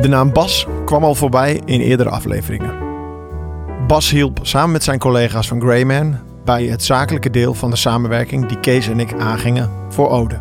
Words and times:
De 0.00 0.08
naam 0.08 0.32
Bas 0.32 0.66
kwam 0.84 1.04
al 1.04 1.14
voorbij 1.14 1.60
in 1.64 1.80
eerdere 1.80 2.08
afleveringen. 2.08 2.74
Bas 3.86 4.10
hielp 4.10 4.38
samen 4.42 4.70
met 4.70 4.84
zijn 4.84 4.98
collega's 4.98 5.48
van 5.48 5.60
Greyman 5.60 6.16
bij 6.44 6.64
het 6.64 6.84
zakelijke 6.84 7.30
deel 7.30 7.54
van 7.54 7.70
de 7.70 7.76
samenwerking 7.76 8.46
die 8.46 8.60
Kees 8.60 8.88
en 8.88 9.00
ik 9.00 9.14
aangingen 9.18 9.70
voor 9.88 10.08
Ode. 10.08 10.40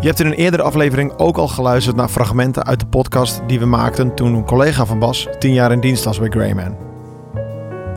Je 0.00 0.06
hebt 0.06 0.20
in 0.20 0.26
een 0.26 0.32
eerdere 0.32 0.62
aflevering 0.62 1.12
ook 1.16 1.36
al 1.36 1.48
geluisterd 1.48 1.96
naar 1.96 2.08
fragmenten 2.08 2.66
uit 2.66 2.80
de 2.80 2.86
podcast 2.86 3.42
die 3.46 3.58
we 3.58 3.66
maakten 3.66 4.14
toen 4.14 4.34
een 4.34 4.44
collega 4.44 4.86
van 4.86 4.98
Bas 4.98 5.28
tien 5.38 5.52
jaar 5.52 5.72
in 5.72 5.80
dienst 5.80 6.04
was 6.04 6.18
bij 6.18 6.28
Greyman. 6.28 6.76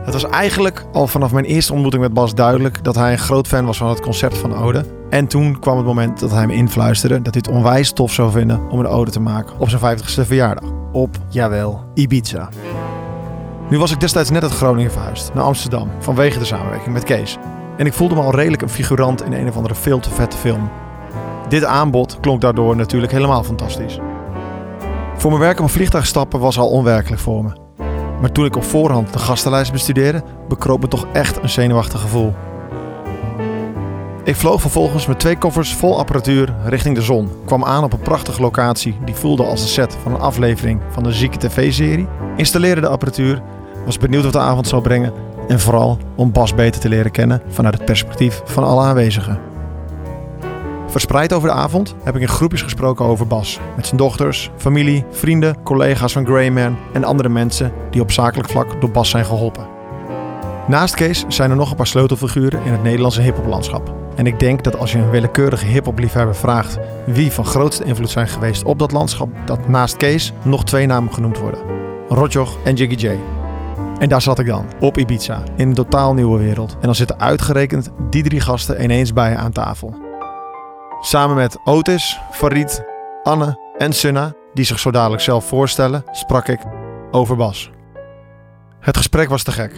Het 0.04 0.12
was 0.12 0.26
eigenlijk 0.26 0.84
al 0.92 1.06
vanaf 1.06 1.32
mijn 1.32 1.44
eerste 1.44 1.72
ontmoeting 1.72 2.02
met 2.02 2.14
Bas 2.14 2.34
duidelijk 2.34 2.84
dat 2.84 2.94
hij 2.94 3.12
een 3.12 3.18
groot 3.18 3.46
fan 3.46 3.66
was 3.66 3.76
van 3.76 3.88
het 3.88 4.00
concept 4.00 4.38
van 4.38 4.56
Ode. 4.56 4.93
En 5.10 5.26
toen 5.26 5.58
kwam 5.58 5.76
het 5.76 5.86
moment 5.86 6.20
dat 6.20 6.30
hij 6.30 6.46
me 6.46 6.54
influisterde 6.54 7.22
dat 7.22 7.34
hij 7.34 7.42
het 7.46 7.56
onwijs 7.56 7.92
tof 7.92 8.12
zou 8.12 8.30
vinden 8.30 8.70
om 8.70 8.78
een 8.78 8.86
ode 8.86 9.10
te 9.10 9.20
maken 9.20 9.58
op 9.58 9.68
zijn 9.68 9.98
50ste 9.98 10.26
verjaardag. 10.26 10.70
Op, 10.92 11.16
jawel, 11.28 11.84
Ibiza. 11.94 12.48
Nu 13.70 13.78
was 13.78 13.92
ik 13.92 14.00
destijds 14.00 14.30
net 14.30 14.42
uit 14.42 14.52
Groningen 14.52 14.90
verhuisd 14.90 15.34
naar 15.34 15.44
Amsterdam 15.44 15.90
vanwege 15.98 16.38
de 16.38 16.44
samenwerking 16.44 16.94
met 16.94 17.04
Kees. 17.04 17.38
En 17.76 17.86
ik 17.86 17.92
voelde 17.92 18.14
me 18.14 18.20
al 18.20 18.34
redelijk 18.34 18.62
een 18.62 18.68
figurant 18.68 19.24
in 19.24 19.32
een 19.32 19.48
of 19.48 19.56
andere 19.56 19.74
veel 19.74 20.00
te 20.00 20.10
vette 20.10 20.36
film. 20.36 20.70
Dit 21.48 21.64
aanbod 21.64 22.20
klonk 22.20 22.40
daardoor 22.40 22.76
natuurlijk 22.76 23.12
helemaal 23.12 23.42
fantastisch. 23.42 23.98
Voor 25.16 25.30
mijn 25.30 25.42
werk 25.42 25.60
op 25.60 25.70
een 25.74 26.04
stappen 26.06 26.40
was 26.40 26.58
al 26.58 26.68
onwerkelijk 26.68 27.22
voor 27.22 27.44
me. 27.44 27.52
Maar 28.20 28.32
toen 28.32 28.44
ik 28.44 28.56
op 28.56 28.64
voorhand 28.64 29.12
de 29.12 29.18
gastenlijst 29.18 29.72
bestudeerde, 29.72 30.22
bekroop 30.48 30.80
me 30.80 30.88
toch 30.88 31.06
echt 31.12 31.42
een 31.42 31.48
zenuwachtig 31.48 32.00
gevoel. 32.00 32.34
Ik 34.24 34.36
vloog 34.36 34.60
vervolgens 34.60 35.06
met 35.06 35.18
twee 35.18 35.38
koffers 35.38 35.74
vol 35.74 35.98
apparatuur 35.98 36.54
richting 36.64 36.96
de 36.96 37.02
zon. 37.02 37.30
Kwam 37.44 37.64
aan 37.64 37.84
op 37.84 37.92
een 37.92 38.00
prachtige 38.00 38.40
locatie 38.40 38.96
die 39.04 39.14
voelde 39.14 39.44
als 39.44 39.62
de 39.62 39.68
set 39.68 39.96
van 40.02 40.14
een 40.14 40.20
aflevering 40.20 40.80
van 40.90 41.02
de 41.02 41.12
zieke 41.12 41.38
tv-serie. 41.38 42.06
Installeerde 42.36 42.80
de 42.80 42.88
apparatuur, 42.88 43.42
was 43.84 43.98
benieuwd 43.98 44.24
wat 44.24 44.32
de 44.32 44.38
avond 44.38 44.68
zou 44.68 44.82
brengen 44.82 45.12
en 45.48 45.60
vooral 45.60 45.98
om 46.14 46.32
Bas 46.32 46.54
beter 46.54 46.80
te 46.80 46.88
leren 46.88 47.10
kennen 47.10 47.42
vanuit 47.48 47.74
het 47.74 47.84
perspectief 47.84 48.42
van 48.44 48.64
alle 48.64 48.82
aanwezigen. 48.82 49.38
Verspreid 50.86 51.32
over 51.32 51.48
de 51.48 51.54
avond 51.54 51.94
heb 52.04 52.14
ik 52.14 52.20
in 52.20 52.28
groepjes 52.28 52.62
gesproken 52.62 53.04
over 53.04 53.26
Bas. 53.26 53.60
Met 53.76 53.86
zijn 53.86 53.96
dochters, 53.96 54.50
familie, 54.56 55.04
vrienden, 55.10 55.62
collega's 55.62 56.12
van 56.12 56.26
Greyman 56.26 56.76
en 56.92 57.04
andere 57.04 57.28
mensen 57.28 57.72
die 57.90 58.00
op 58.00 58.12
zakelijk 58.12 58.48
vlak 58.48 58.80
door 58.80 58.90
Bas 58.90 59.10
zijn 59.10 59.24
geholpen. 59.24 59.66
Naast 60.68 60.94
Kees 60.94 61.24
zijn 61.28 61.50
er 61.50 61.56
nog 61.56 61.70
een 61.70 61.76
paar 61.76 61.86
sleutelfiguren 61.86 62.64
in 62.64 62.72
het 62.72 62.82
Nederlandse 62.82 63.20
hiphoplandschap. 63.20 64.03
En 64.16 64.26
ik 64.26 64.38
denk 64.38 64.64
dat 64.64 64.78
als 64.78 64.92
je 64.92 64.98
een 64.98 65.10
willekeurige 65.10 65.66
hiphopliefhebber 65.66 66.34
vraagt 66.34 66.78
wie 67.06 67.32
van 67.32 67.44
grootste 67.44 67.84
invloed 67.84 68.10
zijn 68.10 68.28
geweest 68.28 68.64
op 68.64 68.78
dat 68.78 68.92
landschap, 68.92 69.28
dat 69.44 69.68
naast 69.68 69.96
Kees 69.96 70.32
nog 70.42 70.64
twee 70.64 70.86
namen 70.86 71.12
genoemd 71.12 71.38
worden. 71.38 71.60
Rotjoch 72.08 72.58
en 72.64 72.74
Jiggy 72.74 73.06
J. 73.06 73.18
En 73.98 74.08
daar 74.08 74.22
zat 74.22 74.38
ik 74.38 74.46
dan, 74.46 74.66
op 74.80 74.98
Ibiza, 74.98 75.42
in 75.56 75.68
een 75.68 75.74
totaal 75.74 76.14
nieuwe 76.14 76.38
wereld. 76.38 76.72
En 76.72 76.80
dan 76.80 76.94
zitten 76.94 77.20
uitgerekend 77.20 77.90
die 78.10 78.22
drie 78.22 78.40
gasten 78.40 78.82
ineens 78.82 79.12
bij 79.12 79.30
je 79.30 79.36
aan 79.36 79.52
tafel. 79.52 79.94
Samen 81.00 81.36
met 81.36 81.58
Otis, 81.64 82.20
Farid, 82.30 82.84
Anne 83.22 83.58
en 83.78 83.92
Sunna, 83.92 84.32
die 84.54 84.64
zich 84.64 84.78
zo 84.78 84.90
dadelijk 84.90 85.22
zelf 85.22 85.48
voorstellen, 85.48 86.04
sprak 86.10 86.48
ik 86.48 86.60
over 87.10 87.36
Bas. 87.36 87.70
Het 88.80 88.96
gesprek 88.96 89.28
was 89.28 89.42
te 89.42 89.52
gek. 89.52 89.72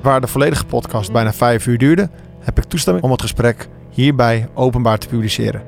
Waar 0.00 0.20
de 0.20 0.26
volledige 0.26 0.64
podcast 0.64 1.12
bijna 1.12 1.32
vijf 1.32 1.66
uur 1.66 1.78
duurde, 1.78 2.10
heb 2.44 2.58
ik 2.58 2.64
toestemming 2.64 3.04
om 3.04 3.10
het 3.10 3.20
gesprek 3.20 3.68
hierbij 3.90 4.48
openbaar 4.54 4.98
te 4.98 5.08
publiceren. 5.08 5.62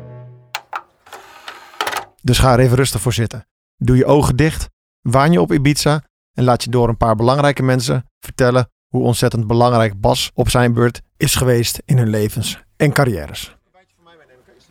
Dus 2.22 2.38
ga 2.38 2.52
er 2.52 2.58
even 2.58 2.76
rustig 2.76 3.00
voor 3.00 3.12
zitten. 3.12 3.46
Doe 3.76 3.96
je 3.96 4.06
ogen 4.06 4.36
dicht, 4.36 4.68
waan 5.00 5.32
je 5.32 5.40
op 5.40 5.52
Ibiza 5.52 6.02
en 6.32 6.44
laat 6.44 6.64
je 6.64 6.70
door 6.70 6.88
een 6.88 6.96
paar 6.96 7.16
belangrijke 7.16 7.62
mensen 7.62 8.10
vertellen 8.20 8.70
hoe 8.88 9.02
ontzettend 9.02 9.46
belangrijk 9.46 10.00
Bas 10.00 10.30
op 10.34 10.48
zijn 10.48 10.72
beurt 10.72 11.02
is 11.16 11.34
geweest 11.34 11.82
in 11.84 11.98
hun 11.98 12.08
levens 12.08 12.62
en 12.76 12.92
carrières. 12.92 13.55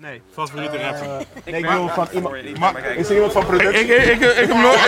Nee, 0.05 0.21
favoriete 0.33 0.77
rapper. 0.77 1.07
Nee, 1.45 1.55
ik 1.55 1.67
bedoel 1.67 1.87
van 1.87 2.07
iemand. 2.11 2.77
Is 2.95 3.09
er 3.09 3.13
iemand 3.15 3.31
van 3.31 3.41
Ik, 3.41 3.47
productie? 3.47 3.85
ik, 3.85 4.03
ik, 4.03 4.21
ik, 4.21 4.31
ik 4.37 4.47
heb 4.47 4.57
nooit, 4.57 4.79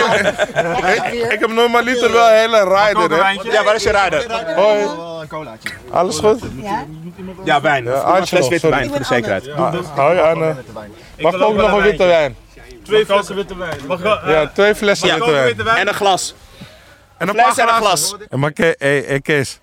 ik, 1.12 1.32
ik 1.32 1.40
heb 1.40 1.50
wel 1.50 1.64
een 1.64 2.34
hele 2.34 2.64
rider, 2.64 3.24
hè. 3.24 3.50
Ja, 3.52 3.64
waar 3.64 3.74
is 3.74 3.82
je 3.82 3.90
rijder? 3.90 4.54
Hoi, 4.54 4.86
alles 5.90 6.18
goed? 6.18 6.40
Ja, 7.44 7.60
wijn. 7.60 7.84
Ja, 7.84 8.16
een 8.16 8.26
fles 8.26 8.48
witte 8.48 8.68
wijn 8.68 8.88
voor 8.88 8.98
de 8.98 9.04
zekerheid. 9.04 9.48
Hoi 9.94 10.18
Anne. 10.18 10.56
Mag 11.18 11.34
ik 11.34 11.40
ook 11.42 11.54
nog 11.54 11.72
een 11.72 11.82
witte 11.82 12.04
wijn? 12.04 12.36
Twee 12.82 13.06
flessen 13.06 13.34
witte 13.34 13.56
wijn. 13.56 13.78
Ik 13.88 13.98
Ja, 14.26 14.46
twee 14.46 14.74
flessen 14.74 15.26
witte 15.26 15.62
wijn. 15.62 15.78
En 15.78 15.88
een 15.88 15.94
glas. 15.94 16.34
En 17.16 17.28
een 17.28 17.34
Fles 17.34 17.54
paar 17.54 17.68
en 17.68 17.74
een 17.74 17.80
glas. 17.80 18.16
En 18.28 18.38
maar 18.38 18.50
hey, 18.54 18.74
hey, 18.78 19.20
Kees, 19.20 19.60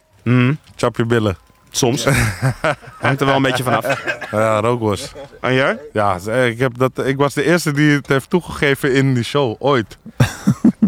chap 0.75 0.97
je 0.97 1.05
billen. 1.05 1.44
Soms. 1.75 2.05
Hangt 3.01 3.19
er 3.21 3.25
wel 3.25 3.35
een 3.35 3.41
beetje 3.41 3.63
vanaf. 3.63 4.03
Ja, 4.31 4.59
rookworst. 4.59 5.13
En 5.41 5.53
jij? 5.53 5.79
Ja, 5.93 6.17
ik, 6.45 6.59
heb 6.59 6.77
dat, 6.77 7.05
ik 7.05 7.17
was 7.17 7.33
de 7.33 7.43
eerste 7.43 7.71
die 7.71 7.91
het 7.91 8.07
heeft 8.07 8.29
toegegeven 8.29 8.93
in 8.93 9.13
die 9.13 9.23
show, 9.23 9.55
ooit. 9.59 9.97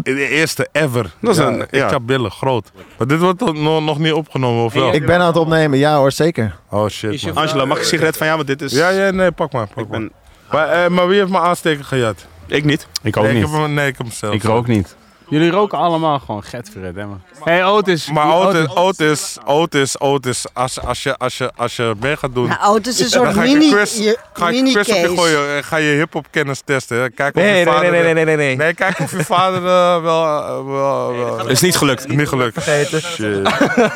De 0.02 0.28
eerste 0.28 0.68
ever. 0.72 1.10
Dat 1.20 1.30
is 1.36 1.40
ja, 1.42 1.48
een- 1.48 1.60
ik 1.60 1.74
ja. 1.74 1.90
heb 1.90 2.00
billen, 2.04 2.30
groot. 2.30 2.70
Maar 2.98 3.06
dit 3.06 3.18
wordt 3.18 3.40
nog, 3.40 3.82
nog 3.82 3.98
niet 3.98 4.12
opgenomen, 4.12 4.64
of 4.64 4.72
wel? 4.72 4.94
Ik 4.94 5.06
ben 5.06 5.20
aan 5.20 5.26
het 5.26 5.36
opnemen, 5.36 5.78
ja 5.78 5.96
hoor, 5.96 6.12
zeker. 6.12 6.56
Oh 6.70 6.88
shit, 6.88 7.24
man. 7.24 7.36
Angelo, 7.36 7.66
mag 7.66 7.76
ik 7.76 7.82
een 7.82 7.88
sigaret 7.88 8.16
van 8.16 8.26
jou? 8.26 8.38
Want 8.44 8.58
dit 8.58 8.70
is... 8.70 8.78
Ja, 8.78 8.88
ja, 8.88 9.10
nee, 9.10 9.32
pak 9.32 9.52
maar. 9.52 9.66
Pak 9.66 9.84
Ik 9.84 9.90
ben... 9.90 10.12
maar. 10.50 10.66
Maar, 10.68 10.84
eh, 10.84 10.90
maar 10.90 11.08
wie 11.08 11.18
heeft 11.18 11.30
mijn 11.30 11.42
aansteker 11.42 11.84
gejat? 11.84 12.26
Ik 12.46 12.64
niet. 12.64 12.86
Ik 13.02 13.16
ook 13.16 13.24
nee, 13.24 13.32
niet. 13.32 13.44
Ik 13.44 13.50
heb 13.50 13.60
hem, 13.60 13.74
nee, 13.74 13.86
ik 13.86 13.96
heb 13.96 14.06
hem 14.06 14.16
zelf. 14.16 14.34
Ik 14.34 14.42
rook 14.42 14.66
niet. 14.66 14.96
Jullie 15.30 15.50
roken 15.50 15.78
allemaal 15.78 16.18
gewoon 16.18 16.42
getverred, 16.42 16.96
hè 16.96 17.06
man. 17.06 17.20
Hey 17.44 17.64
Otis. 17.64 18.10
Maar 18.10 18.34
Otis, 18.34 18.74
Otis, 18.74 19.36
Otis, 19.44 19.98
Otis, 20.00 20.46
als, 20.52 20.80
als, 20.80 21.02
je, 21.02 21.16
als, 21.16 21.38
je, 21.38 21.50
als 21.56 21.76
je 21.76 21.94
mee 22.00 22.16
gaat 22.16 22.34
doen... 22.34 22.48
Nou, 22.48 22.74
het 22.76 22.86
is 22.86 23.00
een 23.00 23.08
soort 23.08 23.32
ga 23.34 23.42
ik 23.42 23.52
mini, 23.52 23.70
Chris, 23.70 23.96
je, 23.96 24.18
ga 24.32 24.48
ik 24.48 24.54
mini 24.54 24.70
Chris 24.72 24.88
op 24.88 24.96
je 24.96 25.08
gooien 25.16 25.56
en 25.56 25.64
ga 25.64 25.76
je 25.76 25.90
hip-hop 25.96 26.26
kennis 26.30 26.60
testen. 26.64 27.00
hè. 27.00 27.10
Kijk 27.10 27.36
of 27.36 27.42
Nee, 27.42 27.58
je 27.58 27.64
nee, 27.64 27.74
vader, 27.74 27.90
nee, 27.90 28.02
nee, 28.02 28.14
nee, 28.14 28.24
nee, 28.24 28.36
nee. 28.36 28.56
Nee, 28.56 28.74
kijk 28.74 28.98
of 28.98 29.10
je 29.10 29.24
vader 29.24 29.58
eh, 29.66 30.02
wel, 30.02 30.24
eh, 30.24 30.64
wel, 30.66 31.48
Is 31.48 31.60
niet 31.60 31.76
gelukt. 31.76 32.08
niet 32.08 32.28
gelukt. 32.28 32.62
Shit. 32.62 33.48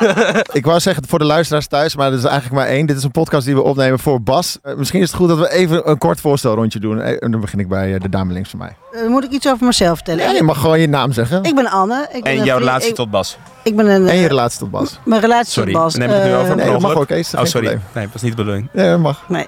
Ik 0.59 0.65
wou 0.65 0.81
zeggen 0.81 1.09
voor 1.09 1.19
de 1.19 1.25
luisteraars 1.25 1.67
thuis, 1.67 1.97
maar 1.97 2.07
er 2.13 2.19
is 2.19 2.25
eigenlijk 2.25 2.55
maar 2.55 2.67
één. 2.67 2.87
Dit 2.87 2.97
is 2.97 3.05
een 3.05 3.11
podcast 3.11 3.47
die 3.47 3.55
we 3.55 3.63
opnemen 3.63 3.99
voor 3.99 4.23
Bas. 4.23 4.59
Eh, 4.63 4.75
misschien 4.75 5.01
is 5.01 5.07
het 5.09 5.17
goed 5.17 5.29
dat 5.29 5.39
we 5.39 5.51
even 5.51 5.91
een 5.91 5.99
kort 5.99 6.21
voorstelrondje 6.21 6.79
doen. 6.81 7.01
En 7.01 7.31
dan 7.31 7.41
begin 7.41 7.59
ik 7.59 7.69
bij 7.69 7.99
de 7.99 8.09
dame 8.09 8.33
links 8.33 8.51
van 8.51 8.59
mij. 8.59 8.77
Eh, 8.93 9.07
moet 9.07 9.25
ik 9.25 9.31
iets 9.31 9.47
over 9.49 9.67
mezelf 9.67 9.95
vertellen? 9.95 10.25
Ja, 10.25 10.31
je 10.31 10.43
mag 10.43 10.61
gewoon 10.61 10.81
je 10.81 10.89
naam 10.89 11.13
zeggen. 11.13 11.43
Ik 11.45 11.55
ben 11.55 11.67
Anne. 11.71 12.09
Ik 12.13 12.23
ben 12.23 12.33
En 12.33 12.45
jouw 12.45 12.59
relatie 12.59 12.89
ik, 12.89 12.95
tot 12.95 13.11
Bas. 13.11 13.39
Ik 13.63 13.77
ben 13.77 13.87
een... 13.87 14.09
En 14.09 14.17
je 14.17 14.23
eh, 14.23 14.27
relatie 14.29 14.59
tot 14.59 14.71
Bas. 14.71 14.99
Mijn 15.05 15.21
relatie 15.21 15.53
Sorry, 15.53 15.73
tot 15.73 15.83
Bas. 15.83 15.95
neem 15.95 16.09
ik 16.09 16.15
het 16.15 16.25
nu 16.25 16.31
eh, 16.31 16.39
over? 16.41 16.57
Nee, 16.57 16.71
dat 16.71 16.81
mag 16.81 16.95
ook. 16.95 17.07
Kees, 17.07 17.31
dat 17.31 17.41
Oh, 17.41 17.47
sorry. 17.47 17.67
probleem. 17.67 17.89
Nee, 17.95 18.05
dat 18.05 18.13
was 18.13 18.23
niet 18.23 18.31
de 18.31 18.37
bedoeling. 18.37 18.69
Ja, 18.73 18.91
dat 18.91 18.99
mag. 19.01 19.25
Nee. 19.29 19.47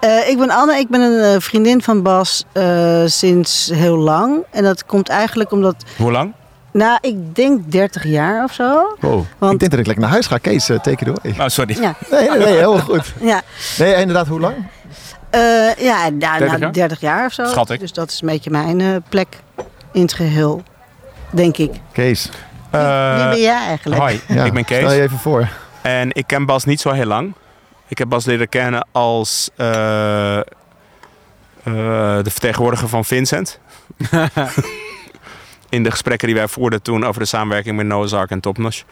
Eh, 0.00 0.28
ik 0.28 0.38
ben 0.38 0.50
Anne. 0.50 0.78
Ik 0.78 0.88
ben 0.88 1.00
een 1.00 1.40
vriendin 1.40 1.82
van 1.82 2.02
Bas 2.02 2.44
eh, 2.52 3.02
sinds 3.06 3.70
heel 3.74 3.96
lang. 3.96 4.44
En 4.50 4.62
dat 4.62 4.86
komt 4.86 5.08
eigenlijk 5.08 5.50
omdat... 5.50 5.74
Hoe 5.98 6.12
lang? 6.12 6.32
Nou, 6.72 6.98
ik 7.00 7.34
denk 7.34 7.60
30 7.72 8.04
jaar 8.04 8.44
of 8.44 8.52
zo. 8.52 8.96
Wow. 9.00 9.20
Ik 9.20 9.26
Want 9.38 9.58
denk 9.58 9.70
dat 9.70 9.80
ik 9.80 9.86
lekker 9.86 10.04
naar 10.04 10.12
huis 10.12 10.26
ga. 10.26 10.38
Kees, 10.38 10.70
uh, 10.70 10.78
take 10.78 11.04
it 11.10 11.18
away. 11.18 11.40
Oh, 11.40 11.48
sorry. 11.48 11.76
ja, 11.80 11.94
Nee, 12.10 12.28
nee, 12.28 12.38
nee, 12.38 12.56
heel 12.56 12.78
goed. 12.78 13.12
ja, 13.20 13.42
Nee, 13.78 13.94
inderdaad, 13.94 14.26
hoe 14.26 14.40
lang? 14.40 14.54
Eh, 15.32 15.84
ja, 15.84 16.08
nou, 16.08 16.18
30 16.18 16.46
nou, 16.46 16.60
jaar? 16.60 16.72
30 16.72 17.00
jaar 17.00 17.26
of 17.26 17.32
zo. 17.32 17.44
Schat 17.44 17.70
ik. 17.70 17.80
Dus 17.80 17.92
dat 17.92 18.10
is 18.10 18.20
een 18.20 18.28
beetje 18.28 18.50
mijn 18.50 18.80
eh, 18.80 18.96
plek 19.08 19.40
in 19.92 20.02
het 20.02 20.12
geheel, 20.12 20.62
denk 21.30 21.56
ik. 21.56 21.72
Kees, 21.92 22.30
Wie 22.70 22.80
ben 22.80 23.40
jij 23.40 23.66
eigenlijk? 23.66 24.00
hoi, 24.00 24.20
ja, 24.28 24.44
ik 24.44 24.52
ben 24.52 24.64
stel 24.64 24.78
je 24.78 24.86
Kees. 24.86 24.98
even 24.98 25.18
voor. 25.18 25.48
En 25.82 26.08
ik 26.12 26.26
ken 26.26 26.46
Bas 26.46 26.64
niet 26.64 26.80
zo 26.80 26.90
heel 26.90 27.06
lang. 27.06 27.34
Ik 27.88 27.98
heb 27.98 28.08
Bas 28.08 28.24
leren 28.24 28.48
kennen 28.48 28.86
als 28.92 29.50
eh, 29.56 30.38
eh, 30.38 30.44
de 32.22 32.30
vertegenwoordiger 32.30 32.88
van 32.88 33.04
Vincent. 33.04 33.58
In 35.68 35.82
de 35.82 35.90
gesprekken 35.90 36.28
die 36.28 36.36
wij 36.36 36.48
voerden 36.48 36.82
toen 36.82 37.04
over 37.04 37.20
de 37.20 37.26
samenwerking 37.26 37.76
met 37.76 37.86
Noah's 37.86 38.12
Ark 38.12 38.30
en 38.30 38.40
Topnotch. 38.40 38.82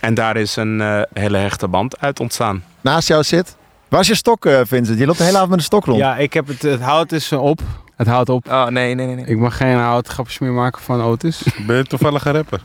En 0.00 0.14
daar 0.14 0.36
is 0.36 0.56
een 0.56 0.80
eh, 0.80 1.02
hele 1.12 1.38
hechte 1.38 1.68
band 1.68 2.00
uit 2.00 2.20
ontstaan. 2.20 2.64
Naast 2.80 3.08
jou 3.08 3.22
zit... 3.22 3.56
Waar 3.92 4.00
is 4.00 4.06
je 4.06 4.14
stok, 4.14 4.46
eh, 4.46 4.60
Vincent? 4.64 4.98
Je 4.98 5.06
loopt 5.06 5.18
de 5.18 5.24
hele 5.24 5.36
avond 5.36 5.50
met 5.50 5.58
een 5.58 5.64
stok 5.64 5.84
rond. 5.84 5.98
Ja, 5.98 6.16
ik 6.16 6.32
heb 6.32 6.46
het, 6.46 6.62
het 6.62 6.80
hout 6.80 7.12
is 7.12 7.32
eh, 7.32 7.42
op. 7.42 7.60
Het 7.96 8.06
houdt 8.06 8.28
op. 8.28 8.48
Oh, 8.48 8.66
nee, 8.66 8.94
nee, 8.94 9.06
nee. 9.06 9.24
Ik 9.24 9.38
mag 9.38 9.56
geen 9.56 9.76
houtgrapjes 9.76 10.38
meer 10.38 10.52
maken 10.52 10.82
van 10.82 11.02
Otis. 11.02 11.42
Ben 11.66 11.76
je 11.76 11.84
toevallig 11.84 12.24
een 12.24 12.32
rapper? 12.32 12.62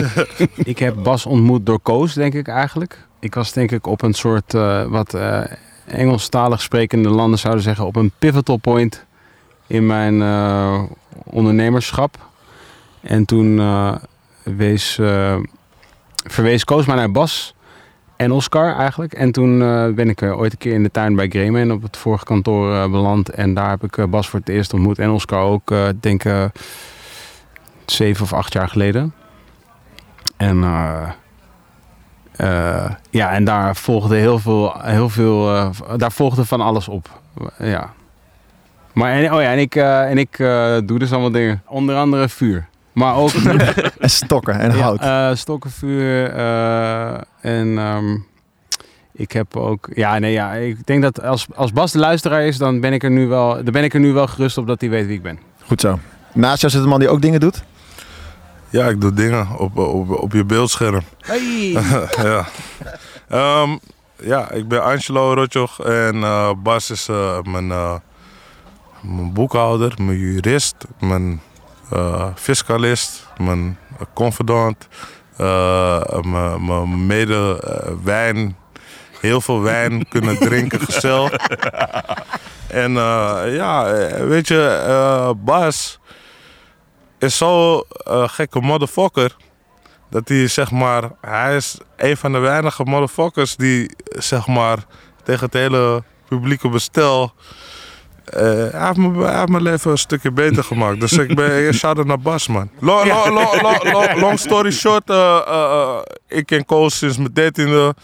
ik 0.72 0.78
heb 0.78 0.94
Bas 1.02 1.26
ontmoet 1.26 1.66
door 1.66 1.80
Koos, 1.80 2.14
denk 2.14 2.34
ik 2.34 2.48
eigenlijk. 2.48 3.06
Ik 3.20 3.34
was 3.34 3.52
denk 3.52 3.70
ik 3.70 3.86
op 3.86 4.02
een 4.02 4.14
soort, 4.14 4.54
eh, 4.54 4.84
wat 4.84 5.14
eh 5.14 5.40
Engelstalig 5.86 6.62
sprekende 6.62 7.08
landen 7.08 7.38
zouden 7.38 7.62
zeggen, 7.62 7.86
op 7.86 7.96
een 7.96 8.12
pivotal 8.18 8.56
point 8.56 9.04
in 9.66 9.86
mijn 9.86 10.22
eh, 10.22 10.82
ondernemerschap. 11.24 12.18
En 13.00 13.24
toen 13.24 13.58
eh, 13.58 13.94
wees, 14.42 14.98
eh, 14.98 15.36
verwees 16.24 16.64
Koos 16.64 16.86
mij 16.86 16.96
naar 16.96 17.10
Bas. 17.10 17.54
En 18.16 18.32
Oscar 18.32 18.76
eigenlijk. 18.76 19.12
En 19.12 19.32
toen 19.32 19.62
eh, 19.62 19.88
ben 19.88 20.08
ik 20.08 20.20
eh, 20.20 20.38
ooit 20.38 20.52
een 20.52 20.58
keer 20.58 20.74
in 20.74 20.82
de 20.82 20.90
tuin 20.90 21.14
bij 21.14 21.28
Greyman 21.28 21.72
op 21.72 21.82
het 21.82 21.96
vorige 21.96 22.24
kantoor 22.24 22.74
eh, 22.74 22.90
beland. 22.90 23.28
En 23.28 23.54
daar 23.54 23.70
heb 23.70 23.84
ik 23.84 24.10
Bas 24.10 24.28
voor 24.28 24.38
het 24.38 24.48
eerst 24.48 24.72
ontmoet. 24.72 24.98
En 24.98 25.10
Oscar 25.10 25.42
ook, 25.42 25.74
denk 26.00 26.24
ik, 26.24 26.50
zeven 27.84 28.24
of 28.24 28.32
acht 28.32 28.52
jaar 28.52 28.68
geleden. 28.68 29.14
En 30.36 30.58
ja, 33.10 33.32
en 33.32 33.44
daar 33.44 33.76
volgde 33.76 34.16
heel 34.16 34.38
veel, 34.38 34.74
heel 34.78 35.08
veel 35.08 35.70
daar 35.96 36.12
volgde 36.12 36.44
van 36.44 36.60
alles 36.60 36.88
op. 36.88 37.20
Ja. 37.58 37.92
Maar 38.92 39.12
en, 39.12 39.32
oh 39.32 39.40
ja, 39.40 39.52
en 39.52 39.58
ik, 39.58 39.74
en 39.74 40.18
ik 40.18 40.36
doe 40.86 40.98
dus 40.98 41.12
allemaal 41.12 41.30
dingen. 41.30 41.62
Onder 41.66 41.96
andere 41.96 42.28
vuur. 42.28 42.68
Maar 42.92 43.16
ook 43.16 43.30
En 43.98 44.10
stokken 44.10 44.58
en 44.58 44.70
hout. 44.70 45.00
ja, 45.00 45.30
eh, 45.30 45.36
stokkenvuur. 45.36 46.30
eh, 46.30 47.12
en 47.40 47.78
ehm, 47.78 48.16
ik 49.12 49.32
heb 49.32 49.56
ook. 49.56 49.88
Ja, 49.94 50.18
nee, 50.18 50.32
ja. 50.32 50.52
Ik 50.52 50.86
denk 50.86 51.02
dat 51.02 51.22
als, 51.22 51.46
als 51.54 51.72
Bas 51.72 51.92
de 51.92 51.98
luisteraar 51.98 52.42
is, 52.42 52.56
dan 52.58 52.80
ben 52.80 52.92
ik 52.92 53.02
er 53.02 53.10
nu 53.10 53.26
wel. 53.26 53.54
Dan 53.54 53.72
ben 53.72 53.84
ik 53.84 53.94
er 53.94 54.00
nu 54.00 54.12
wel 54.12 54.26
gerust 54.26 54.58
op 54.58 54.66
dat 54.66 54.80
hij 54.80 54.90
weet 54.90 55.06
wie 55.06 55.16
ik 55.16 55.22
ben. 55.22 55.38
Goed 55.66 55.80
zo. 55.80 55.98
Naast 56.32 56.60
jou 56.60 56.72
zit 56.72 56.82
een 56.82 56.88
man 56.88 56.98
die 57.00 57.08
ook 57.08 57.22
dingen 57.22 57.40
doet. 57.40 57.64
Ja, 58.70 58.86
ik 58.88 59.00
doe 59.00 59.12
dingen 59.12 59.48
op, 59.58 59.76
op, 59.78 60.10
op 60.10 60.32
je 60.32 60.44
beeldscherm. 60.44 61.00
ja. 62.22 62.46
Ehm, 63.28 63.76
ja, 64.22 64.50
ik 64.50 64.68
ben 64.68 64.82
Angelo 64.84 65.34
Rotjoch 65.34 65.80
en 65.80 66.22
eh, 66.22 66.50
Bas 66.62 66.90
is 66.90 67.08
eh, 67.08 67.42
mijn, 67.42 67.70
eh, 67.70 67.94
mijn 69.00 69.32
boekhouder, 69.32 69.94
mijn 69.98 70.18
jurist, 70.18 70.74
mijn 71.00 71.40
eh, 71.92 72.26
fiscalist, 72.34 73.26
mijn 73.36 73.78
confidant, 74.14 74.88
eh, 75.36 76.20
mijn- 76.22 77.06
mede 77.06 77.60
eh, 77.64 77.92
wijn. 78.04 78.56
Heel 79.20 79.40
veel 79.40 79.60
wijn 79.60 80.04
kunnen 80.08 80.38
drinken, 80.38 80.80
gezellig. 80.80 81.32
En 82.68 82.96
eh, 82.96 83.42
ja, 83.54 83.86
eh, 83.92 84.26
weet 84.26 84.48
je, 84.48 84.82
eh, 84.86 85.30
Bas 85.36 85.98
is 87.18 87.36
zo 87.36 87.80
eh, 87.88 88.28
gekke 88.28 88.60
motherfucker. 88.60 89.36
Dat 90.10 90.28
hij 90.28 90.46
zeg 90.48 90.70
maar, 90.70 91.10
hij 91.20 91.56
is 91.56 91.78
een 91.96 92.16
van 92.16 92.32
de 92.32 92.38
weinige 92.38 92.84
motherfuckers 92.84 93.56
die 93.56 93.90
zeg 94.04 94.46
maar 94.46 94.78
tegen 95.24 95.44
het 95.44 95.54
hele 95.54 96.02
publieke 96.28 96.68
bestel. 96.68 97.32
Eh, 98.24 98.42
hij, 98.70 98.86
heeft 98.86 98.96
me, 98.96 99.24
hij 99.24 99.36
heeft 99.36 99.48
mijn 99.48 99.62
leven 99.62 99.90
een 99.90 99.98
stukje 99.98 100.30
beter 100.30 100.64
gemaakt. 100.64 101.00
Dus 101.00 101.12
ik 101.12 101.34
ben 101.34 101.74
shout 101.74 101.96
out 101.96 102.06
naar 102.06 102.20
Bas, 102.20 102.48
man. 102.48 102.70
Long, 102.80 103.08
long, 103.08 103.26
long, 103.34 103.62
long, 103.62 103.92
long- 103.92 104.20
long 104.20 104.38
story 104.38 104.70
short, 104.70 105.10
eh, 105.10 105.40
eh, 105.46 105.96
ik 106.28 106.46
ken 106.46 106.64
Koos 106.64 106.98
sinds 106.98 107.16
mijn 107.16 107.32
dertiende. 107.32 107.94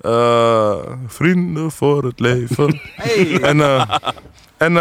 Eh, 0.00 0.76
vrienden 1.06 1.70
voor 1.70 2.04
het 2.04 2.20
leven. 2.20 2.80
En, 3.42 3.60
en 4.56 4.72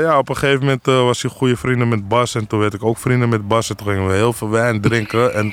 ja, 0.00 0.18
op 0.18 0.28
een 0.28 0.36
gegeven 0.36 0.60
moment 0.60 0.84
was 0.86 1.22
hij 1.22 1.30
goede 1.30 1.56
vrienden 1.56 1.88
met 1.88 2.08
Bas. 2.08 2.34
En 2.34 2.46
toen 2.46 2.58
werd 2.60 2.74
ik 2.74 2.84
ook 2.84 2.98
vrienden 2.98 3.28
met 3.28 3.48
Bas. 3.48 3.70
En 3.70 3.76
toen 3.76 3.86
gingen 3.86 4.06
we 4.06 4.14
heel 4.14 4.32
veel 4.32 4.50
wijn 4.50 4.80
drinken. 4.80 5.34
En 5.34 5.52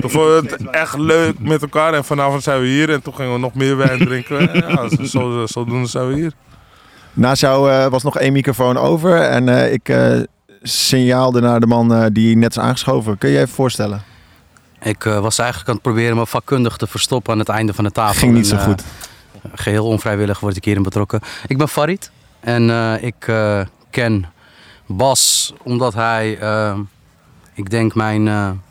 toen 0.00 0.10
vonden 0.10 0.42
we 0.42 0.48
het 0.50 0.70
echt 0.70 0.98
leuk 0.98 1.38
met 1.38 1.62
elkaar. 1.62 1.94
En 1.94 2.04
vanavond 2.04 2.42
zijn 2.42 2.60
we 2.60 2.66
hier. 2.66 2.90
En 2.90 3.02
toen 3.02 3.14
gingen 3.14 3.32
we 3.32 3.38
nog 3.38 3.54
meer 3.54 3.76
wijn 3.76 3.98
drinken. 3.98 4.52
En 4.52 4.68
ja, 4.68 4.88
zo, 4.88 5.04
zo, 5.04 5.46
zodoende 5.46 5.88
zijn 5.88 6.08
we 6.08 6.14
hier. 6.14 6.32
Naast 7.14 7.40
jou 7.40 7.70
eh, 7.70 7.86
was 7.86 8.02
nog 8.02 8.18
één 8.18 8.32
microfoon 8.32 8.76
over. 8.76 9.20
En 9.20 9.48
eh, 9.48 9.72
ik 9.72 9.88
eh, 9.88 10.20
signaalde 10.62 11.40
naar 11.40 11.60
de 11.60 11.66
man 11.66 12.08
die 12.12 12.36
net 12.36 12.50
is 12.50 12.58
aangeschoven. 12.58 13.18
Kun 13.18 13.28
je 13.28 13.34
je 13.34 13.40
even 13.40 13.54
voorstellen? 13.54 14.02
Ik 14.82 15.02
was 15.02 15.38
eigenlijk 15.38 15.68
aan 15.68 15.74
het 15.74 15.84
proberen 15.84 16.16
me 16.16 16.26
vakkundig 16.26 16.76
te 16.76 16.86
verstoppen 16.86 17.32
aan 17.32 17.38
het 17.38 17.48
einde 17.48 17.74
van 17.74 17.84
de 17.84 17.90
tafel. 17.90 18.18
Ging 18.18 18.34
niet 18.34 18.50
En, 18.50 18.58
zo 18.58 18.64
goed. 18.64 18.82
geheel 19.54 19.86
onvrijwillig 19.86 20.40
word 20.40 20.56
ik 20.56 20.64
hierin 20.64 20.82
betrokken. 20.82 21.20
Ik 21.46 21.58
ben 21.58 21.68
Farid 21.68 22.10
en 22.40 22.70
ik 23.02 23.32
ken 23.90 24.26
Bas 24.86 25.52
omdat 25.62 25.94
hij, 25.94 26.38
ik 27.54 27.70
denk, 27.70 27.94
mijn 27.94 28.62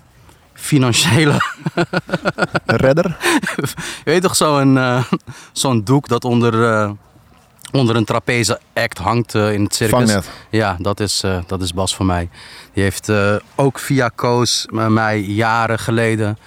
financiële. 0.53 1.41
Redder? 2.65 3.17
Je 4.03 4.11
weet 4.11 4.21
toch 4.21 4.35
zo'n 4.35 4.79
zo'n 5.51 5.83
doek 5.83 6.07
dat 6.07 6.25
onder, 6.25 6.53
onder 7.73 7.95
een 7.95 8.05
trapeze 8.05 8.59
act 8.73 8.97
hangt 8.97 9.35
eh, 9.35 9.53
in 9.53 9.63
het 9.63 9.75
circus? 9.75 9.97
Vangnet. 9.97 10.29
Ja, 10.49 10.75
dat 10.79 10.99
is, 10.99 11.23
eh, 11.23 11.37
dat 11.47 11.61
is 11.61 11.73
Bas 11.73 11.95
voor 11.95 12.05
mij. 12.05 12.29
Die 12.73 12.83
heeft 12.83 13.09
eh, 13.09 13.35
ook 13.55 13.79
via 13.79 14.09
Koos 14.15 14.67
met 14.71 14.89
mij 14.89 15.19
jaren 15.19 15.79
geleden, 15.79 16.37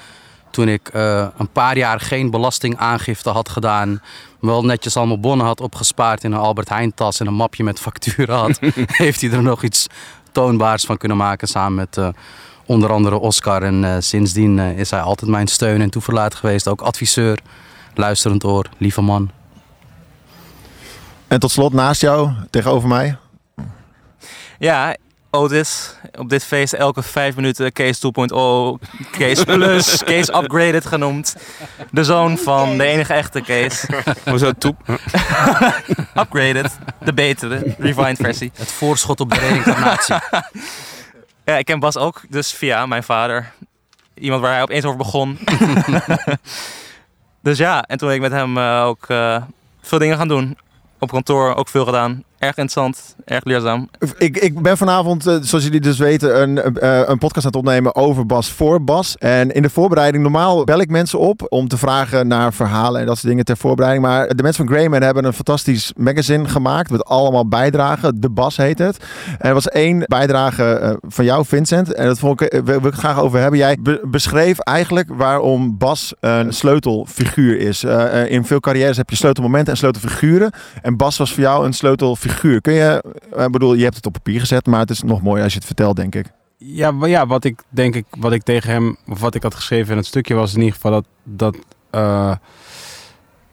toen 0.51 0.69
ik 0.69 0.91
een 1.37 1.49
paar 1.53 1.77
jaar 1.77 2.01
geen 2.01 2.31
belastingaangifte 2.31 3.31
had 3.31 3.49
gedaan, 3.49 4.03
wel 4.41 4.65
netjes 4.65 4.97
allemaal 4.97 5.21
bonnen 5.21 5.47
had 5.47 5.61
opgespaard 5.61 6.25
in 6.25 6.33
een 6.33 6.39
Albert 6.39 6.69
Heijn 6.69 6.95
tas 6.95 7.21
en 7.21 7.27
een 7.27 7.35
mapje 7.35 7.65
met 7.65 7.81
facturen 7.81 8.37
had, 8.37 8.59
heeft 9.03 9.21
hij 9.21 9.31
er 9.31 9.43
nog 9.43 9.63
iets 9.63 9.87
toonbaars 10.33 10.85
van 10.85 10.97
kunnen 10.97 11.17
maken 11.17 11.49
samen 11.49 11.75
met 11.75 12.15
onder 12.67 12.93
andere 12.93 13.19
Oscar. 13.19 13.63
En 13.63 14.03
sindsdien 14.03 14.59
is 14.59 14.91
hij 14.91 15.01
altijd 15.01 15.31
mijn 15.31 15.47
steun 15.47 15.81
en 15.81 15.91
toeverlaat 15.91 16.35
geweest. 16.35 16.69
Ook 16.69 16.81
adviseur, 16.81 17.39
luisterend 17.95 18.45
oor, 18.45 18.67
lieve 18.79 19.03
man. 19.03 19.31
En 21.29 21.41
tot 21.41 21.51
slot, 21.51 21.73
naast 21.73 22.01
jou, 22.01 22.31
tegenover 22.51 22.89
mij. 22.89 23.17
Ja, 24.59 24.97
Otis. 25.37 25.95
Op 26.19 26.29
dit 26.29 26.45
feest 26.45 26.73
elke 26.73 27.03
vijf 27.03 27.37
minuten 27.37 27.73
Case 27.73 28.13
2.0, 28.81 28.89
Case 29.11 29.45
Plus, 29.45 29.99
Case 30.11 30.37
Upgraded 30.37 30.87
genoemd. 30.87 31.37
De 31.91 32.05
zoon 32.05 32.39
van 32.39 32.79
de 32.79 32.85
enige 32.85 33.13
echte 33.13 33.41
Case. 33.41 33.87
Hoezo 34.31 34.53
toep? 34.53 34.77
Upgraded, 36.23 36.79
de 37.05 37.13
betere, 37.15 37.75
refined 37.79 38.17
versie. 38.17 38.51
Het 38.55 38.73
voorschot 38.73 39.21
op 39.21 39.31
de 39.31 39.39
reïncarnatie. 39.39 40.17
Ja, 41.45 41.57
ik 41.57 41.65
ken 41.65 41.81
Bas 41.81 41.97
ook, 41.97 42.23
dus 42.29 42.53
via 42.53 42.87
mijn 42.87 43.03
vader. 43.03 43.53
Iemand 44.15 44.43
waar 44.43 44.53
hij 44.53 44.63
opeens 44.63 44.85
over 44.85 44.99
begon. 44.99 45.39
dus 47.43 47.59
ja, 47.59 47.83
en 47.83 47.99
toen 47.99 48.09
ben 48.09 48.17
ik 48.17 48.23
met 48.23 48.33
hem 48.33 48.59
eh, 48.59 48.83
ook 48.85 49.05
eh, 49.09 49.43
veel 49.81 49.99
dingen 49.99 50.17
gaan 50.17 50.29
doen. 50.29 50.59
Op 51.07 51.13
kantoor 51.13 51.55
ook 51.55 51.69
veel 51.69 51.85
gedaan. 51.85 52.25
Erg 52.39 52.57
interessant, 52.57 53.17
erg 53.25 53.45
leerzaam. 53.45 53.89
Ik, 54.19 54.37
ik 54.37 54.63
ben 54.63 54.77
vanavond, 54.77 55.27
eh, 55.27 55.37
zoals 55.41 55.65
jullie 55.65 55.81
dus 55.81 55.99
weten, 55.99 56.43
een, 56.43 56.59
eh, 56.75 57.01
een 57.07 57.19
podcast 57.19 57.47
aan 57.47 57.53
het 57.53 57.61
opnemen 57.61 57.95
over 57.95 58.27
Bas 58.27 58.51
voor 58.51 58.85
Bas. 58.85 59.17
En 59.17 59.51
in 59.51 59.63
de 59.63 59.71
voorbereiding, 59.71 60.23
normaal 60.23 60.65
bel 60.65 60.81
ik 60.81 60.91
mensen 60.91 61.19
op 61.19 61.47
om 61.49 61.69
te 61.69 61.77
vragen 61.79 62.27
naar 62.27 62.53
verhalen 62.53 63.01
en 63.01 63.07
dat 63.07 63.17
soort 63.17 63.29
dingen 63.29 63.45
ter 63.45 63.57
voorbereiding. 63.57 64.07
Maar 64.07 64.29
de 64.37 64.43
mensen 64.43 64.67
van 64.67 64.75
Greyman 64.75 65.03
hebben 65.03 65.25
een 65.25 65.33
fantastisch 65.33 65.93
magazine 65.97 66.49
gemaakt 66.49 66.91
met 66.91 67.05
allemaal 67.05 67.49
bijdragen. 67.49 68.21
De 68.21 68.31
Bas 68.31 68.57
heet 68.57 68.79
het. 68.79 69.05
Er 69.39 69.55
was 69.55 69.69
één 69.69 70.03
bijdrage 70.07 70.65
eh, 70.65 70.93
van 71.09 71.25
jou, 71.25 71.45
Vincent. 71.47 71.95
En 71.95 72.07
dat 72.07 72.19
vond 72.19 72.41
ik, 72.41 72.61
wil, 72.65 72.77
ik 72.77 72.85
het 72.85 72.95
graag 72.95 73.21
over 73.21 73.41
hebben. 73.41 73.59
Jij 73.59 73.77
be- 73.81 74.01
beschreef 74.05 74.59
eigenlijk 74.59 75.09
waarom 75.15 75.79
Bas 75.79 76.15
een 76.21 76.53
sleutelfiguur 76.53 77.59
is. 77.59 77.85
In 78.29 78.45
veel 78.45 78.61
carrières 78.61 78.97
heb 78.97 79.11
je 79.11 79.17
sleutelmomenten 79.17 79.73
en 79.73 79.79
sleutelfiguren. 79.79 80.51
En 80.83 80.97
Bas 80.97 81.17
was 81.17 81.33
voor 81.33 81.43
jou 81.43 81.65
een 81.67 81.73
sleutelfiguur. 81.73 82.25
Kun 82.61 82.73
je, 82.73 83.03
eh, 83.37 83.45
ik 83.45 83.51
bedoel, 83.51 83.75
je 83.75 83.85
hebt 83.85 83.97
het 83.97 84.07
op 84.07 84.13
papier 84.13 84.41
gezet, 84.41 84.67
maar 84.67 84.81
het 84.81 84.91
is 84.91 85.03
nog 85.03 85.23
mooier 85.23 85.43
als 85.43 85.53
je 85.53 85.59
het 85.59 85.67
vertelt, 85.67 85.97
denk 85.97 86.15
ik. 86.15 86.27
Ja, 86.59 86.91
maar 86.91 87.09
ja, 87.09 87.27
wat 87.27 87.45
ik 87.45 87.63
denk 87.69 87.95
ik, 87.95 88.05
wat 88.19 88.33
ik 88.33 88.43
tegen 88.43 88.71
hem, 88.71 88.97
of 89.09 89.21
wat 89.21 89.35
ik 89.35 89.43
had 89.43 89.55
geschreven 89.55 89.91
in 89.91 89.97
het 89.97 90.07
stukje 90.07 90.35
was 90.35 90.53
in 90.53 90.59
ieder 90.59 90.75
geval 90.75 90.91
dat, 90.91 91.07
dat 91.23 91.57
eh, 91.91 92.35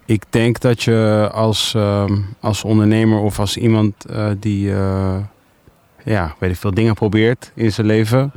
ik 0.05 0.23
denk 0.29 0.59
dat 0.59 0.83
je 0.83 1.29
als, 1.33 1.73
ehm, 1.73 2.17
als 2.39 2.63
ondernemer 2.63 3.19
of 3.19 3.39
als 3.39 3.57
iemand 3.57 4.05
eh, 4.05 4.29
die, 4.39 4.73
eh, 4.73 5.17
ja, 6.03 6.35
weet 6.39 6.51
ik 6.51 6.57
veel, 6.57 6.73
dingen 6.73 6.93
probeert 6.93 7.51
in 7.55 7.71
zijn 7.71 7.87
leven, 7.87 8.31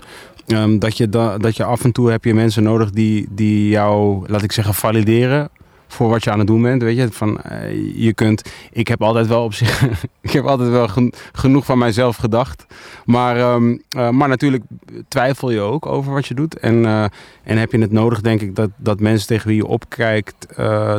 ehm, 0.47 0.79
dat, 0.79 0.97
je 0.97 1.09
da, 1.09 1.39
dat 1.39 1.57
je 1.57 1.65
af 1.65 1.85
en 1.85 1.93
toe 1.93 2.11
heb 2.11 2.25
je 2.25 2.35
mensen 2.35 2.63
nodig 2.63 2.91
die, 2.91 3.27
die 3.31 3.69
jou, 3.69 4.25
laat 4.29 4.43
ik 4.43 4.53
zeggen, 4.53 4.75
valideren 4.75 5.49
voor 5.89 6.09
wat 6.09 6.25
je 6.25 6.31
aan 6.31 6.39
het 6.39 6.47
doen 6.47 6.63
bent, 6.63 6.83
weet 6.83 6.97
je, 6.97 7.09
van 7.13 7.41
eh, 7.43 7.97
je 7.97 8.13
kunt, 8.13 8.51
ik 8.73 8.89
heb 8.89 9.03
altijd 9.03 9.27
wel 9.27 9.45
op 9.45 9.55
zich, 9.55 9.83
ik 10.21 10.31
heb 10.31 10.45
altijd 10.45 10.71
wel 10.71 10.89
gen- 10.89 11.13
genoeg 11.33 11.65
van 11.65 11.79
mijzelf 11.79 12.17
gedacht, 12.17 12.67
maar, 13.05 13.37
ehm, 13.37 13.77
eh, 13.91 14.11
maar 14.11 14.29
natuurlijk 14.29 14.63
twijfel 15.09 15.51
je 15.51 15.61
ook 15.61 15.87
over 15.87 16.13
wat 16.13 16.27
je 16.27 16.35
doet. 16.35 16.59
En, 16.59 16.85
eh, 16.87 17.05
en 17.43 17.59
heb 17.59 17.73
je 17.73 17.79
het 17.79 17.93
nodig, 17.93 18.21
denk 18.21 18.41
ik, 18.41 18.55
dat, 18.55 18.71
dat 18.77 19.01
mensen 19.01 19.27
tegen 19.29 19.49
wie 19.49 19.57
je 19.57 19.67
opkijkt, 19.67 20.47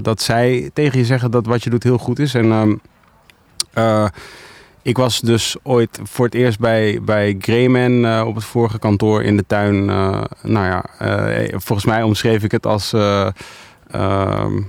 dat 0.02 0.22
zij 0.22 0.70
tegen 0.74 1.00
je 1.00 1.06
zeggen 1.06 1.32
dat 1.32 1.46
wat 1.46 1.64
je 1.64 1.70
doet 1.70 1.84
heel 1.84 1.98
goed 1.98 2.20
is. 2.20 2.34
En 2.34 2.52
ehm, 2.52 2.76
eh, 3.74 4.06
ik 4.82 4.98
was 4.98 5.20
dus 5.20 5.56
ooit 5.64 6.00
voor 6.04 6.26
het 6.26 6.34
eerst 6.34 6.60
bij, 6.60 7.00
bij 7.02 7.36
Greyman 7.40 8.22
op 8.28 8.36
het 8.36 8.44
vorige 8.44 8.80
kantoor 8.80 9.24
in 9.24 9.38
de 9.38 9.44
tuin. 9.48 9.90
eh, 9.90 10.22
nou 10.44 10.66
ja, 10.66 10.84
volgens 11.50 11.86
mij 11.86 12.04
omschreef 12.04 12.44
ik 12.44 12.52
het 12.52 12.66
als. 12.66 12.94
eh, 12.94 13.28
ehm, 13.92 14.58
eh, 14.58 14.64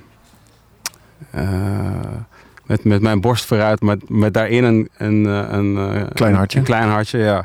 met, 2.67 2.85
met 2.85 3.03
mijn 3.03 3.21
borst 3.21 3.45
vooruit, 3.45 3.81
maar 3.81 3.97
met 4.07 4.35
daarin 4.35 4.65
een, 4.65 4.89
een, 4.97 5.27
eh, 5.27 5.59
een, 5.59 5.77
eh, 5.95 6.03
Klein 6.15 6.35
hartje. 6.35 6.59
Een 6.59 6.65
klein 6.65 6.89
hartje, 6.89 7.19
ja. 7.19 7.45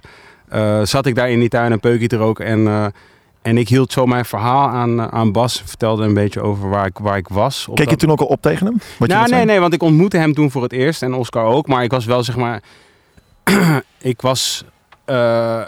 Eh, 0.50 0.80
zat 0.84 1.06
ik 1.06 1.16
daar 1.16 1.30
in 1.30 1.40
die 1.40 1.50
tuin 1.50 1.72
en 1.72 1.80
peukje 1.80 2.08
te 2.08 2.16
roken. 2.18 2.46
En, 2.46 2.68
eh, 2.68 2.86
en 3.42 3.58
ik 3.58 3.70
hield 3.70 3.92
zo 3.92 4.06
mijn 4.06 4.26
verhaal 4.26 4.68
aan, 4.68 5.00
eh, 5.00 5.08
aan 5.08 5.32
Bas. 5.32 5.62
Vertelde 5.66 6.04
een 6.04 6.14
beetje 6.14 6.42
over 6.42 6.70
waar 6.70 6.86
ik, 6.86 6.98
waar 6.98 7.18
ik 7.18 7.28
was. 7.28 7.68
op 7.68 7.76
Keek 7.76 7.90
je 7.90 7.96
toen 7.96 8.12
ook 8.12 8.20
al 8.20 8.26
op 8.26 8.42
tegen 8.42 8.66
hem? 8.66 8.78
Wat 9.00 9.10
nou, 9.10 9.30
nee, 9.30 9.46
nee, 9.46 9.60
want 9.60 9.74
ik 9.74 9.84
ontmoette 9.84 10.18
hem 10.18 10.34
toen 10.34 10.52
voor 10.52 10.64
het 10.64 10.72
eerst 10.72 11.02
en 11.02 11.14
Oscar 11.14 11.46
ook. 11.46 11.68
Maar 11.68 11.84
ik 11.84 11.92
was 11.92 12.06
wel, 12.06 12.24
zeg 12.24 12.36
maar. 12.38 12.62
ik 14.14 14.22
was. 14.22 14.66
eh, 15.06 15.62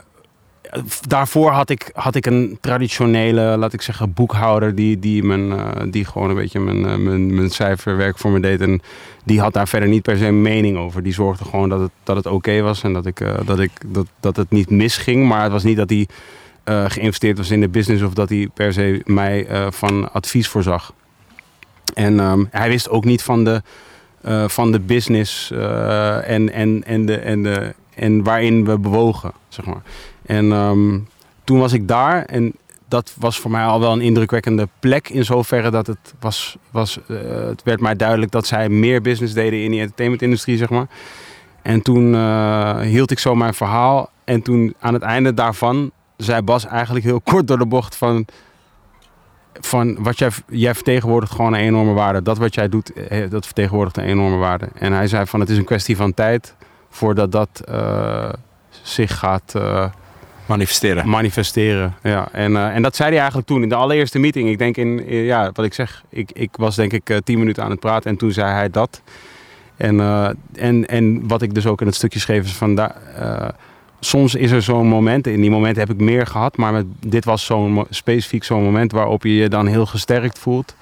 daarvoor 1.07 1.51
had 1.51 1.69
ik, 1.69 1.89
had 1.93 2.15
ik 2.15 2.25
een 2.25 2.57
traditionele, 2.61 3.57
laat 3.57 3.73
ik 3.73 3.81
zeggen, 3.81 4.13
boekhouder. 4.13 4.75
Die, 4.75 4.99
die, 4.99 5.23
mijn, 5.23 5.51
eh, 5.51 5.81
die 5.91 6.05
gewoon 6.05 6.29
een 6.29 6.35
beetje 6.35 6.59
mijn, 6.59 6.85
eh, 6.85 6.95
mijn, 6.95 7.35
mijn 7.35 7.49
cijferwerk 7.49 8.17
voor 8.17 8.31
me 8.31 8.39
deed. 8.39 8.61
En 8.61 8.81
die 9.23 9.39
had 9.39 9.53
daar 9.53 9.67
verder 9.67 9.89
niet 9.89 10.01
per 10.01 10.17
se 10.17 10.25
een 10.25 10.41
mening 10.41 10.77
over. 10.77 11.03
Die 11.03 11.13
zorgde 11.13 11.45
gewoon 11.45 11.69
dat 11.69 11.79
het, 11.79 11.91
dat 12.03 12.15
het 12.15 12.25
oké 12.25 12.61
was 12.61 12.83
en 12.83 12.93
dat, 12.93 13.05
ik, 13.05 13.19
eh, 13.19 13.33
dat, 13.45 13.59
ik, 13.59 13.71
dat, 13.85 14.07
dat 14.19 14.35
het 14.35 14.51
niet 14.51 14.69
misging. 14.69 15.27
Maar 15.27 15.43
het 15.43 15.51
was 15.51 15.63
niet 15.63 15.77
dat 15.77 15.89
hij 15.89 16.07
geïnvesteerd 16.87 17.37
was 17.37 17.51
in 17.51 17.59
de 17.59 17.69
business 17.69 18.03
of 18.03 18.13
dat 18.13 18.29
hij 18.29 18.49
per 18.53 18.73
se 18.73 19.01
mij 19.05 19.47
van 19.69 20.13
advies 20.13 20.47
voorzag. 20.47 20.93
En 21.93 22.19
ehm, 22.19 22.43
hij 22.51 22.69
wist 22.69 22.89
ook 22.89 23.05
niet 23.05 23.23
van 23.23 23.43
de, 23.43 23.61
van 24.47 24.71
de 24.71 24.79
business 24.79 25.51
en, 25.51 26.53
en, 26.53 26.83
en, 26.85 27.05
de, 27.05 27.17
en, 27.17 27.43
de, 27.43 27.73
en 27.95 28.23
waarin 28.23 28.65
we 28.65 28.79
bewogen, 28.79 29.31
zeg 29.49 29.65
maar. 29.65 29.81
En 30.25 30.51
ehm, 30.51 30.99
toen 31.43 31.59
was 31.59 31.73
ik 31.73 31.87
daar 31.87 32.25
en 32.25 32.53
dat 32.87 33.13
was 33.19 33.39
voor 33.39 33.51
mij 33.51 33.65
al 33.65 33.79
wel 33.79 33.91
een 33.91 34.01
indrukwekkende 34.01 34.67
plek 34.79 35.09
in 35.09 35.25
zoverre 35.25 35.71
dat 35.71 35.87
het 35.87 36.13
was, 36.19 36.57
was 36.71 36.99
eh, 37.07 37.17
het 37.47 37.63
werd 37.63 37.81
mij 37.81 37.95
duidelijk 37.95 38.31
dat 38.31 38.47
zij 38.47 38.69
meer 38.69 39.01
business 39.01 39.33
deden 39.33 39.63
in 39.63 39.71
die 39.71 39.79
entertainmentindustrie, 39.79 40.57
zeg 40.57 40.69
maar. 40.69 40.87
En 41.61 41.81
toen 41.81 42.15
eh, 42.15 42.79
hield 42.79 43.11
ik 43.11 43.19
zo 43.19 43.35
mijn 43.35 43.53
verhaal 43.53 44.09
en 44.23 44.41
toen 44.41 44.75
aan 44.79 44.93
het 44.93 45.03
einde 45.03 45.33
daarvan 45.33 45.91
zei 46.17 46.41
Bas 46.41 46.65
eigenlijk 46.65 47.05
heel 47.05 47.21
kort 47.31 47.47
door 47.47 47.57
de 47.57 47.65
bocht 47.65 47.95
van 47.95 48.25
van 49.59 50.03
wat 50.03 50.17
jij, 50.17 50.29
jij 50.47 50.73
vertegenwoordigt 50.73 51.31
gewoon 51.31 51.53
een 51.53 51.59
enorme 51.59 51.93
waarde. 51.93 52.21
Dat 52.21 52.37
wat 52.37 52.55
jij 52.55 52.69
doet, 52.69 52.93
eh, 52.93 53.29
dat 53.29 53.45
vertegenwoordigt 53.45 53.97
een 53.97 54.03
enorme 54.03 54.37
waarde. 54.37 54.67
En 54.73 54.93
hij 54.93 55.07
zei 55.07 55.25
van 55.25 55.39
het 55.39 55.49
is 55.49 55.57
een 55.57 55.63
kwestie 55.63 55.95
van 55.95 56.13
tijd 56.13 56.55
voordat 56.89 57.31
dat 57.31 57.63
zich 58.81 59.17
gaat 59.17 59.53
Manifesteren. 60.45 61.09
manifesteren. 61.09 61.95
Ja. 62.03 62.27
En, 62.31 62.55
eh, 62.55 62.75
en 62.75 62.81
dat 62.81 62.95
zei 62.95 63.09
hij 63.09 63.17
eigenlijk 63.17 63.47
toen 63.47 63.63
in 63.63 63.69
de 63.69 63.75
allereerste 63.75 64.19
meeting. 64.19 64.49
Ik 64.49 64.57
denk 64.57 64.77
in, 64.77 65.03
ja, 65.07 65.51
wat 65.53 65.65
ik 65.65 65.73
zeg, 65.73 66.03
ik, 66.09 66.29
ik 66.33 66.49
was 66.57 66.75
denk 66.75 66.93
ik 66.93 67.09
eh, 67.09 67.17
tien 67.23 67.39
minuten 67.39 67.63
aan 67.63 67.69
het 67.71 67.79
praten 67.79 68.09
en 68.09 68.17
toen 68.17 68.31
zei 68.31 68.51
hij 68.51 68.69
dat. 68.69 69.01
En, 69.77 69.99
eh, 69.99 70.29
en, 70.55 70.85
en 70.87 71.27
wat 71.27 71.41
ik 71.41 71.53
dus 71.53 71.65
ook 71.65 71.81
in 71.81 71.87
het 71.87 71.95
stukje 71.95 72.19
schreef 72.19 72.45
is 72.45 72.53
van 72.53 72.75
daar. 72.75 72.95
eh, 73.19 73.47
soms 73.99 74.35
is 74.35 74.51
er 74.51 74.61
zo'n 74.61 74.87
moment, 74.87 75.27
in 75.27 75.41
die 75.41 75.49
momenten 75.49 75.81
heb 75.87 75.91
ik 75.95 76.01
meer 76.01 76.27
gehad, 76.27 76.57
maar 76.57 76.73
met, 76.73 76.85
dit 76.99 77.25
was 77.25 77.45
zo'n 77.45 77.85
specifiek 77.89 78.43
zo'n 78.43 78.63
moment 78.63 78.91
waarop 78.91 79.23
je 79.23 79.35
je 79.35 79.49
dan 79.49 79.67
heel 79.67 79.85
gesterkt 79.85 80.39
voelt. 80.39 80.75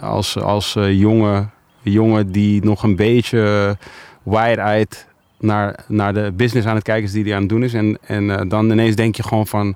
Als 0.00 0.38
als 0.38 0.76
jonge, 0.90 1.46
jongen 1.82 2.32
die 2.32 2.64
nog 2.64 2.82
een 2.82 2.96
beetje 2.96 3.76
wide-eyed 4.22 5.06
naar, 5.38 5.84
naar 5.88 6.14
de 6.14 6.32
business 6.36 6.66
aan 6.66 6.74
het 6.74 6.84
kijken 6.84 7.04
is 7.04 7.12
die 7.12 7.24
hij 7.24 7.34
aan 7.34 7.40
het 7.40 7.48
doen 7.48 7.64
is. 7.64 7.74
En, 7.74 7.98
en 8.06 8.30
eh, 8.30 8.48
dan 8.48 8.70
ineens 8.70 8.96
denk 8.96 9.16
je 9.16 9.22
gewoon 9.22 9.46
van, 9.46 9.74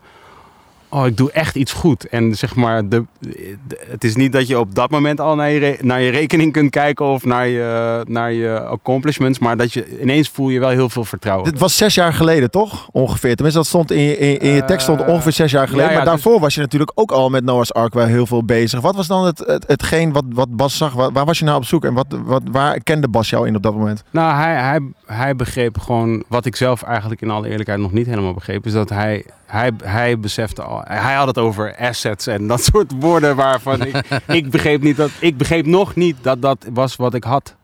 oh, 0.88 1.06
ik 1.06 1.16
doe 1.16 1.30
echt 1.32 1.54
iets 1.56 1.72
goed. 1.72 2.08
En 2.08 2.34
zeg 2.34 2.54
maar, 2.54 2.88
de, 2.88 3.04
de- 3.20 3.58
het 3.90 4.04
is 4.04 4.16
niet 4.16 4.32
dat 4.32 4.46
je 4.46 4.58
op 4.58 4.74
dat 4.74 4.90
moment 4.90 5.20
al 5.20 5.34
naar 5.34 5.50
je, 5.50 5.78
naar 5.82 6.00
je 6.00 6.10
rekening 6.10 6.52
kunt 6.52 6.70
kijken 6.70 7.06
of 7.06 7.24
naar 7.24 7.46
je, 7.48 8.02
naar 8.08 8.32
je 8.32 8.60
accomplishments, 8.60 9.38
maar 9.38 9.56
dat 9.56 9.72
je 9.72 10.00
ineens 10.00 10.28
voel 10.28 10.48
je 10.48 10.60
wel 10.60 10.68
heel 10.68 10.88
veel 10.88 11.04
vertrouwen. 11.04 11.50
Dit 11.50 11.58
was 11.60 11.76
zes 11.76 11.94
jaar 11.94 12.12
geleden, 12.12 12.50
toch? 12.50 12.88
Ongeveer. 12.92 13.34
Tenminste, 13.34 13.60
dat 13.60 13.68
stond 13.68 13.90
in 13.90 14.02
je, 14.02 14.18
in, 14.18 14.38
in 14.38 14.50
je 14.50 14.64
tekst 14.64 14.82
stond 14.82 15.00
Eh, 15.00 15.08
ongeveer 15.08 15.32
zes 15.32 15.50
jaar 15.50 15.68
geleden. 15.68 15.90
ja, 15.90 15.96
ja, 15.98 16.04
maar 16.04 16.12
dus- 16.14 16.22
daarvoor 16.22 16.40
was 16.40 16.54
je 16.54 16.60
natuurlijk 16.60 16.90
ook 16.94 17.10
al 17.10 17.30
met 17.30 17.44
Noah's 17.44 17.72
Ark 17.72 17.94
wel 17.94 18.06
heel 18.06 18.26
veel 18.26 18.44
bezig. 18.44 18.80
Wat 18.80 18.96
was 18.96 19.06
dan 19.06 19.24
het, 19.24 19.38
het, 19.38 19.64
hetgeen 19.66 20.12
wat, 20.12 20.24
wat 20.28 20.56
Bas 20.56 20.76
zag? 20.76 20.92
Waar, 20.92 21.12
waar 21.12 21.24
was 21.24 21.38
je 21.38 21.44
naar 21.44 21.56
op 21.56 21.64
zoek? 21.64 21.84
En 21.84 21.94
wat, 21.94 22.06
wat, 22.24 22.42
waar 22.50 22.80
kende 22.82 23.08
Bas 23.08 23.30
jou 23.30 23.46
in 23.46 23.56
op 23.56 23.62
dat 23.62 23.74
moment? 23.74 24.02
Nou, 24.10 24.34
hij, 24.34 24.54
hij, 24.62 24.80
hij 25.06 25.36
begreep 25.36 25.78
gewoon 25.78 26.24
wat 26.28 26.44
ik 26.46 26.56
zelf 26.56 26.82
eigenlijk 26.82 27.20
in 27.20 27.30
alle 27.30 27.48
eerlijkheid 27.48 27.80
nog 27.80 27.92
niet 27.92 28.06
helemaal 28.06 28.34
begreep. 28.34 28.66
Is 28.66 28.72
dat 28.72 28.88
hij, 28.88 29.24
hij, 29.48 29.70
hij 29.84 30.18
besefte 30.18 30.62
al. 30.62 30.80
Hij 30.84 31.14
had 31.14 31.26
het 31.26 31.38
over 31.38 31.76
assets 31.76 32.26
en 32.26 32.46
dat 32.46 32.64
soort 32.72 32.92
woorden 33.00 33.36
waarvan 33.36 33.82
ik, 33.82 34.20
ik 34.26 34.50
begreep 34.50 34.82
niet 34.82 34.96
dat. 34.96 35.10
Ik 35.20 35.36
begreep 35.36 35.66
nog 35.66 35.94
niet 35.94 36.16
dat 36.22 36.42
dat 36.42 36.66
was 36.72 36.96
wat 36.96 37.14
ik 37.14 37.24
had. 37.24 37.54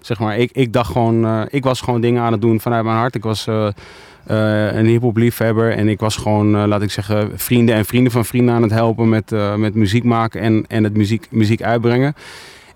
Zeg 0.00 0.18
maar, 0.18 0.36
ik, 0.38 0.50
ik 0.52 0.72
dacht 0.72 0.92
gewoon. 0.92 1.24
eh, 1.24 1.40
ik 1.48 1.64
was 1.64 1.80
gewoon 1.80 2.00
dingen 2.00 2.22
aan 2.22 2.32
het 2.32 2.40
doen 2.40 2.60
vanuit 2.60 2.84
mijn 2.84 2.96
hart. 2.96 3.14
Ik 3.14 3.22
was. 3.22 3.46
eh, 3.46 3.66
eh, 4.26 4.74
een 4.76 4.86
hip-hop 4.86 5.16
liefhebber 5.16 5.72
en 5.76 5.88
ik 5.88 6.00
was 6.00 6.16
gewoon, 6.16 6.66
laat 6.66 6.82
ik 6.82 6.90
zeggen, 6.90 7.30
vrienden 7.34 7.74
en 7.74 7.84
vrienden 7.84 8.12
van 8.12 8.24
vrienden 8.24 8.54
aan 8.54 8.62
het 8.62 8.70
helpen 8.70 9.08
met, 9.08 9.30
met 9.56 9.74
muziek 9.74 10.04
maken 10.04 10.40
en, 10.40 10.64
en 10.68 10.84
het 10.84 10.96
muziek, 10.96 11.26
muziek 11.30 11.62
uitbrengen. 11.62 12.14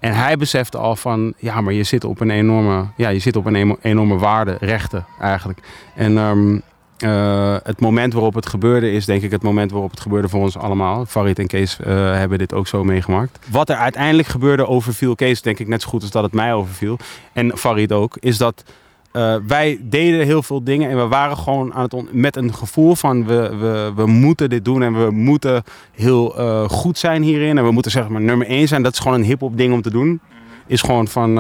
En 0.01 0.13
hij 0.13 0.37
besefte 0.37 0.79
al 0.79 0.97
van, 0.97 1.35
ja, 1.39 1.61
maar 1.61 1.73
je 1.73 1.83
zit 1.83 2.05
op 2.05 2.21
een 2.21 2.31
enorme, 2.31 2.85
ja, 2.97 3.09
je 3.09 3.19
zit 3.19 3.37
op 3.37 3.47
een 3.47 3.77
enorme 3.83 4.17
waarde, 4.17 4.57
rechten 4.61 5.05
eigenlijk. 5.21 5.59
En 5.95 6.19
ehm, 6.19 6.59
eh, 7.05 7.57
het 7.63 7.81
moment 7.81 8.13
waarop 8.13 8.35
het 8.35 8.47
gebeurde 8.47 8.93
is 8.93 9.05
denk 9.05 9.23
ik 9.23 9.31
het 9.31 9.43
moment 9.43 9.71
waarop 9.71 9.91
het 9.91 10.01
gebeurde 10.01 10.29
voor 10.29 10.41
ons 10.41 10.57
allemaal. 10.57 11.07
Farid 11.07 11.39
en 11.39 11.47
Kees 11.47 11.79
eh, 11.81 11.95
hebben 11.95 12.39
dit 12.39 12.55
ook 12.55 12.67
zo 12.67 12.85
meegemaakt. 12.85 13.39
Wat 13.51 13.69
er 13.69 13.77
uiteindelijk 13.77 14.29
gebeurde 14.29 14.67
overviel 14.67 15.15
Kees 15.15 15.43
denk 15.43 15.59
ik 15.59 15.69
net 15.69 15.83
zo 15.83 15.89
goed 15.89 16.03
als 16.03 16.11
dat 16.11 16.23
het 16.23 16.33
mij 16.33 16.55
overviel. 16.55 16.99
En 17.33 17.59
Farid 17.59 17.93
ook, 17.93 18.17
is 18.21 18.39
dat 18.39 18.65
eh, 19.13 19.37
wij 19.47 19.79
deden 19.83 20.27
heel 20.27 20.43
veel 20.43 20.65
dingen 20.65 20.91
en 20.91 20.97
we 20.97 21.07
waren 21.07 21.37
gewoon 21.37 21.75
aan 21.75 21.83
het 21.83 22.13
met 22.13 22.37
een 22.37 22.55
gevoel 22.55 22.95
van 22.95 23.27
we, 23.27 23.57
we, 23.57 23.93
we 23.97 24.07
moeten 24.07 24.51
dit 24.51 24.65
doen 24.65 24.83
en 24.83 25.05
we 25.05 25.11
moeten 25.11 25.63
heel 25.93 26.29
goed 26.69 26.99
zijn 26.99 27.23
hierin 27.23 27.59
en 27.59 27.65
we 27.65 27.71
moeten 27.71 27.91
zeg 27.91 28.09
maar 28.09 28.21
nummer 28.21 28.47
één 28.47 28.69
zijn. 28.69 28.83
Dat 28.83 28.93
is 28.93 28.99
gewoon 28.99 29.19
een 29.19 29.27
hip-hop 29.27 29.57
ding 29.57 29.73
om 29.73 29.83
te 29.83 29.91
doen. 29.91 30.21
Is 30.67 30.81
gewoon 30.81 31.09
van 31.09 31.37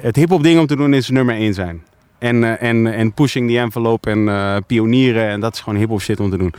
het 0.00 0.16
hip-hop 0.16 0.42
ding 0.42 0.60
om 0.60 0.66
te 0.66 0.76
doen 0.76 0.94
is 0.94 1.08
nummer 1.10 1.34
één 1.34 1.54
zijn. 1.54 1.82
En, 2.18 2.44
eh, 2.44 2.68
en, 2.68 2.86
en 2.86 3.12
pushing 3.12 3.50
the 3.50 3.58
envelope 3.58 4.10
en 4.10 4.28
eh, 4.28 4.56
pionieren 4.66 5.28
en 5.28 5.40
dat 5.40 5.54
is 5.54 5.60
gewoon 5.60 5.78
hip-hop 5.78 6.00
shit 6.00 6.20
om 6.20 6.30
te 6.30 6.38
doen. 6.38 6.54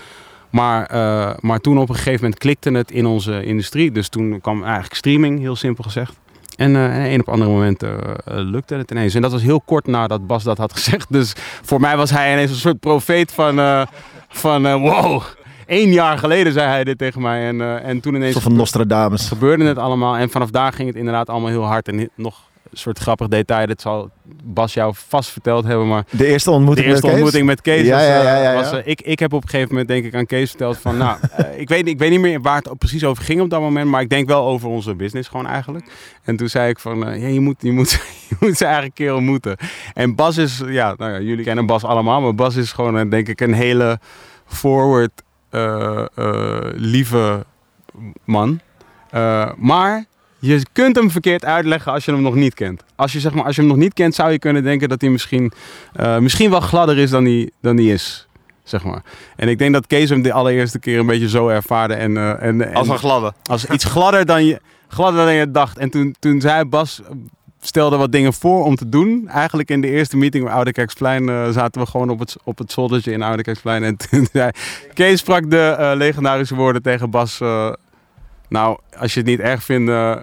Maar, 0.49 0.85
eh, 0.85 1.35
maar 1.39 1.59
toen 1.59 1.77
op 1.77 1.89
een 1.89 1.95
gegeven 1.95 2.21
moment 2.21 2.39
klikte 2.39 2.71
het 2.71 2.91
in 2.91 3.05
onze 3.05 3.43
industrie. 3.45 3.91
Dus 3.91 4.09
toen 4.09 4.41
kwam 4.41 4.63
eigenlijk 4.63 4.93
streaming, 4.93 5.39
heel 5.39 5.55
simpel 5.55 5.83
gezegd. 5.83 6.19
En 6.55 6.75
een 6.75 7.19
op 7.19 7.29
andere 7.29 7.51
moment 7.51 7.83
eh, 7.83 7.91
lukte 8.25 8.75
het 8.75 8.91
ineens. 8.91 9.15
En 9.15 9.21
dat 9.21 9.31
was 9.31 9.41
heel 9.41 9.61
kort 9.61 9.87
nadat 9.87 10.27
Bas 10.27 10.43
dat 10.43 10.57
had 10.57 10.73
gezegd. 10.73 11.05
Dus 11.09 11.33
voor 11.63 11.79
mij 11.79 11.97
was 11.97 12.09
hij 12.09 12.33
ineens 12.33 12.51
een 12.51 12.57
soort 12.57 12.79
profeet 12.79 13.31
van, 13.31 13.87
van 14.27 14.79
wow. 14.79 15.21
Eén 15.65 15.91
jaar 15.91 16.17
geleden 16.17 16.53
zei 16.53 16.67
hij 16.67 16.83
dit 16.83 16.97
tegen 16.97 17.21
mij. 17.21 17.47
En, 17.47 17.83
en 17.83 17.99
toen 17.99 18.15
ineens 18.15 18.33
Zo 18.33 18.39
van 18.39 18.55
Nostradamus. 18.55 19.27
gebeurde 19.27 19.65
het 19.65 19.77
allemaal. 19.77 20.17
En 20.17 20.29
vanaf 20.29 20.49
daar 20.49 20.73
ging 20.73 20.87
het 20.87 20.97
inderdaad 20.97 21.29
allemaal 21.29 21.49
heel 21.49 21.65
hard. 21.65 21.87
En 21.87 22.09
nog 22.15 22.35
soort 22.71 22.99
grappig 22.99 23.27
detail. 23.27 23.67
Dat 23.67 23.81
zal 23.81 24.09
Bas 24.43 24.73
jou 24.73 24.93
vast 25.07 25.29
verteld 25.29 25.65
hebben. 25.65 25.87
Maar 25.87 26.05
De 26.09 26.25
eerste 26.25 26.49
de 26.49 26.55
ontmoeting 26.55 26.87
eerste 26.87 27.05
met 27.05 27.11
Kees? 27.11 27.21
ontmoeting 27.21 27.45
met 27.45 27.61
Kees 27.61 27.85
Ja, 27.85 27.95
was, 27.95 28.05
ja, 28.05 28.17
eh, 28.17 28.23
ja, 28.23 28.35
ja, 28.35 28.51
ja. 28.51 28.53
was, 28.53 28.71
eh, 28.71 28.87
ik, 28.87 29.01
ik 29.01 29.19
heb 29.19 29.33
op 29.33 29.43
een 29.43 29.49
gegeven 29.49 29.69
moment 29.69 29.87
denk 29.87 30.05
ik 30.05 30.15
aan 30.15 30.25
Kees 30.25 30.49
verteld 30.49 30.77
van... 30.77 30.97
nou, 30.97 31.17
eh, 31.35 31.59
ik, 31.59 31.69
weet, 31.69 31.87
ik 31.87 31.99
weet 31.99 32.09
niet 32.09 32.19
meer 32.19 32.41
waar 32.41 32.61
het 32.61 32.77
precies 32.77 33.03
over 33.03 33.23
ging 33.23 33.41
op 33.41 33.49
dat 33.49 33.61
moment... 33.61 33.89
maar 33.89 34.01
ik 34.01 34.09
denk 34.09 34.27
wel 34.27 34.45
over 34.45 34.69
onze 34.69 34.95
business 34.95 35.29
gewoon 35.29 35.47
eigenlijk. 35.47 35.85
En 36.23 36.35
toen 36.35 36.49
zei 36.49 36.69
ik 36.69 36.79
van, 36.79 36.97
ja, 37.19 37.27
je, 37.27 37.39
moet, 37.39 37.55
je, 37.59 37.71
moet, 37.71 37.91
je 38.29 38.35
moet 38.39 38.57
ze 38.57 38.65
eigenlijk 38.65 38.99
een 38.99 39.05
keer 39.05 39.15
ontmoeten. 39.15 39.57
En 39.93 40.15
Bas 40.15 40.37
is, 40.37 40.61
ja, 40.67 40.93
nou 40.97 41.11
ja, 41.11 41.19
jullie 41.19 41.43
kennen 41.43 41.65
Bas 41.65 41.83
allemaal... 41.83 42.21
maar 42.21 42.35
Bas 42.35 42.55
is 42.55 42.71
gewoon 42.71 43.09
denk 43.09 43.27
ik 43.27 43.41
een 43.41 43.53
hele 43.53 43.99
forward, 44.45 45.23
lieve 46.75 47.45
man. 48.23 48.59
Maar 49.57 50.05
je 50.39 50.65
kunt 50.71 50.95
hem 50.95 51.11
verkeerd 51.11 51.45
uitleggen 51.45 51.91
als 51.91 52.05
je 52.05 52.11
hem 52.11 52.21
nog 52.21 52.35
niet 52.35 52.53
kent. 52.53 52.83
Als 52.95 53.13
je, 53.13 53.19
zeg 53.19 53.33
maar, 53.33 53.43
als 53.43 53.55
je 53.55 53.61
hem 53.61 53.69
nog 53.69 53.79
niet 53.79 53.93
kent, 53.93 54.15
zou 54.15 54.31
je 54.31 54.39
kunnen 54.39 54.63
denken 54.63 54.89
dat 54.89 55.01
hij 55.01 55.09
misschien, 55.09 55.51
eh, 55.93 56.17
misschien 56.17 56.49
wel 56.49 56.59
gladder 56.59 56.97
is 56.97 57.09
dan 57.09 57.25
hij, 57.25 57.49
dan 57.61 57.77
hij 57.77 57.85
is. 57.85 58.27
Zeg 58.63 58.83
maar. 58.83 59.01
En 59.35 59.47
ik 59.47 59.57
denk 59.57 59.73
dat 59.73 59.87
Kees 59.87 60.09
hem 60.09 60.21
de 60.21 60.33
allereerste 60.33 60.79
keer 60.79 60.99
een 60.99 61.05
beetje 61.05 61.29
zo 61.29 61.47
ervaarde. 61.47 61.93
En, 61.93 62.17
eh, 62.17 62.41
en, 62.41 62.73
Als 62.73 62.87
een 62.87 62.97
gladde. 62.97 63.33
als 63.43 63.65
iets 63.65 63.85
gladder 63.85 64.25
dan 64.25 64.45
je, 64.45 64.61
gladder 64.87 65.25
dan 65.25 65.33
je 65.33 65.51
dacht. 65.51 65.77
En 65.77 65.89
toen, 65.89 66.15
toen 66.19 66.41
zei 66.41 66.65
Bas, 66.65 67.01
eh, 67.01 67.07
stelde 67.61 67.97
wat 67.97 68.11
dingen 68.11 68.33
voor 68.33 68.63
om 68.63 68.75
te 68.75 68.89
doen. 68.89 69.27
Eigenlijk 69.27 69.69
in 69.69 69.81
de 69.81 69.89
eerste 69.89 70.17
meeting 70.17 70.43
op 70.43 70.49
Oude 70.49 70.71
Kerksplein 70.71 71.53
zaten 71.53 71.81
we 71.81 71.87
gewoon 71.87 72.09
op 72.09 72.19
het, 72.19 72.35
op 72.43 72.57
het 72.57 72.71
zoldertje 72.71 73.11
in 73.11 73.21
Oude 73.21 73.43
Kerksplein. 73.43 73.83
En 73.83 73.97
toen 74.09 74.27
zei 74.31 74.51
Kees 74.93 75.19
sprak 75.19 75.49
de 75.49 75.93
legendarische 75.97 76.55
woorden 76.55 76.81
tegen 76.81 77.09
Bas. 77.09 77.39
Nou, 78.47 78.79
als 78.97 79.13
je 79.13 79.19
het 79.19 79.29
niet 79.29 79.39
erg 79.39 79.63
vindt, 79.63 79.89
eh, 79.89 80.17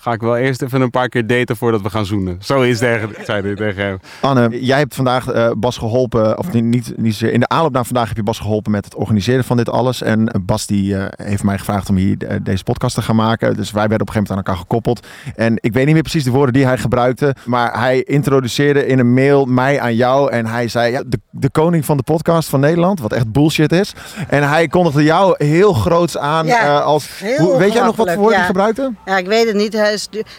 ga 0.00 0.12
ik 0.12 0.20
wel 0.20 0.36
eerst 0.36 0.62
even 0.62 0.80
een 0.80 0.90
paar 0.90 1.08
keer 1.08 1.26
daten 1.26 1.56
voordat 1.56 1.82
we 1.82 1.90
gaan 1.90 2.06
zoenen. 2.06 2.36
Zoiets 2.38 2.78
tegen, 2.78 3.10
zei 3.26 3.42
hij 3.42 3.54
tegen 3.54 3.84
hem. 3.84 3.98
Anne, 4.20 4.64
jij 4.64 4.78
hebt 4.78 4.94
vandaag 4.94 5.28
eh, 5.28 5.50
Bas 5.56 5.76
geholpen, 5.76 6.38
of 6.38 6.52
niet, 6.52 6.96
niet, 6.96 7.20
in 7.20 7.40
de 7.40 7.48
aanloop 7.48 7.72
naar 7.72 7.84
vandaag 7.84 8.08
heb 8.08 8.16
je 8.16 8.22
Bas 8.22 8.38
geholpen 8.38 8.72
met 8.72 8.84
het 8.84 8.94
organiseren 8.94 9.44
van 9.44 9.56
dit 9.56 9.70
alles. 9.70 10.02
En 10.02 10.28
eh, 10.28 10.40
Bas 10.42 10.66
die 10.66 10.96
eh, 10.96 11.26
heeft 11.26 11.42
mij 11.42 11.58
gevraagd 11.58 11.88
om 11.88 11.96
hier 11.96 12.42
deze 12.42 12.62
podcast 12.62 12.94
te 12.94 13.02
gaan 13.02 13.16
maken. 13.16 13.56
Dus 13.56 13.70
wij 13.70 13.88
werden 13.88 14.00
op 14.00 14.14
een 14.14 14.14
gegeven 14.14 14.34
moment 14.34 14.48
aan 14.48 14.54
elkaar 14.54 14.56
gekoppeld. 14.56 15.06
En 15.34 15.58
ik 15.60 15.72
weet 15.72 15.84
niet 15.84 15.94
meer 15.94 16.02
precies 16.02 16.24
de 16.24 16.30
woorden 16.30 16.54
die 16.54 16.66
hij 16.66 16.78
gebruikte, 16.78 17.34
maar 17.44 17.78
hij 17.80 18.02
introduceerde 18.02 18.86
in 18.86 18.98
een 18.98 19.14
mail 19.14 19.44
mij 19.44 19.80
aan 19.80 19.94
jou 19.94 20.30
en 20.30 20.46
hij 20.46 20.68
zei, 20.68 20.92
ja, 20.92 21.02
de, 21.06 21.20
de 21.30 21.50
koning 21.50 21.84
van 21.84 21.96
de 21.96 22.02
podcast 22.02 22.48
van 22.48 22.60
Nederland. 22.60 23.00
Wat 23.00 23.12
echt 23.12 23.32
bullshit 23.32 23.72
is. 23.72 23.94
En 24.28 24.48
hij 24.48 24.68
kondigde 24.68 25.02
jou 25.02 25.34
heel 25.44 25.72
groots 25.72 26.18
aan 26.18 26.46
Ja, 26.46 26.60
eh, 26.60 26.84
als... 26.84 27.08
heel 27.18 27.38
Hoe, 27.38 27.58
weet 27.58 27.72
jij 27.72 27.82
nog 27.82 27.96
wat 27.96 28.12
voor 28.12 28.16
ongemakkelijk, 28.16 28.20
woord 28.20 28.34
hij 28.34 28.40
ja. 28.40 28.46
gebruikte? 28.46 28.92
Ja, 29.06 29.18
ik 29.18 29.26
weet 29.26 29.46
het 29.46 29.56
niet. 29.56 29.74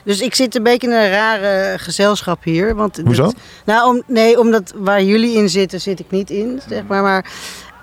Dus 0.03 0.21
ik 0.21 0.35
zit 0.35 0.55
een 0.55 0.63
beetje 0.63 0.87
in 0.87 0.93
een 0.93 1.09
rare 1.09 1.77
gezelschap 1.79 2.43
hier. 2.43 2.75
Want 2.75 3.01
Hoezo? 3.05 3.23
dit- 3.25 3.35
nou, 3.65 3.95
om, 3.95 4.03
nee, 4.07 4.39
omdat 4.39 4.73
waar 4.75 5.03
jullie 5.03 5.35
in 5.35 5.49
zitten, 5.49 5.81
zit 5.81 5.99
ik 5.99 6.11
niet 6.11 6.29
in, 6.29 6.61
zeg 6.69 6.81
maar. 6.87 7.01
Maar 7.03 7.25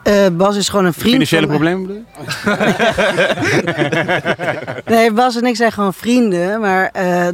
eh, 0.02 0.26
Bas 0.32 0.56
is 0.56 0.68
gewoon 0.68 0.84
een 0.84 0.92
vriend 0.92 1.10
Financiële 1.12 1.46
problemen 1.46 1.86
bedoel 1.86 1.96
je? 1.96 2.02
Nee, 4.94 5.12
Bas 5.12 5.36
en 5.36 5.46
ik 5.46 5.56
zijn 5.56 5.72
gewoon 5.72 5.94
vrienden. 5.94 6.60
Maar 6.60 6.90
eh, 6.92 7.26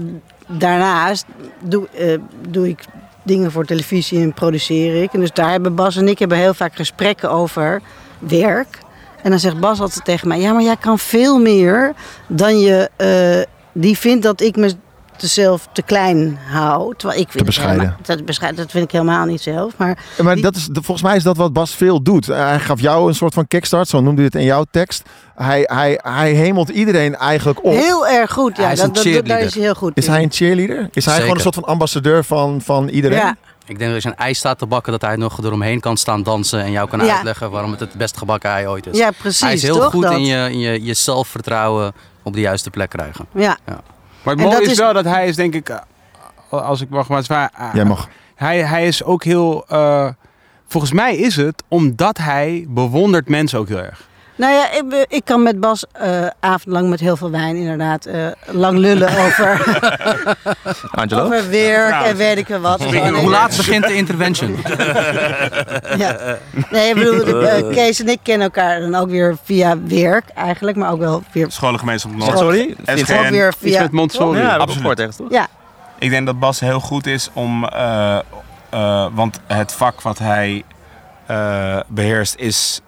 daarnaast 0.46 1.24
doe, 1.60 1.88
eh, 1.88 2.18
doe 2.48 2.68
ik 2.68 2.84
dingen 3.22 3.52
voor 3.52 3.64
televisie 3.64 4.20
en 4.20 4.32
produceer 4.32 5.02
ik. 5.02 5.12
En 5.12 5.20
dus 5.20 5.32
daar 5.32 5.50
hebben 5.50 5.74
Bas 5.74 5.96
en 5.96 6.08
ik 6.08 6.18
hebben 6.18 6.38
heel 6.38 6.54
vaak 6.54 6.76
gesprekken 6.76 7.30
over 7.30 7.80
werk. 8.18 8.78
En 9.22 9.30
dan 9.30 9.38
zegt 9.38 9.60
Bas 9.60 9.80
altijd 9.80 10.04
tegen 10.04 10.28
mij: 10.28 10.40
Ja, 10.40 10.52
maar 10.52 10.62
jij 10.62 10.76
kan 10.76 10.98
veel 10.98 11.38
meer 11.38 11.92
dan 12.26 12.60
je. 12.60 12.90
Die 13.72 13.98
vindt 13.98 14.22
dat 14.22 14.40
ik 14.40 14.56
me 14.56 14.72
zelf 15.16 15.68
te 15.72 15.82
klein 15.82 16.38
hou. 16.50 16.94
Terwijl 16.96 17.20
ik 17.20 17.26
vind 17.26 17.36
het 17.36 17.44
bescheiden. 17.44 17.78
helemaal- 17.80 18.02
Dat, 18.16 18.24
bescheiden. 18.24 18.62
dat 18.62 18.70
vind 18.70 18.84
ik 18.84 18.90
helemaal 18.92 19.24
niet 19.24 19.40
zelf. 19.40 19.72
Maar 19.76 19.98
Ja, 20.16 20.22
Maar 20.24 20.34
die- 20.34 20.42
dat 20.42 20.56
is, 20.56 20.68
volgens 20.72 21.02
mij 21.02 21.16
is 21.16 21.22
dat 21.22 21.36
wat 21.36 21.52
Bas 21.52 21.74
veel 21.74 22.02
doet. 22.02 22.26
Hij 22.26 22.60
gaf 22.60 22.80
jou 22.80 23.08
een 23.08 23.14
soort 23.14 23.34
van 23.34 23.46
kickstart, 23.46 23.88
zo 23.88 24.00
noemde 24.00 24.16
hij 24.16 24.24
het 24.24 24.34
in 24.34 24.44
jouw 24.44 24.64
tekst. 24.70 25.02
Hij, 25.36 25.62
hij, 25.64 25.98
hij 26.02 26.32
hemelt 26.32 26.68
iedereen 26.68 27.16
eigenlijk 27.16 27.64
op. 27.64 27.72
heel 27.72 28.06
erg 28.08 28.32
goed. 28.32 28.56
Ja, 28.56 28.62
Hij 28.62 28.72
is 28.72 28.80
een 28.80 28.92
dat, 28.92 29.04
dat, 29.04 29.26
daar 29.26 29.40
is 29.40 29.54
hij 29.54 29.62
heel 29.62 29.74
goed 29.74 29.92
Is 29.94 30.04
in. 30.06 30.12
hij 30.12 30.22
een 30.22 30.32
cheerleader? 30.32 30.76
Is 30.76 30.86
hij 30.92 31.02
Zeker. 31.02 31.20
gewoon 31.20 31.34
een 31.36 31.42
soort 31.42 31.54
van 31.54 31.64
ambassadeur 31.64 32.24
van, 32.24 32.60
van 32.60 32.88
iedereen? 32.88 33.18
Ja, 33.18 33.36
Ik 33.66 33.78
denk 33.78 33.80
dat 33.80 33.94
als 33.94 34.02
je 34.02 34.08
een 34.08 34.16
ijs 34.16 34.38
staat 34.38 34.58
te 34.58 34.66
bakken, 34.66 34.92
dat 34.92 35.00
hij 35.00 35.16
nog 35.16 35.38
eromheen 35.44 35.80
kan 35.80 35.96
staan 35.96 36.22
dansen 36.22 36.60
en 36.62 36.70
jou 36.70 36.88
kan 36.88 37.04
Ja. 37.04 37.14
uitleggen 37.14 37.50
waarom 37.50 37.70
het 37.70 37.80
het 37.80 37.92
best 37.94 38.16
gebakken 38.16 38.50
ei 38.50 38.66
ooit 38.66 38.86
is. 38.86 38.98
ja, 38.98 39.10
precies. 39.18 39.40
hij 39.40 39.52
is 39.52 39.62
heel 39.62 39.74
toch, 39.78 39.90
goed 39.90 40.02
dat? 40.02 40.12
in, 40.12 40.24
je, 40.24 40.48
in 40.50 40.58
je, 40.58 40.84
je 40.84 40.94
zelfvertrouwen 40.94 41.92
op 42.30 42.36
de 42.36 42.40
juiste 42.42 42.70
plek 42.70 42.88
krijgen. 42.90 43.26
Ja. 43.34 43.56
Maar 44.22 44.34
het 44.34 44.44
mooie 44.44 44.62
is 44.62 44.70
is- 44.70 44.78
wel 44.78 44.92
dat 44.92 45.04
hij 45.04 45.28
is 45.28 45.36
denk 45.36 45.54
ik, 45.54 45.68
eh, 45.68 45.78
als 46.50 46.80
ik 46.80 46.88
mag, 46.88 47.08
maar 47.08 47.16
het 47.18 47.30
is 47.30 47.36
waar, 47.36 47.50
eh, 47.56 47.68
Jij 47.74 47.84
mag. 47.84 48.08
Hij, 48.34 48.64
hij 48.64 48.86
is 48.86 49.04
ook 49.04 49.24
heel, 49.24 49.64
eh, 49.68 50.08
volgens 50.66 50.92
mij 50.92 51.16
is 51.16 51.36
het 51.36 51.62
omdat 51.68 52.18
hij 52.18 52.64
bewondert 52.68 53.28
mensen 53.28 53.58
ook 53.58 53.68
heel 53.68 53.78
erg. 53.82 54.08
Nou 54.40 54.52
ja, 54.52 54.70
ik, 54.72 55.06
ik 55.08 55.24
kan 55.24 55.42
met 55.42 55.60
Bas 55.60 55.84
eh 55.92 56.26
avondlang 56.40 56.88
met 56.88 57.00
heel 57.00 57.16
veel 57.16 57.30
wijn 57.30 57.56
inderdaad 57.56 58.06
eh, 58.06 58.26
lang 58.46 58.78
lullen 58.78 59.08
over, 59.26 59.62
Angelo? 60.90 61.22
over 61.24 61.50
werk 61.50 62.04
en 62.04 62.16
weet 62.16 62.36
ik 62.38 62.48
veel 62.48 62.60
wat. 62.60 62.84
Hoe 62.84 63.30
laat 63.30 63.56
begint 63.56 63.86
de 63.86 63.94
intervention? 63.94 64.56
Ja. 65.96 66.38
Nee, 66.70 66.88
ik 66.88 66.94
bedoel, 66.94 67.42
eh, 67.42 67.68
Kees 67.74 68.00
en 68.00 68.08
ik 68.08 68.18
kennen 68.22 68.46
elkaar 68.46 68.80
dan 68.80 68.94
ook 68.94 69.10
weer 69.10 69.36
via 69.44 69.76
werk 69.82 70.28
eigenlijk, 70.28 70.76
maar 70.76 70.90
ook 70.90 70.98
wel 70.98 71.22
weer 71.32 71.50
Scholengemeenschap 71.50 72.16
Noord. 72.16 72.38
Sorry? 72.38 72.74
Ook 72.80 73.28
weer 73.28 73.48
Iets 73.48 73.56
via... 73.58 73.82
met 73.82 73.92
Montessori. 73.92 74.38
Ja, 74.38 74.56
Absoluut. 74.56 74.98
ergens, 74.98 75.16
toch? 75.16 75.30
Ja, 75.30 75.48
Ik 75.98 76.10
denk 76.10 76.26
dat 76.26 76.38
Bas 76.38 76.60
heel 76.60 76.80
goed 76.80 77.06
is 77.06 77.30
om. 77.32 77.64
eh, 77.64 78.18
eh, 78.70 79.06
want 79.12 79.40
het 79.46 79.72
vak 79.72 80.00
wat 80.00 80.18
hij 80.18 80.64
eh, 81.26 81.80
beheerst 81.86 82.34
is. 82.38 82.80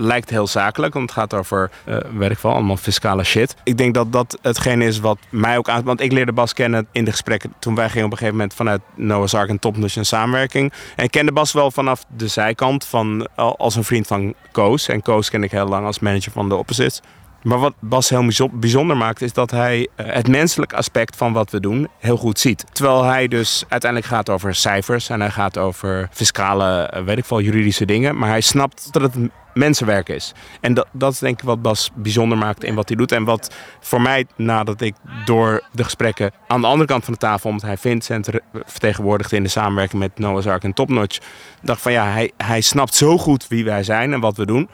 Lijkt 0.00 0.30
heel 0.30 0.46
zakelijk, 0.46 0.94
want 0.94 1.10
het 1.10 1.18
gaat 1.18 1.34
over, 1.34 1.70
eh 1.84 1.96
weet 2.12 2.30
ik 2.30 2.38
wel, 2.38 2.52
allemaal 2.52 2.76
fiscale 2.76 3.24
shit. 3.24 3.54
Ik 3.64 3.78
denk 3.78 3.94
dat 3.94 4.12
dat 4.12 4.38
hetgeen 4.42 4.82
is 4.82 5.00
wat 5.00 5.18
mij 5.30 5.58
ook 5.58 5.68
aan... 5.68 5.82
Want 5.82 6.00
ik 6.00 6.12
leerde 6.12 6.32
Bas 6.32 6.52
kennen 6.52 6.86
in 6.92 7.04
de 7.04 7.10
gesprekken 7.10 7.52
toen 7.58 7.74
wij 7.74 7.88
gingen 7.88 8.04
op 8.04 8.10
een 8.10 8.16
gegeven 8.18 8.38
moment 8.38 8.56
vanuit 8.56 8.80
Noah's 8.94 9.34
Ark 9.34 9.48
en 9.48 9.58
Topnotch 9.58 9.96
een 9.96 10.06
samenwerking. 10.06 10.72
En 10.96 11.04
ik 11.04 11.10
kende 11.10 11.32
Bas 11.32 11.52
wel 11.52 11.70
vanaf 11.70 12.04
de 12.16 12.28
zijkant 12.28 12.84
van, 12.84 13.28
als 13.34 13.76
een 13.76 13.84
vriend 13.84 14.06
van 14.06 14.34
Koos. 14.52 14.88
En 14.88 15.02
Koos 15.02 15.30
ken 15.30 15.42
ik 15.42 15.50
heel 15.50 15.68
lang 15.68 15.86
als 15.86 15.98
manager 15.98 16.32
van 16.32 16.48
de 16.48 16.54
Opposites. 16.54 17.00
Maar 17.42 17.58
wat 17.58 17.74
Bas 17.78 18.08
heel 18.08 18.20
bijzo- 18.22 18.48
bijzonder 18.52 18.96
maakt, 18.96 19.22
is 19.22 19.32
dat 19.32 19.50
hij 19.50 19.88
eh, 19.94 20.06
het 20.06 20.28
menselijke 20.28 20.76
aspect 20.76 21.16
van 21.16 21.32
wat 21.32 21.50
we 21.50 21.60
doen 21.60 21.88
heel 21.98 22.16
goed 22.16 22.38
ziet. 22.38 22.64
Terwijl 22.72 23.04
hij 23.04 23.28
dus 23.28 23.64
uiteindelijk 23.68 24.12
gaat 24.12 24.30
over 24.30 24.54
cijfers 24.54 25.08
en 25.08 25.20
hij 25.20 25.30
gaat 25.30 25.58
over 25.58 26.08
fiscale, 26.12 26.82
eh, 26.82 27.02
weet 27.02 27.18
ik 27.18 27.24
veel, 27.24 27.40
juridische 27.40 27.84
dingen. 27.84 28.18
Maar 28.18 28.28
hij 28.28 28.40
snapt 28.40 28.92
dat 28.92 29.02
het 29.02 29.14
mensenwerk 29.54 30.08
is. 30.08 30.32
En 30.60 30.74
dat, 30.74 30.86
dat 30.92 31.12
is 31.12 31.18
denk 31.18 31.38
ik 31.38 31.44
wat 31.44 31.62
Bas 31.62 31.90
bijzonder 31.94 32.38
maakt 32.38 32.64
in 32.64 32.74
wat 32.74 32.88
hij 32.88 32.96
doet. 32.96 33.12
En 33.12 33.24
wat 33.24 33.54
voor 33.80 34.00
mij, 34.00 34.26
nadat 34.36 34.80
ik 34.80 34.94
door 35.24 35.62
de 35.72 35.84
gesprekken 35.84 36.30
aan 36.46 36.60
de 36.60 36.66
andere 36.66 36.88
kant 36.88 37.04
van 37.04 37.12
de 37.12 37.18
tafel, 37.18 37.50
omdat 37.50 37.66
hij 37.66 37.76
Vincent 37.76 38.28
vertegenwoordigde 38.52 39.36
in 39.36 39.42
de 39.42 39.48
samenwerking 39.48 40.02
met 40.02 40.18
Noah's 40.18 40.46
Ark 40.46 40.64
en 40.64 40.72
Topnotch, 40.72 41.18
dacht 41.62 41.80
van 41.80 41.92
ja, 41.92 42.10
hij, 42.10 42.30
hij 42.36 42.60
snapt 42.60 42.94
zo 42.94 43.18
goed 43.18 43.48
wie 43.48 43.64
wij 43.64 43.82
zijn 43.82 44.12
en 44.12 44.20
wat 44.20 44.36
we 44.36 44.46
doen. 44.46 44.68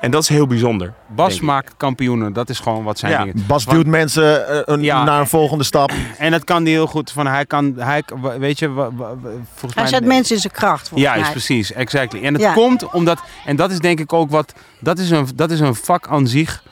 En 0.00 0.10
dat 0.10 0.22
is 0.22 0.28
heel 0.28 0.46
bijzonder. 0.46 0.92
Bas 1.06 1.40
maakt 1.40 1.74
kampioenen, 1.76 2.32
dat 2.32 2.48
is 2.48 2.58
gewoon 2.58 2.84
wat 2.84 2.98
zijn 2.98 3.12
Ja. 3.12 3.18
dingen. 3.24 3.44
Bas 3.46 3.64
duwt 3.66 3.86
mensen 3.86 4.48
eh, 4.48 4.60
een- 4.64 4.82
Ja. 4.82 5.04
naar 5.04 5.20
een 5.20 5.26
volgende 5.26 5.64
stap. 5.64 5.92
En 6.18 6.30
dat 6.30 6.44
kan 6.44 6.62
hij 6.62 6.70
heel 6.72 6.86
goed. 6.86 7.10
Van, 7.10 7.26
hij 7.26 7.46
kan, 7.46 7.74
hij, 7.78 8.02
weet 8.38 8.58
je, 8.58 8.68
volgens 8.68 9.74
hij 9.74 9.82
mij... 9.82 9.86
zet 9.86 10.04
mensen 10.04 10.34
in 10.34 10.40
zijn 10.40 10.52
kracht. 10.52 10.90
Juist, 10.94 11.20
mij. 11.22 11.30
precies, 11.30 11.72
exactly. 11.72 12.22
En 12.24 12.32
het 12.32 12.42
Ja. 12.42 12.52
komt 12.52 12.90
omdat, 12.90 13.18
en 13.46 13.56
dat 13.56 13.70
is 13.70 13.78
denk 13.78 14.00
ik 14.00 14.12
ook 14.12 14.30
wat, 14.30 14.52
dat 14.80 14.98
is 14.98 15.10
een, 15.10 15.28
dat 15.34 15.50
is 15.50 15.60
een 15.60 15.74
vak 15.74 16.06
aan 16.08 16.26
zich. 16.26 16.62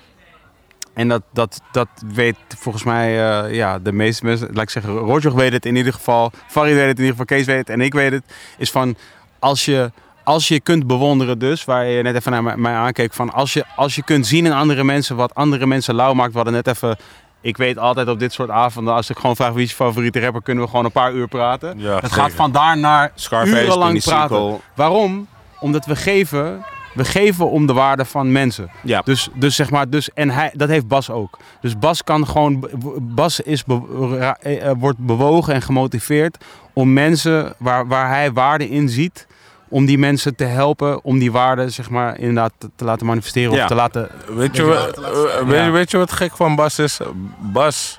En 0.94 1.08
dat, 1.08 1.22
dat, 1.32 1.60
dat 1.72 1.88
weet 2.14 2.36
volgens 2.58 2.84
mij 2.84 3.30
eh, 3.44 3.54
ja, 3.54 3.78
de 3.78 3.92
meeste 3.92 4.24
mensen, 4.24 4.48
laat 4.52 4.62
ik 4.62 4.70
zeggen, 4.70 4.92
Roger 4.92 5.34
weet 5.34 5.52
het 5.52 5.66
in 5.66 5.76
ieder 5.76 5.92
geval, 5.92 6.30
Farid 6.46 6.74
weet 6.74 6.86
het 6.88 6.98
in 6.98 7.04
ieder 7.04 7.10
geval, 7.10 7.24
Kees 7.36 7.46
weet 7.46 7.58
het 7.58 7.70
en 7.70 7.80
ik 7.80 7.92
weet 7.94 8.12
het. 8.12 8.22
Is 8.58 8.70
van, 8.70 8.96
als 9.38 9.64
je, 9.64 9.90
als 10.26 10.48
je 10.48 10.60
kunt 10.60 10.86
bewonderen 10.86 11.38
dus, 11.38 11.64
waar 11.64 11.86
je 11.86 12.02
net 12.02 12.14
even 12.14 12.32
naar 12.32 12.58
mij, 12.58 12.74
aankeek, 12.74 13.12
van 13.12 13.32
als 13.32 13.52
je, 13.52 13.64
als 13.76 13.94
je 13.94 14.02
kunt 14.02 14.26
zien 14.26 14.46
in 14.46 14.52
andere 14.52 14.84
mensen 14.84 15.16
wat 15.16 15.34
andere 15.34 15.66
mensen 15.66 15.94
lauw 15.94 16.12
maakt, 16.12 16.30
we 16.30 16.36
hadden 16.36 16.54
net 16.54 16.66
even... 16.66 16.96
Ik 17.40 17.56
weet 17.56 17.78
altijd 17.78 18.08
op 18.08 18.18
dit 18.18 18.32
soort 18.32 18.50
avonden, 18.50 18.94
als 18.94 19.10
ik 19.10 19.16
gewoon 19.18 19.36
vraag 19.36 19.52
wie 19.52 19.62
is 19.64 19.70
je 19.70 19.76
favoriete 19.76 20.20
rapper, 20.20 20.42
kunnen 20.42 20.64
we 20.64 20.70
gewoon 20.70 20.84
een 20.84 20.92
paar 20.92 21.12
uur 21.12 21.28
praten. 21.28 21.78
Ja, 21.78 21.94
het 21.94 22.00
zeker. 22.04 22.16
gaat 22.16 22.32
van 22.32 22.52
daar 22.52 22.78
naar 22.78 23.12
Scarface, 23.14 23.64
urenlang 23.64 24.02
praten. 24.02 24.60
Waarom? 24.74 25.26
Omdat 25.60 25.84
we 25.86 25.96
geven, 25.96 26.64
we 26.94 27.04
geven 27.04 27.50
om 27.50 27.66
de 27.66 27.72
waarde 27.72 28.04
van 28.04 28.32
mensen. 28.32 28.70
Ja. 28.82 29.00
Dus, 29.04 29.28
dus 29.34 29.54
zeg 29.56 29.70
maar, 29.70 29.90
dus, 29.90 30.12
en 30.12 30.30
hij, 30.30 30.50
dat 30.54 30.68
heeft 30.68 30.88
Bas 30.88 31.10
ook. 31.10 31.38
Dus 31.60 31.78
Bas 31.78 32.02
kan 32.04 32.26
gewoon, 32.26 32.68
Bas 33.00 33.40
is 33.40 33.64
be- 33.64 34.36
eh, 34.40 34.70
wordt 34.78 34.98
bewogen 34.98 35.54
en 35.54 35.62
gemotiveerd 35.62 36.44
om 36.72 36.92
mensen 36.92 37.54
waar, 37.58 37.86
waar 37.86 38.08
hij 38.08 38.32
waarde 38.32 38.68
in 38.68 38.88
ziet, 38.88 39.26
om 39.68 39.87
die 39.87 39.98
mensen 39.98 40.37
te 40.37 40.44
helpen 40.44 41.05
om 41.05 41.18
die 41.18 41.33
waarde 41.33 41.68
zeg 41.70 41.90
maar 41.90 42.18
inderdaad 42.18 42.52
te, 42.59 42.70
te 42.76 42.85
laten 42.85 43.07
manifesteren 43.07 43.52
Ja. 43.55 43.62
of 43.62 43.68
te 43.68 43.74
laten. 43.74 44.09
Weet 44.29 44.57
je, 44.57 44.62
wat, 44.62 44.96
weet, 45.44 45.57
Ja. 45.64 45.70
weet 45.70 45.90
je 45.90 45.96
wat 45.96 46.12
gek 46.12 46.37
van 46.37 46.57
Bas 46.57 46.79
is? 46.79 46.98
Bas 47.38 47.98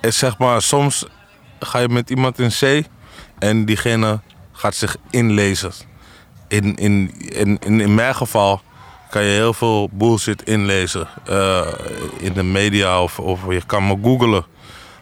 is 0.00 0.18
zeg 0.18 0.38
maar, 0.38 0.62
soms 0.62 1.06
ga 1.60 1.78
je 1.78 1.88
met 1.88 2.10
iemand 2.10 2.38
in 2.38 2.52
zee 2.52 2.86
en 3.38 3.64
diegene 3.64 4.20
gaat 4.52 4.74
zich 4.74 4.96
inlezen. 5.10 5.72
In, 6.48 6.74
in, 6.76 7.14
in, 7.18 7.58
in, 7.64 7.80
in 7.80 7.94
mijn 7.94 8.14
geval 8.14 8.60
kan 9.10 9.22
je 9.22 9.30
heel 9.30 9.52
veel 9.54 9.88
bullshit 9.92 10.42
inlezen 10.42 11.08
eh, 11.26 11.66
in 12.18 12.32
de 12.32 12.42
media 12.42 13.02
of, 13.02 13.18
of 13.18 13.40
je 13.48 13.62
kan 13.66 13.86
me 13.86 13.98
googlen. 14.02 14.44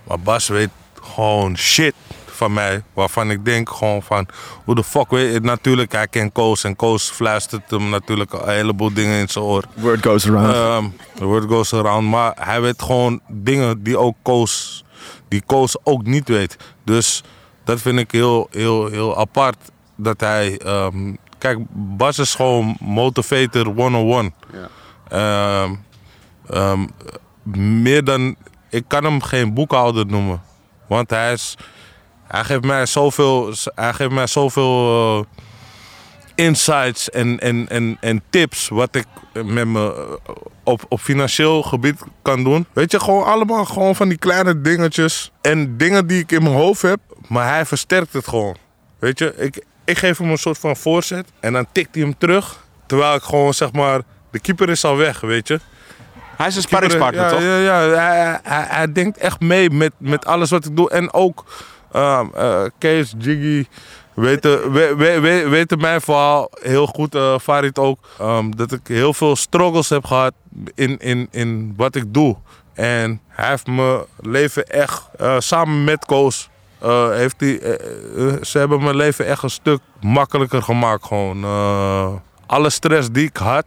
Maar 0.05 0.21
Bas 0.21 0.49
weet 0.49 0.71
gewoon 1.03 1.57
shit 1.57 1.95
van 2.35 2.53
mij, 2.53 2.83
waarvan 2.93 3.31
ik 3.31 3.45
denk 3.45 3.71
gewoon 3.71 4.03
van, 4.03 4.27
hoe 4.65 4.75
de 4.75 4.85
fuck 4.85 5.11
weet 5.11 5.33
je, 5.33 5.41
natuurlijk 5.41 5.93
hij 5.93 6.09
kent 6.09 6.33
Koos 6.33 6.65
en 6.65 6.77
Koos 6.77 7.11
fluistert 7.11 7.71
hem 7.71 7.89
natuurlijk 7.89 8.33
een 8.33 8.49
heleboel 8.49 8.93
dingen 8.95 9.21
in 9.21 9.29
zijn 9.29 9.45
oor. 9.45 9.65
Word 9.75 10.07
goes 10.07 10.29
around. 10.29 10.93
The 11.15 11.25
word 11.25 11.45
goes 11.45 11.73
around. 11.75 12.11
Maar 12.11 12.33
hij 12.39 12.61
weet 12.61 12.83
gewoon 12.83 13.21
dingen 13.29 13.83
die 13.83 13.99
ook 13.99 14.17
Koos, 14.23 14.85
die 15.29 15.43
Koos 15.47 15.77
ook 15.83 16.05
niet 16.05 16.29
weet. 16.29 16.57
Dus 16.85 17.23
dat 17.65 17.81
vind 17.81 17.99
ik 17.99 18.11
heel, 18.11 18.49
heel, 18.51 18.87
heel 18.87 19.17
apart. 19.19 19.57
Dat 19.97 20.21
hij... 20.21 20.59
ehm, 20.59 21.15
kijk, 21.39 21.59
Bas 21.71 22.19
is 22.19 22.35
gewoon 22.35 22.77
motivator 22.81 23.67
101. 23.67 24.35
Ehm, 25.09 25.75
ehm, 26.49 26.87
meer 27.83 28.05
dan... 28.05 28.37
Ik 28.71 28.85
kan 28.89 29.05
hem 29.05 29.23
geen 29.23 29.55
boekhouder 29.55 30.07
noemen. 30.07 30.43
Want 30.89 31.11
hij 31.11 31.33
is... 31.33 31.57
Hij 32.29 32.45
geeft 32.45 32.65
mij 32.65 32.87
zoveel... 32.87 33.55
Hij 33.75 33.93
geeft 33.93 34.11
mij 34.11 34.27
zoveel... 34.27 35.19
eh, 35.19 35.43
insights 36.35 37.11
en, 37.11 37.41
en, 37.41 37.69
en, 37.69 37.97
en 38.01 38.23
tips 38.31 38.69
wat 38.69 38.95
ik 38.95 39.07
met 39.33 39.67
me 39.67 39.95
eh, 40.27 40.35
op, 40.63 40.85
op 40.89 41.01
financieel 41.01 41.63
gebied 41.63 42.03
kan 42.23 42.45
doen. 42.45 42.67
Weet 42.73 42.91
je, 42.91 43.01
gewoon 43.01 43.25
allemaal 43.25 43.65
gewoon 43.65 43.97
van 43.97 44.09
die 44.09 44.19
kleine 44.19 44.61
dingetjes. 44.61 45.33
En 45.41 45.77
dingen 45.77 46.07
die 46.07 46.21
ik 46.21 46.33
in 46.33 46.43
mijn 46.43 46.55
hoofd 46.55 46.83
heb, 46.83 46.99
maar 47.29 47.49
hij 47.49 47.67
versterkt 47.67 48.13
het 48.13 48.29
gewoon. 48.29 48.57
Weet 48.99 49.19
je, 49.19 49.35
ik, 49.37 49.65
ik 49.85 49.99
geef 49.99 50.19
hem 50.19 50.31
een 50.31 50.39
soort 50.39 50.59
van 50.59 50.77
voorzet 50.77 51.29
en 51.41 51.53
dan 51.53 51.67
tikt 51.73 51.95
hij 51.95 52.05
hem 52.05 52.19
terug. 52.19 52.63
Terwijl 52.87 53.15
ik 53.15 53.23
gewoon 53.23 53.55
zeg 53.55 53.73
maar, 53.73 54.01
de 54.31 54.39
keeper 54.39 54.69
is 54.69 54.85
al 54.85 54.97
weg, 54.97 55.21
weet 55.21 55.49
je. 55.49 55.61
Hij 56.37 56.47
is 56.47 56.57
een 56.57 56.63
sparringspartner, 56.63 57.25
ja, 57.25 57.31
toch? 57.31 57.41
Ja, 57.41 57.57
ja 57.59 57.89
hij, 57.89 58.41
hij, 58.43 58.65
hij 58.69 58.93
denkt 58.93 59.19
echt 59.19 59.41
mee 59.41 59.71
met, 59.71 59.93
met 59.99 60.27
alles 60.27 60.51
wat 60.51 60.65
ik 60.65 60.77
doe. 60.77 60.91
En 60.91 61.13
ook 61.13 61.45
eh, 62.35 62.65
Kees, 62.79 63.15
Jiggy, 63.19 63.67
weten, 64.15 64.73
we, 64.73 64.95
we, 64.97 65.21
we- 65.21 65.49
weten 65.49 65.79
mijn 65.81 66.01
verhaal 66.01 66.51
heel 66.63 66.87
goed, 66.87 67.15
eh 67.15 67.39
Farid 67.39 67.79
ook. 67.79 67.99
ehm, 68.19 68.51
dat 68.51 68.73
ik 68.73 68.81
heel 68.85 69.15
veel 69.15 69.37
struggles 69.37 69.89
heb 69.89 70.05
gehad 70.05 70.33
in, 70.75 70.99
in, 70.99 71.29
in 71.31 71.75
wat 71.77 71.95
ik 71.95 72.15
doe. 72.15 72.37
En 72.75 73.21
hij 73.29 73.49
heeft 73.49 73.67
mijn 73.67 74.01
leven 74.21 74.65
echt, 74.67 75.09
eh, 75.19 75.37
samen 75.39 75.85
met 75.85 76.05
Koos, 76.05 76.49
heeft 77.11 77.43
eh, 77.43 77.49
ze 78.43 78.59
hebben 78.59 78.83
mijn 78.83 78.97
leven 78.97 79.27
echt 79.27 79.43
een 79.43 79.51
stuk 79.51 79.81
makkelijker 80.01 80.63
gemaakt. 80.63 81.07
Gewoon. 81.07 81.45
alle 82.47 82.71
stress 82.71 83.11
die 83.11 83.27
ik 83.27 83.37
had. 83.37 83.65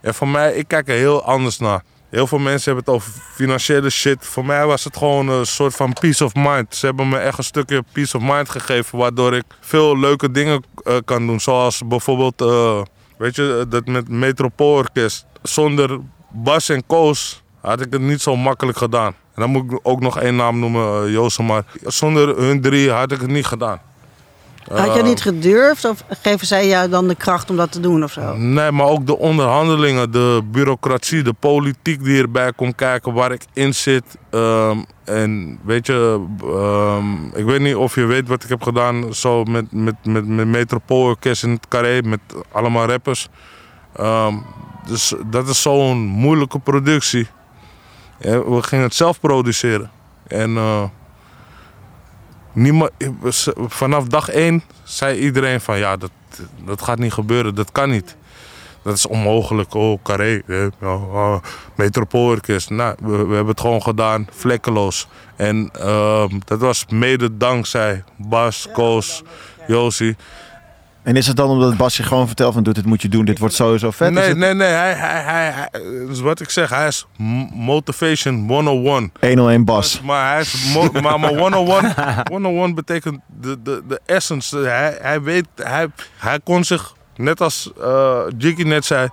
En 0.00 0.14
voor 0.14 0.28
mij, 0.28 0.52
ik 0.54 0.68
kijk 0.68 0.88
er 0.88 0.94
heel 0.94 1.24
anders 1.24 1.58
naar. 1.58 1.82
Heel 2.10 2.26
veel 2.26 2.38
mensen 2.38 2.74
hebben 2.74 2.94
het 2.94 3.02
over 3.02 3.20
financiële 3.34 3.90
shit. 3.90 4.26
Voor 4.26 4.44
mij 4.44 4.66
was 4.66 4.84
het 4.84 4.96
gewoon 4.96 5.28
een 5.28 5.46
soort 5.46 5.74
van 5.74 5.92
peace 5.92 6.24
of 6.24 6.34
mind. 6.34 6.74
Ze 6.74 6.86
hebben 6.86 7.08
me 7.08 7.18
echt 7.18 7.38
een 7.38 7.44
stukje 7.44 7.84
peace 7.92 8.16
of 8.16 8.22
mind 8.22 8.48
gegeven. 8.48 8.98
Waardoor 8.98 9.34
ik 9.34 9.44
veel 9.60 9.98
leuke 9.98 10.30
dingen 10.30 10.64
eh, 10.84 10.96
kan 11.04 11.26
doen. 11.26 11.40
Zoals 11.40 11.82
bijvoorbeeld, 11.86 12.40
eh, 12.40 12.82
weet 13.18 13.36
je, 13.36 13.66
dat 13.68 13.86
met 13.86 14.08
Metropoolorkest. 14.08 15.26
Zonder 15.42 15.98
Bas 16.30 16.68
en 16.68 16.86
Koos 16.86 17.42
had 17.60 17.80
ik 17.80 17.92
het 17.92 18.02
niet 18.02 18.20
zo 18.20 18.36
makkelijk 18.36 18.78
gedaan. 18.78 19.14
En 19.34 19.42
dan 19.42 19.50
moet 19.50 19.72
ik 19.72 19.80
ook 19.82 20.00
nog 20.00 20.18
één 20.20 20.36
naam 20.36 20.58
noemen, 20.58 21.10
uh. 21.10 21.38
Maar 21.38 21.64
zonder 21.84 22.36
hun 22.36 22.60
drie 22.60 22.90
had 22.90 23.12
ik 23.12 23.20
het 23.20 23.30
niet 23.30 23.46
gedaan. 23.46 23.80
Had 24.68 24.78
je 24.84 24.90
Eh, 24.90 24.94
het 24.94 25.04
niet 25.04 25.22
gedurfd 25.22 25.84
of 25.84 26.04
geven 26.22 26.46
zij 26.46 26.66
jou 26.68 26.88
dan 26.88 27.08
de 27.08 27.14
kracht 27.14 27.50
om 27.50 27.56
dat 27.56 27.72
te 27.72 27.80
doen 27.80 28.04
of 28.04 28.12
zo? 28.12 28.36
Nee, 28.36 28.70
maar 28.70 28.86
ook 28.86 29.06
de 29.06 29.18
onderhandelingen, 29.18 30.10
de 30.10 30.42
bureaucratie, 30.50 31.22
de 31.22 31.32
politiek 31.32 32.04
die 32.04 32.22
erbij 32.22 32.52
komt 32.52 32.74
kijken 32.74 33.12
waar 33.12 33.32
ik 33.32 33.42
in 33.52 33.74
zit. 33.74 34.04
Ehm, 34.30 34.78
en 35.04 35.58
weet 35.64 35.86
je, 35.86 36.24
ehm, 36.42 37.38
ik 37.38 37.44
weet 37.44 37.60
niet 37.60 37.74
of 37.74 37.94
je 37.94 38.04
weet 38.04 38.28
wat 38.28 38.42
ik 38.42 38.48
heb 38.48 38.62
gedaan 38.62 39.14
zo 39.14 39.44
met, 39.44 39.72
met, 39.72 39.94
met, 40.04 40.26
met 40.26 40.46
Metropoolorkest 40.46 41.42
in 41.42 41.50
het 41.50 41.68
Carré, 41.68 42.00
met 42.02 42.20
allemaal 42.52 42.86
rappers. 42.86 43.28
Ehm, 43.96 44.34
dus 44.86 45.14
dat 45.26 45.48
is 45.48 45.62
zo'n 45.62 45.98
moeilijke 45.98 46.58
productie. 46.58 47.26
Ja, 48.20 48.44
we 48.44 48.62
gingen 48.62 48.84
het 48.84 48.94
zelf 48.94 49.20
produceren. 49.20 49.90
En 50.26 50.56
eh, 50.56 50.82
niemand, 52.58 52.90
vanaf 53.66 54.04
dag 54.04 54.28
één 54.28 54.62
zei 54.84 55.18
iedereen 55.18 55.60
van 55.60 55.78
ja, 55.78 55.96
dat, 55.96 56.10
dat 56.64 56.82
gaat 56.82 56.98
niet 56.98 57.12
gebeuren, 57.12 57.54
dat 57.54 57.72
kan 57.72 57.90
niet. 57.90 58.16
Dat 58.82 58.96
is 58.96 59.06
onmogelijk. 59.06 59.74
Oh, 59.74 60.02
Carré, 60.02 60.42
eh, 60.46 60.66
oh, 60.82 61.14
oh, 61.14 61.42
Metropoolorkest. 61.74 62.70
Nou, 62.70 62.94
we, 63.00 63.10
we 63.10 63.34
hebben 63.34 63.46
het 63.46 63.60
gewoon 63.60 63.82
gedaan, 63.82 64.28
vlekkeloos. 64.30 65.08
En 65.36 65.70
ehm, 65.72 66.38
dat 66.44 66.60
was 66.60 66.84
mede 66.88 67.36
dankzij 67.36 68.04
Bas, 68.16 68.68
Koos, 68.72 69.22
Josie. 69.66 70.16
En 71.08 71.16
is 71.16 71.26
het 71.26 71.36
dan 71.36 71.48
omdat 71.50 71.76
Bas 71.76 71.96
je 71.96 72.02
gewoon 72.02 72.26
vertelt 72.26 72.54
van 72.54 72.62
doe 72.62 72.74
dit 72.74 72.86
moet 72.86 73.02
je 73.02 73.08
doen, 73.08 73.24
dit 73.24 73.38
wordt 73.38 73.54
sowieso 73.54 73.90
vet? 73.90 74.12
Nee, 74.12 74.28
het 74.28 74.36
nee, 74.36 74.54
nee. 74.54 74.68
Hij, 74.68 74.92
hij, 74.92 75.22
hij, 75.22 75.50
hij- 75.50 75.80
dus 76.06 76.20
wat 76.20 76.40
ik 76.40 76.50
zeg, 76.50 76.70
hij 76.70 76.86
is 76.86 77.06
motivation 77.54 78.48
101. 78.48 79.12
101 79.20 79.64
Bas. 79.64 80.00
Maar 80.00 80.32
hij 80.32 80.40
is 80.40 80.72
mo- 80.74 81.00
maar, 81.00 81.20
maar 81.20 81.34
101, 81.38 81.94
101 82.30 82.74
betekent 82.80 83.20
de, 83.40 83.62
de, 83.62 83.82
de 83.88 84.00
essence. 84.06 84.56
Hij, 84.58 84.98
hij 85.00 85.22
weet, 85.22 85.46
hij, 85.54 85.86
hij 86.18 86.40
kon 86.44 86.64
zich, 86.64 86.92
net 87.16 87.40
als 87.40 87.70
eh 87.82 88.18
Jiggy 88.38 88.62
net 88.62 88.84
zei, 88.84 89.08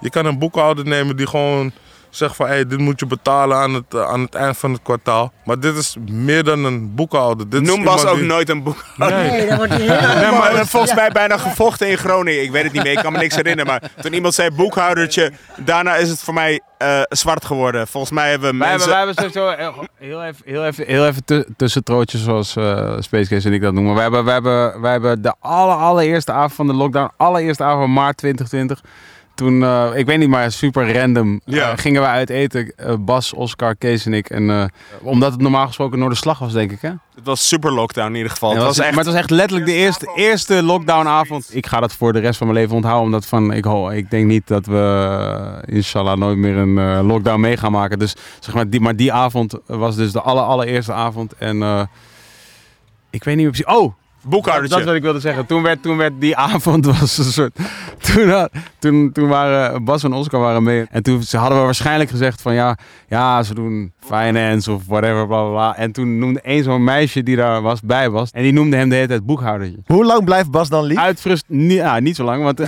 je 0.00 0.10
kan 0.10 0.26
een 0.26 0.38
boekhouder 0.38 0.84
nemen 0.84 1.16
die 1.16 1.26
gewoon 1.26 1.72
zegt 2.16 2.36
van 2.36 2.46
hey, 2.46 2.66
dit 2.66 2.78
moet 2.78 3.00
je 3.00 3.06
betalen 3.06 3.56
aan 3.56 3.74
het, 3.74 3.84
eh, 3.94 4.02
aan 4.08 4.20
het 4.20 4.34
eind 4.34 4.56
van 4.58 4.72
het 4.72 4.80
kwartaal. 4.82 5.32
Maar 5.44 5.60
dit 5.60 5.76
is 5.76 5.96
meer 6.10 6.44
dan 6.44 6.64
een 6.64 6.94
boekhouder. 6.94 7.48
Dit 7.48 7.62
is 7.62 7.68
Noem 7.68 7.84
Bas 7.84 8.04
ook 8.04 8.16
die- 8.16 8.24
nooit 8.24 8.48
een 8.48 8.62
boek. 8.62 8.84
Nee, 8.96 9.46
dan 9.46 9.56
wordt 9.56 9.72
heel 9.74 9.86
Nee, 10.20 10.30
maar 10.30 10.66
volgens 10.66 10.94
mij 10.94 11.10
bijna 11.10 11.36
gevochten 11.36 11.88
in 11.90 11.96
Groningen. 11.98 12.42
Ik 12.42 12.50
weet 12.50 12.64
het 12.64 12.72
niet 12.72 12.82
meer, 12.82 12.92
ik 12.92 12.98
kan 12.98 13.12
me 13.12 13.18
niks 13.18 13.34
herinneren. 13.36 13.66
Maar 13.72 13.90
toen 14.02 14.12
iemand 14.12 14.34
zei 14.34 14.50
boekhoudertje, 14.50 15.32
daarna 15.56 15.96
is 15.96 16.08
het 16.08 16.20
voor 16.22 16.34
mij 16.34 16.60
eh, 16.78 17.00
zwart 17.08 17.44
geworden. 17.44 17.86
Volgens 17.86 18.12
mij 18.12 18.30
hebben 18.30 18.58
Wij 18.58 18.68
hebben, 18.68 18.86
mensen... 18.88 19.06
wij 19.14 19.22
hebben 19.22 19.32
sowieso 19.32 19.62
heel, 19.62 19.86
heel 19.98 20.22
even, 20.24 20.42
heel 20.44 20.64
even, 20.66 20.86
heel 20.86 21.06
even 21.06 21.54
tussentrootjes, 21.56 22.22
zoals 22.24 22.56
eh 22.56 22.94
Space 22.98 23.28
Case 23.28 23.48
en 23.48 23.54
ik 23.54 23.60
dat 23.62 23.72
noemen. 23.72 23.94
Wij 23.94 24.02
hebben, 24.02 24.24
wij 24.24 24.34
hebben, 24.34 24.80
wij 24.80 24.92
hebben 24.92 25.22
de 25.22 25.34
aller, 25.40 25.74
allereerste 25.76 26.32
avond 26.32 26.52
van 26.54 26.66
de 26.66 26.72
lockdown, 26.74 27.10
allereerste 27.16 27.64
avond 27.64 27.80
van 27.80 27.92
maart 27.92 28.16
2020. 28.16 28.80
Toen, 29.36 29.62
eh, 29.62 29.90
ik 29.94 30.06
weet 30.06 30.18
niet, 30.18 30.28
maar 30.28 30.52
super 30.52 30.94
random, 31.00 31.40
eh, 31.44 31.54
Ja. 31.54 31.76
gingen 31.76 32.00
we 32.02 32.06
uit 32.08 32.30
eten. 32.30 32.72
Eh, 32.76 32.94
Bas, 33.00 33.32
Oscar, 33.32 33.76
Kees 33.76 34.06
en 34.06 34.14
ik. 34.14 34.30
En, 34.30 34.70
omdat 35.02 35.32
het 35.32 35.40
normaal 35.40 35.66
gesproken 35.66 35.98
Noorderslag 35.98 36.38
was, 36.38 36.52
denk 36.52 36.72
ik, 36.72 36.80
hè? 36.80 36.88
Het 37.14 37.24
was 37.24 37.48
super 37.48 37.72
lockdown 37.72 38.08
in 38.08 38.14
ieder 38.14 38.30
geval. 38.30 38.50
Ja, 38.50 38.56
Het 38.56 38.64
was 38.64 38.78
echt... 38.78 38.88
Maar 38.88 38.98
het 38.98 39.06
was 39.06 39.14
echt 39.14 39.30
letterlijk 39.30 39.66
de 39.66 39.74
eerste, 39.74 40.12
eerste 40.14 40.62
lockdownavond. 40.62 41.48
Ik 41.54 41.66
ga 41.66 41.80
dat 41.80 41.92
voor 41.92 42.12
de 42.12 42.18
rest 42.18 42.38
van 42.38 42.46
mijn 42.46 42.58
leven 42.58 42.74
onthouden. 42.76 43.04
Omdat 43.04 43.26
van, 43.26 43.52
ik, 43.52 43.64
ho- 43.64 43.88
ik 43.90 44.10
denk 44.10 44.26
niet 44.26 44.46
dat 44.46 44.66
we, 44.66 45.62
inshallah, 45.66 46.16
nooit 46.16 46.36
meer 46.36 46.56
een 46.56 47.02
lockdown 47.06 47.40
mee 47.40 47.56
gaan 47.56 47.72
maken. 47.72 47.98
Dus 47.98 48.14
zeg 48.40 48.54
maar, 48.54 48.68
die, 48.70 48.80
maar 48.80 48.96
die 48.96 49.12
avond 49.12 49.54
was 49.66 49.96
dus 49.96 50.12
de 50.12 50.20
aller, 50.20 50.42
allereerste 50.42 50.92
avond. 50.92 51.32
En 51.38 51.88
ik 53.10 53.24
weet 53.24 53.36
niet 53.36 53.44
meer 53.44 53.62
precies. 53.62 53.76
Oh! 53.80 53.94
Boekhoudertje. 54.28 54.68
Dat 54.70 54.78
is 54.78 54.84
wat 54.86 54.94
ik 54.94 55.02
wilde 55.02 55.20
zeggen. 55.20 55.46
Toen 55.46 55.62
werd, 55.62 55.82
toen 55.82 55.96
werd 55.96 56.12
die 56.18 56.36
avond 56.50 56.86
was 56.86 57.18
een 57.18 57.24
soort. 57.24 57.56
Toen, 57.98 58.28
had- 58.30 58.50
toen, 58.78 59.12
toen 59.12 59.28
waren 59.28 59.84
Bas 59.84 60.02
en 60.04 60.12
Oscar 60.12 60.40
waren 60.40 60.62
mee. 60.62 60.86
En 60.90 61.02
toen 61.02 61.22
ze 61.22 61.36
hadden 61.36 61.58
we 61.58 61.64
waarschijnlijk 61.64 62.10
gezegd 62.10 62.42
van 62.42 62.54
ja, 62.54 62.76
ja, 63.08 63.42
ze 63.42 63.54
doen 63.54 63.92
finance 64.00 64.72
of 64.72 64.82
whatever, 64.86 65.26
bla 65.26 65.40
bla 65.42 65.50
bla. 65.50 65.76
En 65.76 65.92
toen 65.92 66.18
noemde 66.18 66.40
één 66.40 66.64
zo'n 66.64 66.84
meisje 66.84 67.22
die 67.22 67.36
daar 67.36 67.62
was, 67.62 67.80
bij 67.80 68.10
was. 68.10 68.30
En 68.30 68.42
die 68.42 68.52
noemde 68.52 68.76
hem 68.76 68.88
de 68.88 68.94
hele 68.94 69.06
tijd 69.08 69.26
boekhoudertje. 69.26 69.78
Hoe 69.86 70.04
lang 70.04 70.24
blijft 70.24 70.50
Bas 70.50 70.68
dan 70.68 70.84
lief? 70.84 70.98
Uitfrust, 70.98 71.44
niet, 71.48 71.72
ja, 71.72 71.98
niet 71.98 72.16
zo 72.16 72.24
lang, 72.24 72.42
want 72.42 72.58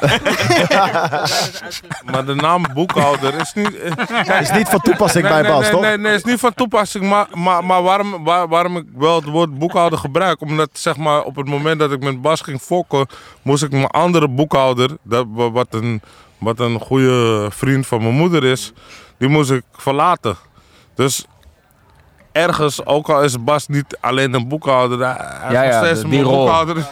Maar 2.12 2.25
de 2.27 2.35
naam 2.35 2.62
boekhouder 2.75 3.35
is 3.40 3.53
niet... 3.55 3.71
Is 4.40 4.51
niet 4.51 4.68
van 4.68 4.81
toepassing 4.81 5.25
nee, 5.25 5.33
bij 5.33 5.42
nee, 5.42 5.51
Bas, 5.51 5.61
nee, 5.62 5.71
toch? 5.71 5.81
Nee, 5.81 5.99
nee, 5.99 6.14
is 6.14 6.25
niet 6.25 6.38
van 6.38 6.55
toepassing. 6.55 7.09
Maar, 7.09 7.27
maar, 7.35 7.64
maar 7.64 7.83
waarom, 7.83 8.25
waar- 8.25 8.49
waarom 8.49 8.77
ik 8.77 8.85
wel 8.97 9.14
het 9.16 9.25
woord 9.25 9.59
boekhouder 9.59 9.99
gebruik? 9.99 10.40
Omdat 10.40 10.68
zeg 10.73 10.97
maar, 10.97 11.23
op 11.23 11.37
het 11.37 11.47
moment 11.48 11.78
dat 11.78 11.92
ik 11.92 12.02
met 12.02 12.22
Bas 12.22 12.40
ging 12.40 12.61
fokken, 12.61 13.06
moest 13.42 13.62
ik 13.62 13.70
mijn 13.70 13.87
andere 13.87 14.28
boekhouder, 14.28 14.90
dat, 15.02 15.26
wa- 15.28 15.50
wat, 15.50 15.66
een, 15.70 16.02
wat 16.38 16.61
een 16.61 16.80
goede 16.80 17.46
vriend 17.50 17.87
van 17.87 18.02
mijn 18.02 18.14
moeder 18.14 18.44
is, 18.44 18.72
die 19.18 19.28
moest 19.28 19.50
ik 19.50 19.62
verlaten. 19.72 20.37
Dus 20.94 21.24
ergens, 22.32 22.84
ook 22.87 23.08
al 23.08 23.22
is 23.22 23.44
Bas 23.44 23.66
niet 23.66 23.98
alleen 24.00 24.34
een 24.34 24.48
boekhouder, 24.48 24.98
hij 24.98 25.52
Ja, 25.52 25.62
is 25.62 25.68
ja, 25.68 25.80
nog 25.80 25.87
steeds 25.87 26.00
die 26.11 26.22
mijn 26.22 26.37
boekhouder. 26.37 26.76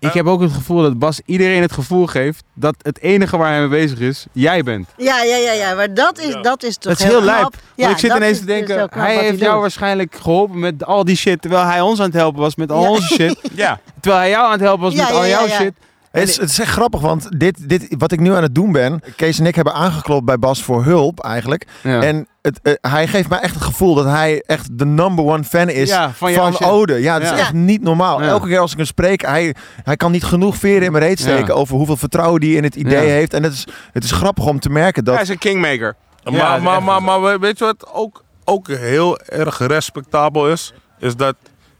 ik 0.00 0.12
heb 0.12 0.26
ook 0.26 0.40
het 0.40 0.52
gevoel 0.52 0.82
dat 0.82 0.98
Bas 0.98 1.20
iedereen 1.24 1.62
het 1.62 1.72
gevoel 1.72 2.06
geeft 2.06 2.42
dat 2.54 2.74
het 2.82 3.00
enige 3.00 3.36
waar 3.36 3.50
hij 3.50 3.60
mee 3.60 3.68
bezig 3.68 3.98
is, 3.98 4.26
jij 4.32 4.62
bent. 4.62 4.88
Ja, 4.96 5.22
ja, 5.22 5.36
ja, 5.36 5.52
ja, 5.52 5.74
maar 5.74 5.94
dat 5.94 6.18
is, 6.18 6.36
dat 6.42 6.62
is 6.62 6.76
toch 6.76 6.92
Dat 6.92 7.00
is 7.00 7.06
heel 7.12 7.22
lijp. 7.22 7.42
Want 7.42 7.54
Ja, 7.74 7.88
ik 7.90 7.98
zit 7.98 8.14
ineens 8.16 8.38
te 8.38 8.44
denken, 8.44 8.76
heel 8.76 8.88
hij 8.90 9.16
heeft 9.18 9.38
jou 9.38 9.52
doet. 9.52 9.60
waarschijnlijk 9.60 10.14
geholpen 10.20 10.58
met 10.58 10.84
al 10.84 11.04
die 11.04 11.16
shit, 11.16 11.40
terwijl 11.42 11.64
hij 11.64 11.80
ons 11.80 11.98
aan 11.98 12.04
het 12.06 12.14
helpen 12.14 12.40
was 12.40 12.54
met 12.56 12.72
al 12.72 12.82
Ja. 12.82 12.88
onze 12.88 13.14
shit. 13.14 13.38
Ja. 13.54 13.80
Terwijl 14.00 14.22
hij 14.22 14.30
jou 14.30 14.44
aan 14.44 14.52
het 14.52 14.60
helpen 14.60 14.82
was 14.84 14.94
Ja, 14.94 15.04
met 15.04 15.12
al 15.12 15.26
jouw 15.26 15.46
ja. 15.46 15.56
shit. 15.56 15.72
Het 16.10 16.28
is, 16.28 16.36
het 16.36 16.50
is 16.50 16.58
echt 16.58 16.70
grappig, 16.72 17.00
want 17.00 17.28
dit, 17.40 17.68
dit, 17.68 17.94
wat 17.98 18.12
ik 18.12 18.20
nu 18.20 18.34
aan 18.34 18.42
het 18.42 18.54
doen 18.54 18.72
ben... 18.72 19.02
Kees 19.16 19.38
en 19.38 19.46
ik 19.46 19.54
hebben 19.54 19.74
aangeklopt 19.74 20.24
bij 20.24 20.38
Bas 20.38 20.62
voor 20.62 20.84
hulp 20.84 21.20
eigenlijk. 21.20 21.66
Ja. 21.82 22.02
En 22.02 22.26
het, 22.42 22.60
eh, 22.62 22.72
hij 22.80 23.06
geeft 23.08 23.28
mij 23.28 23.38
echt 23.40 23.54
het 23.54 23.62
gevoel 23.62 23.94
dat 23.94 24.04
hij 24.04 24.42
echt 24.46 24.78
de 24.78 24.84
number 24.86 25.24
one 25.24 25.44
fan 25.44 25.68
is 25.68 25.88
Ja, 25.88 26.10
van. 26.12 26.60
Ode. 26.60 27.00
Ja, 27.00 27.18
dat 27.18 27.32
is 27.32 27.38
echt 27.38 27.52
niet 27.52 27.82
normaal. 27.82 28.22
Ja. 28.22 28.28
Elke 28.28 28.46
keer 28.46 28.58
als 28.58 28.70
ik 28.70 28.76
hem 28.76 28.86
spreek, 28.86 29.22
hij, 29.26 29.54
hij 29.82 29.96
kan 29.96 30.10
niet 30.12 30.24
genoeg 30.24 30.56
veren 30.56 30.82
in 30.82 30.92
mijn 30.92 31.04
reet 31.04 31.20
steken... 31.20 31.46
Ja. 31.46 31.52
over 31.52 31.76
hoeveel 31.76 31.96
vertrouwen 31.96 32.42
hij 32.42 32.50
in 32.50 32.62
het 32.64 32.74
idee 32.74 33.06
Ja. 33.06 33.12
heeft. 33.12 33.34
En 33.34 33.42
het 33.42 33.52
is, 33.52 33.66
het 33.92 34.04
is 34.04 34.10
grappig 34.12 34.46
om 34.46 34.60
te 34.60 34.70
merken 34.70 35.04
dat... 35.04 35.14
Hij 35.14 35.22
is 35.22 35.28
een 35.28 35.38
kingmaker. 35.38 35.94
Ja, 36.24 36.30
maar, 36.32 36.62
maar, 36.62 36.82
maar, 36.82 37.02
maar 37.02 37.22
we- 37.22 37.38
weet 37.38 37.58
je 37.58 37.64
wat 37.64 37.90
ook, 37.92 38.24
ook 38.44 38.68
heel 38.68 39.18
erg 39.18 39.58
respectabel 39.58 40.50
is? 40.50 40.72
Is 40.98 41.16
dat, 41.16 41.34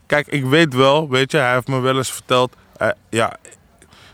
kijk, 0.07 0.27
ik 0.27 0.45
weet 0.45 0.75
wel, 0.75 1.09
weet 1.09 1.31
je, 1.33 1.39
hij 1.39 1.55
heeft 1.55 1.69
me 1.69 1.81
wel 1.81 1.97
eens 1.97 2.13
verteld, 2.13 2.55
eh, 2.77 2.89
ja, 3.09 3.37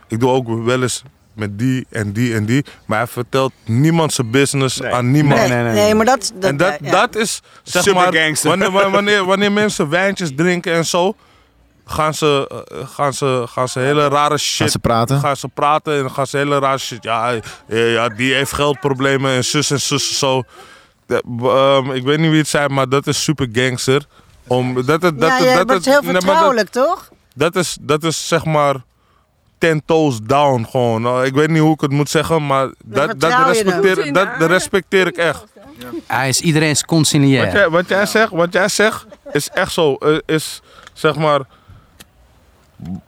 ik 0.09 0.21
doe 0.21 0.31
ook 0.31 0.65
wel 0.65 0.83
eens 0.83 1.03
met 1.35 1.59
die 1.59 1.87
en 1.91 2.13
die 2.13 2.35
en 2.35 2.45
die, 2.47 2.65
maar 2.87 2.99
hij 2.99 3.07
vertelt 3.07 3.53
niemand 3.65 4.13
zijn 4.13 4.31
business 4.31 4.79
Nee. 4.81 4.93
aan 4.95 5.11
niemand. 5.11 5.41
Nee, 5.41 5.49
nee, 5.49 5.63
nee, 5.63 5.73
nee. 5.73 5.95
maar 5.95 6.05
dat... 6.07 6.33
dat 6.35 6.51
en 6.51 6.57
dat, 6.57 6.79
ja. 6.83 6.91
dat 6.91 7.17
is, 7.17 7.41
zeg 7.63 7.83
Super 7.83 8.03
maar, 8.03 8.15
gangster. 8.15 8.49
wanneer, 8.59 8.91
wanneer, 8.91 9.25
wanneer 9.25 9.53
mensen 9.53 9.89
wijntjes 9.89 10.31
drinken 10.37 10.73
en 10.75 10.87
zo, 10.87 11.15
gaan 11.85 12.15
ze, 12.15 12.65
eh, 12.69 12.89
gaan 12.89 13.13
ze, 13.15 13.45
gaan 13.49 13.69
ze 13.69 13.79
hele 13.79 14.09
rare 14.09 14.39
shit 14.39 14.57
Gaan 14.61 14.69
ze 14.69 14.79
praten? 14.79 15.21
gaan 15.21 15.37
ze 15.37 15.49
praten 15.49 15.99
en 16.03 16.11
gaan 16.11 16.27
ze 16.27 16.37
hele 16.37 16.59
raar 16.59 16.79
shit. 16.81 17.03
Ja, 17.03 17.41
ja, 17.67 18.09
die 18.09 18.35
heeft 18.35 18.53
geldproblemen 18.53 19.31
en 19.31 19.45
zus 19.45 19.71
en 19.71 19.81
zus 19.81 20.09
en 20.09 20.15
zo. 20.17 20.43
De- 21.07 21.23
ehm, 21.43 21.91
ik 21.91 22.03
weet 22.05 22.19
niet 22.19 22.31
wie 22.31 22.39
het 22.39 22.49
zijn, 22.49 22.73
maar 22.73 22.89
dat 22.89 23.07
is 23.07 23.23
super 23.23 23.49
gangster. 23.53 24.07
Om, 24.47 24.75
dat, 24.75 24.87
dat, 24.87 25.21
dat, 25.21 25.43
ja, 25.43 25.65
dat, 25.65 25.79
is 25.81 25.85
heel 25.87 25.95
nee, 25.95 26.03
maar 26.05 26.13
dat- 26.13 26.23
vertrouwelijk, 26.23 26.69
toch? 26.69 27.09
dat, 27.35 27.57
is, 27.57 27.77
dat 27.81 28.05
is 28.05 28.29
zeg 28.29 28.45
maar 28.45 28.75
ten 29.59 29.83
toes 29.85 30.19
down 30.23 30.67
gewoon. 30.71 31.03
Nou, 31.03 31.25
ik 31.25 31.35
weet 31.35 31.49
niet 31.49 31.61
hoe 31.61 31.75
ik 31.75 31.81
het 31.81 31.91
moet 31.91 32.11
zeggen, 32.11 32.47
maar 32.47 32.71
dat, 32.85 33.21
dat, 33.21 33.47
respecteer, 33.47 34.13
dat, 34.13 34.29
dat 34.39 34.49
respecteer 34.51 35.07
ik 35.07 35.17
echt. 35.17 35.45
Hij 36.07 36.29
is 36.29 36.41
iedereen's 36.41 36.83
Wat 37.45 37.53
jij, 37.53 37.71
wat 37.71 37.89
jij 37.89 38.07
zegt, 38.07 38.31
wat 38.31 38.53
jij 38.53 38.69
zegt 38.69 39.07
is 39.33 39.49
echt 39.49 39.73
zo. 39.73 39.95
Eh, 39.95 40.17
Is, 40.27 40.61
zeg 40.93 41.17
maar, 41.17 41.41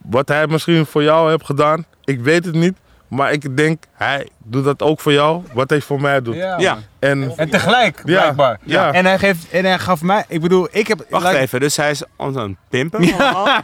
wat 0.01 0.27
hij 0.27 0.47
misschien 0.47 0.85
voor 0.85 1.03
jou 1.03 1.29
heeft 1.29 1.45
gedaan, 1.45 1.85
ik 2.03 2.19
weet 2.19 2.45
het 2.45 2.55
niet. 2.55 2.73
Maar 3.09 3.31
ik 3.31 3.57
denk, 3.57 3.83
hij 3.93 4.27
doet 4.43 4.63
dat 4.63 4.81
ook 4.81 4.99
voor 4.99 5.11
jou, 5.13 5.43
wat 5.53 5.69
hij 5.69 5.81
voor 5.81 6.01
mij 6.01 6.21
doet. 6.21 6.35
Ja. 6.35 6.77
En 6.99 7.33
En 7.35 7.49
tegelijk, 7.49 8.01
Ja, 8.05 8.21
blijkbaar. 8.21 8.59
ja. 8.63 8.93
En, 8.93 9.05
hij 9.05 9.17
geeft, 9.19 9.49
en 9.49 9.65
hij 9.65 9.79
gaf 9.79 10.01
mij... 10.01 10.25
Ik 10.27 10.41
bedoel, 10.41 10.67
ik 10.71 10.87
heb... 10.87 11.05
Wacht 11.09 11.33
even, 11.33 11.59
dus 11.59 11.77
hij 11.77 11.91
is 11.91 12.03
ons 12.15 12.37
aan 12.37 12.49
het 12.49 12.57
pimpen? 12.69 13.03
ja, 13.03 13.61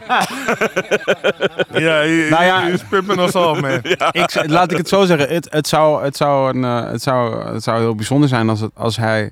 Nou 2.30 2.44
je, 2.44 2.62
je 2.70 2.74
spippen 2.86 3.18
ons 3.18 3.34
al, 3.34 3.54
man. 3.54 3.70
ik, 4.12 4.46
laat 4.46 4.70
ik 4.70 4.76
het 4.76 4.88
zo 4.88 5.04
zeggen. 5.04 5.28
Het, 5.34 5.46
het, 5.50 5.68
zou, 5.68 6.04
het, 6.04 6.16
zou 6.16 6.56
een, 6.56 6.64
eh, 6.64 6.90
het, 6.90 7.02
zou, 7.02 7.52
het 7.52 7.62
zou 7.62 7.78
heel 7.80 7.94
bijzonder 7.94 8.28
zijn 8.28 8.48
als, 8.48 8.60
het, 8.60 8.70
als 8.74 8.96
hij... 8.96 9.30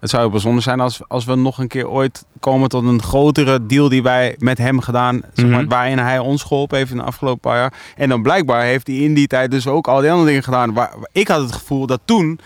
Het 0.00 0.10
zou 0.10 0.22
heel 0.22 0.30
bijzonder 0.30 0.62
zijn 0.62 0.80
als, 0.80 1.00
als 1.08 1.24
we 1.24 1.34
nog 1.34 1.58
een 1.58 1.68
keer 1.68 1.88
ooit 1.88 2.24
komen 2.40 2.68
tot 2.68 2.84
een 2.84 3.02
grotere 3.02 3.66
deal 3.66 3.88
die 3.88 4.02
wij 4.02 4.34
met 4.38 4.58
hem 4.58 4.80
gedaan. 4.80 5.20
Zeg 5.34 5.46
maar, 5.46 5.60
Mhm. 5.60 5.68
Waarin 5.68 5.98
hij 5.98 6.18
ons 6.18 6.42
geholpen 6.42 6.78
heeft 6.78 6.90
in 6.90 6.96
de 6.96 7.02
afgelopen 7.02 7.40
paar 7.40 7.56
jaar. 7.56 7.72
En 7.96 8.08
dan 8.08 8.22
blijkbaar 8.22 8.62
heeft 8.62 8.86
hij 8.86 8.96
in 8.96 9.14
die 9.14 9.26
tijd 9.26 9.50
dus 9.50 9.66
ook 9.66 9.88
al 9.88 10.00
die 10.00 10.10
andere 10.10 10.26
dingen 10.28 10.42
gedaan. 10.42 10.72
Waar, 10.72 10.90
ik 11.12 11.28
had 11.28 11.40
het 11.42 11.52
gevoel 11.52 11.86
dat 11.86 12.00
toen, 12.04 12.40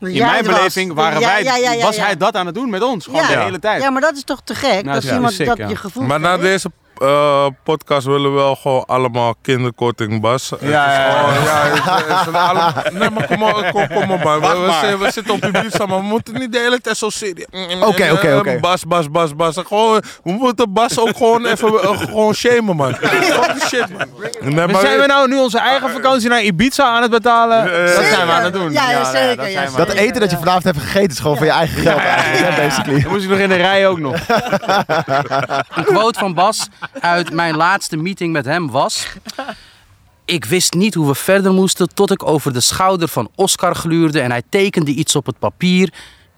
in 0.00 0.12
mijn 0.18 0.22
het 0.36 0.46
was. 0.46 0.56
beleving, 0.56 0.92
waren 0.92 1.20
Ja, 1.20 1.26
wij, 1.26 1.42
ja, 1.42 1.56
ja, 1.56 1.72
ja, 1.72 1.84
was 1.84 1.96
ja. 1.96 2.04
hij 2.04 2.16
dat 2.16 2.34
aan 2.36 2.46
het 2.46 2.54
doen 2.54 2.70
met 2.70 2.82
ons. 2.82 3.04
Gewoon 3.04 3.20
Ja. 3.20 3.28
de 3.28 3.38
hele 3.38 3.58
tijd. 3.58 3.82
Ja, 3.82 3.90
maar 3.90 4.00
dat 4.00 4.16
is 4.16 4.24
toch 4.24 4.40
te 4.44 4.54
gek? 4.54 4.84
Nou, 4.84 5.00
dat 5.00 5.12
iemand 5.12 5.32
sick, 5.32 5.46
dat 5.46 5.56
ja. 5.56 5.68
je 5.68 5.76
gevoel 5.76 6.04
Maar 6.04 6.20
na 6.20 6.36
deze 6.36 6.70
eh, 6.98 7.46
podcast 7.64 8.06
willen 8.06 8.30
we 8.30 8.36
wel 8.38 8.54
gewoon 8.56 8.84
allemaal 8.86 9.34
kinderkorting, 9.42 10.20
Bas. 10.20 10.50
Het 10.50 10.62
is 10.62 10.68
ja, 10.68 10.92
ja. 10.92 11.10
gewoon- 11.10 12.32
ja, 12.34 12.46
allemaal... 12.46 12.72
Nee, 12.92 13.10
maar 13.10 13.26
kom 13.26 13.42
op, 13.42 13.70
kom, 13.72 13.88
kom 13.88 14.10
op, 14.10 14.22
man. 14.24 14.40
We, 14.40 14.46
we, 14.46 14.72
zitten- 14.80 14.98
we 14.98 15.10
zitten 15.10 15.34
op 15.34 15.40
buurt 15.40 15.72
samen. 15.74 15.96
We 15.96 16.02
moeten 16.02 16.34
niet 16.34 16.52
de 16.52 16.58
hele 16.58 16.80
tijd 16.80 16.96
zo 16.96 17.10
serieus... 17.10 17.46
Oké, 17.80 18.10
oké, 18.12 18.36
oké. 18.36 18.58
Bas, 18.60 18.86
Bas, 18.86 19.10
Bas, 19.10 19.34
Bas. 19.36 19.56
Gewoon, 19.66 20.02
we 20.24 20.32
moeten 20.32 20.72
Bas 20.72 20.98
ook 20.98 21.16
gewoon 21.16 21.46
even 21.46 21.68
eh, 21.82 21.98
gewoon 22.00 22.34
shamen, 22.34 22.76
man. 22.76 22.94
Fuck 22.94 23.54
shit, 23.66 23.98
man. 23.98 24.08
Nee, 24.40 24.54
Maar 24.54 24.70
maar 24.70 24.80
zijn 24.80 24.98
we 25.00 25.06
nou 25.06 25.28
nu 25.28 25.38
onze 25.38 25.58
eigen 25.58 25.90
vakantie 25.90 26.28
naar 26.28 26.42
Ibiza 26.42 26.84
aan 26.84 27.02
het 27.02 27.10
betalen? 27.10 27.72
Eh, 27.72 27.94
dat 27.96 28.04
zijn 28.04 28.26
we 28.26 28.32
aan 28.32 28.42
het 28.44 28.52
doen. 28.52 28.72
Ja, 28.72 28.90
ja, 28.90 29.02
nee, 29.12 29.22
zeker, 29.22 29.36
dat 29.36 29.52
ja, 29.52 29.66
Dat 29.76 29.88
eten 29.92 30.20
dat 30.20 30.30
je 30.30 30.36
vanavond 30.36 30.64
hebt 30.64 30.78
gegeten 30.78 31.10
is 31.10 31.18
gewoon 31.18 31.36
van 31.36 31.46
je 31.46 31.52
eigen 31.52 31.82
geld 31.82 31.98
eigenlijk, 32.00 32.54
hè, 32.56 32.62
basically. 32.68 33.02
Dan 33.02 33.10
moest 33.12 33.22
je 33.22 33.28
nog 33.28 33.38
in 33.38 33.48
de 33.48 33.54
rij 33.56 33.88
ook 33.88 33.98
nog. 33.98 34.14
Een 35.74 35.84
quote 35.84 36.18
van 36.18 36.34
Bas 36.34 36.68
uit 37.00 37.32
mijn 37.32 37.56
laatste 37.56 37.96
meeting 37.96 38.32
met 38.32 38.44
hem 38.44 38.70
was... 38.70 39.06
Ik 40.26 40.44
wist 40.44 40.74
niet 40.74 40.94
hoe 40.94 41.06
we 41.06 41.14
verder 41.14 41.52
moesten 41.52 41.94
tot 41.94 42.10
ik 42.10 42.22
over 42.22 42.52
de 42.52 42.60
schouder 42.60 43.08
van 43.08 43.30
Oscar 43.34 43.74
gluurde... 43.74 44.20
en 44.20 44.30
hij 44.30 44.42
tekende 44.48 44.90
iets 44.90 45.16
op 45.16 45.26
het 45.26 45.38
papier. 45.38 45.92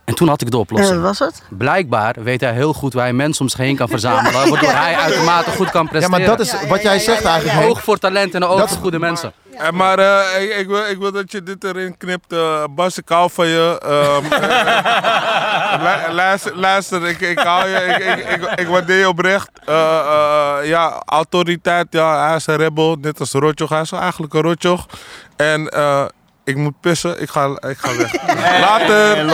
En 0.07 0.15
toen 0.15 0.29
had 0.29 0.41
ik 0.41 0.47
de 0.51 0.55
Eh, 0.57 0.63
oplossing. 0.63 1.03
was 1.03 1.19
het? 1.19 1.43
Blijkbaar 1.49 2.15
weet 2.23 2.41
hij 2.41 2.53
heel 2.53 2.73
goed 2.73 2.93
waar 2.93 3.03
hij 3.05 3.13
mensen 3.13 3.43
om 3.43 3.49
zich 3.49 3.59
heen 3.59 3.77
kan 3.77 3.89
verzamelen... 3.89 4.33
waardoor 4.51 4.71
hij 4.73 4.95
uitermate 4.97 5.51
goed 5.51 5.71
kan 5.71 5.83
Ja, 5.85 5.89
presteren. 5.91 6.19
maar 6.21 6.29
dat 6.37 6.41
is 6.47 6.55
wat 6.69 6.83
jij 6.83 6.99
zegt 6.99 7.25
eigenlijk. 7.25 7.69
Oog 7.71 7.83
voor 7.83 7.99
talent 7.99 8.35
en 8.35 8.43
een 8.43 8.49
oog 8.49 8.59
Dat- 8.59 8.69
voor 8.69 8.79
goede 8.79 8.99
mensen. 8.99 9.33
Eh, 9.59 9.71
maar 9.71 9.99
eh, 9.99 10.43
ik, 10.43 10.57
ik, 10.57 10.67
wil, 10.67 10.85
ik 10.87 10.99
wil 10.99 11.13
dat 11.13 11.33
je 11.33 11.43
dit 11.43 11.65
erin 11.65 11.97
knipt. 11.97 12.33
eh, 12.33 12.65
Bas, 12.71 12.99
ik 12.99 13.09
hou 13.09 13.31
van 13.33 13.47
je. 13.47 13.79
Ehm, 13.83 14.33
eh, 14.33 16.07
lu- 16.09 16.15
luister, 16.15 16.57
luister 16.57 17.07
ik, 17.07 17.21
ik 17.21 17.39
hou 17.39 17.69
je. 17.69 17.77
Ik, 17.77 18.19
ik, 18.19 18.43
ik, 18.43 18.61
ik 18.61 18.67
waardeer 18.67 18.99
je 18.99 19.09
oprecht. 19.09 19.51
Eh, 19.67 19.99
eh, 19.99 20.69
ja, 20.69 21.03
autoriteit. 21.07 21.87
Ja, 21.91 22.27
hij 22.27 22.37
is 22.37 22.47
een 22.47 22.57
rebel. 22.57 22.97
Net 23.01 23.21
als 23.21 23.33
Rotjoch. 23.33 23.69
Hij 23.69 23.81
is 23.81 23.93
eigenlijk 23.93 24.35
een 24.35 24.43
Rotjoch. 24.43 24.87
En 25.37 25.69
eh, 25.69 26.05
ik 26.47 26.57
moet 26.57 26.81
pissen. 26.81 27.21
Ik 27.23 27.29
ga, 27.31 27.47
ik 27.47 27.77
ga 27.79 27.97
weg. 27.97 28.13
Later. 28.67 29.27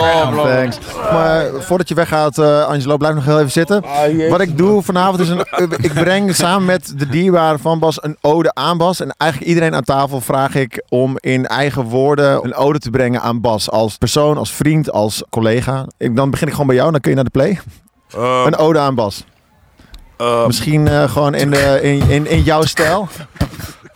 Thanks. 0.55 0.79
Maar 1.13 1.47
voordat 1.59 1.89
je 1.89 1.95
weggaat, 1.95 2.39
eh, 2.39 2.65
Angelo, 2.67 2.97
blijf 2.97 3.15
nog 3.15 3.25
heel 3.25 3.39
even 3.39 3.51
zitten. 3.51 3.85
Wat 4.31 4.41
ik 4.41 4.57
doe 4.59 4.83
vanavond 4.83 5.21
is, 5.21 5.29
een, 5.29 5.47
ik 5.81 5.93
breng 5.95 6.35
samen 6.35 6.65
met 6.65 6.93
de 6.99 7.09
dierbaren 7.09 7.59
van 7.61 7.79
Bas 7.79 8.03
een 8.03 8.17
ode 8.21 8.55
aan 8.55 8.79
Bas. 8.79 9.01
En 9.01 9.15
eigenlijk 9.17 9.51
iedereen 9.51 9.75
aan 9.75 9.85
tafel 9.85 10.21
vraag 10.21 10.55
ik 10.55 10.85
om 10.89 11.17
in 11.21 11.47
eigen 11.47 11.83
woorden 11.83 12.45
een 12.45 12.55
ode 12.55 12.79
te 12.79 12.91
brengen 12.91 13.21
aan 13.21 13.41
Bas. 13.41 13.71
Als 13.71 13.97
persoon, 13.99 14.39
als 14.39 14.53
vriend, 14.53 14.91
als 14.93 15.23
collega. 15.31 15.87
Ik, 15.99 16.17
dan 16.17 16.31
begin 16.31 16.47
ik 16.47 16.53
gewoon 16.53 16.67
bij 16.67 16.77
jou, 16.77 16.91
dan 16.91 17.01
kun 17.01 17.11
je 17.11 17.17
naar 17.17 17.25
de 17.25 17.31
play. 17.31 17.61
Eh, 18.15 18.43
Een 18.47 18.57
ode 18.57 18.79
aan 18.79 18.95
Bas. 18.95 19.25
eh, 20.17 20.47
Misschien 20.47 20.89
eh, 20.89 21.11
gewoon 21.11 21.35
in, 21.35 21.51
de, 21.51 21.79
in, 21.83 22.09
in, 22.11 22.27
in 22.27 22.43
jouw 22.43 22.63
stijl. 22.63 23.09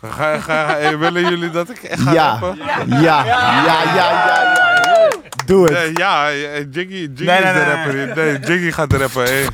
Ga, 0.03 0.39
ga, 0.39 0.77
eh, 0.77 0.97
willen 0.99 1.23
jullie 1.23 1.51
dat 1.51 1.71
ik 1.71 1.83
echt 1.83 2.01
ga 2.03 2.13
Ja. 2.13 2.29
rappen? 2.31 2.59
Ja, 2.87 2.97
ja, 2.99 3.25
ja, 3.25 3.83
ja, 3.95 3.95
ja. 3.95 5.09
Doe 5.47 5.65
het. 5.65 5.73
Nee, 5.73 5.91
ja, 5.95 6.31
eh, 6.31 6.37
Jiggy, 6.71 6.93
Jiggy 6.93 7.25
Nee, 7.25 7.27
nee, 7.27 7.53
is 7.53 7.53
de 7.53 7.65
nee, 7.67 7.75
rapper. 8.07 8.25
Nee, 8.25 8.39
Jiggy 8.39 8.71
gaat 8.71 8.91
de 8.91 8.97
rapper. 8.97 9.25
Hey. 9.25 9.47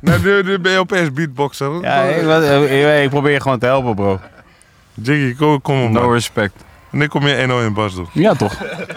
Nee, 0.00 0.18
nu, 0.18 0.42
nu 0.42 0.58
ben 0.58 0.72
je 0.72 0.78
opeens 0.78 1.12
beatboxer. 1.12 1.80
Ja, 1.82 2.02
ik, 2.02 2.24
wat- 2.24 2.42
eh, 2.42 3.02
ik 3.02 3.10
probeer 3.10 3.32
je 3.32 3.40
gewoon 3.40 3.58
te 3.58 3.66
helpen, 3.66 3.94
bro. 3.94 4.20
Jiggy, 4.94 5.34
kom, 5.36 5.60
kom 5.62 5.82
op, 5.84 5.90
No 5.90 6.00
man. 6.00 6.12
respect. 6.12 6.52
Wanneer 6.90 7.08
kom 7.08 7.26
je 7.26 7.34
1-0 7.36 7.64
in 7.66 7.72
Bas 7.74 7.94
doen? 7.94 8.08
Ja, 8.12 8.34
toch? 8.34 8.54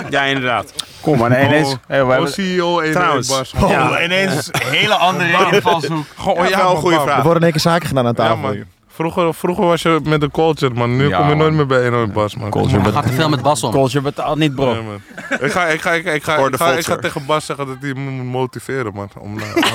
Ja, 0.09 0.23
inderdaad. 0.23 0.73
Kom 1.01 1.17
maar, 1.17 1.29
nee, 1.29 1.45
ineens. 1.45 1.75
Hey, 1.87 2.01
Oh, 2.01 2.09
hebben- 2.09 2.31
CEO 2.31 2.79
1-0 2.79 2.85
in 2.85 2.91
Trouwens. 2.91 3.27
Bas. 3.29 3.53
Ja. 3.69 4.01
ineens 4.03 4.49
een 4.51 4.61
hele 4.77 4.95
andere 4.95 5.55
invalshoek. 5.55 6.05
Gewoon, 6.17 6.49
Ja, 6.49 6.57
wel 6.57 6.71
een 6.71 6.77
goede 6.77 6.99
vraag. 6.99 7.17
Er 7.17 7.23
worden 7.23 7.43
één 7.43 7.51
keer 7.51 7.61
zaken 7.61 7.87
gedaan 7.87 8.05
aan 8.05 8.13
Ja, 8.17 8.23
tafel. 8.23 8.37
man. 8.37 8.63
Vroeger, 8.97 9.33
vroeger 9.33 9.65
was 9.65 9.81
je 9.81 9.99
met 10.03 10.21
de 10.21 10.31
culture, 10.31 10.73
man. 10.73 10.95
Nu 10.97 11.07
Ja, 11.07 11.17
kom 11.17 11.29
je 11.29 11.35
nooit 11.35 11.53
meer 11.53 11.65
bij 11.65 11.89
1-0 11.89 11.93
in 11.93 12.11
Bas, 12.11 12.35
man. 12.35 12.49
Culture 12.49 12.91
gaat 12.91 13.05
te 13.07 13.11
veel 13.13 13.29
met 13.29 13.41
Bas 13.41 13.63
om. 13.63 13.71
Culture 13.71 14.01
betaalt 14.03 14.37
niet, 14.37 14.55
bro. 14.55 14.65
Man. 14.83 15.01
Ik 15.39 15.51
ga, 15.51 15.65
ik, 15.65 15.81
ga, 15.81 15.91
ik, 15.91 16.05
ga, 16.05 16.11
ik, 16.11 16.23
ga, 16.23 16.35
Voor 16.35 16.45
ik, 16.45 16.51
de 16.51 16.57
ga, 16.57 16.65
ik 16.65 16.71
ga 16.71 16.75
Vulture. 16.81 17.01
tegen 17.01 17.25
Bas 17.25 17.45
zeggen 17.45 17.65
dat 17.67 17.75
hij 17.79 17.93
me 17.93 18.09
moet 18.09 18.25
motiveren, 18.31 18.93
man. 18.93 19.09
Om, 19.19 19.35
na- 19.35 19.43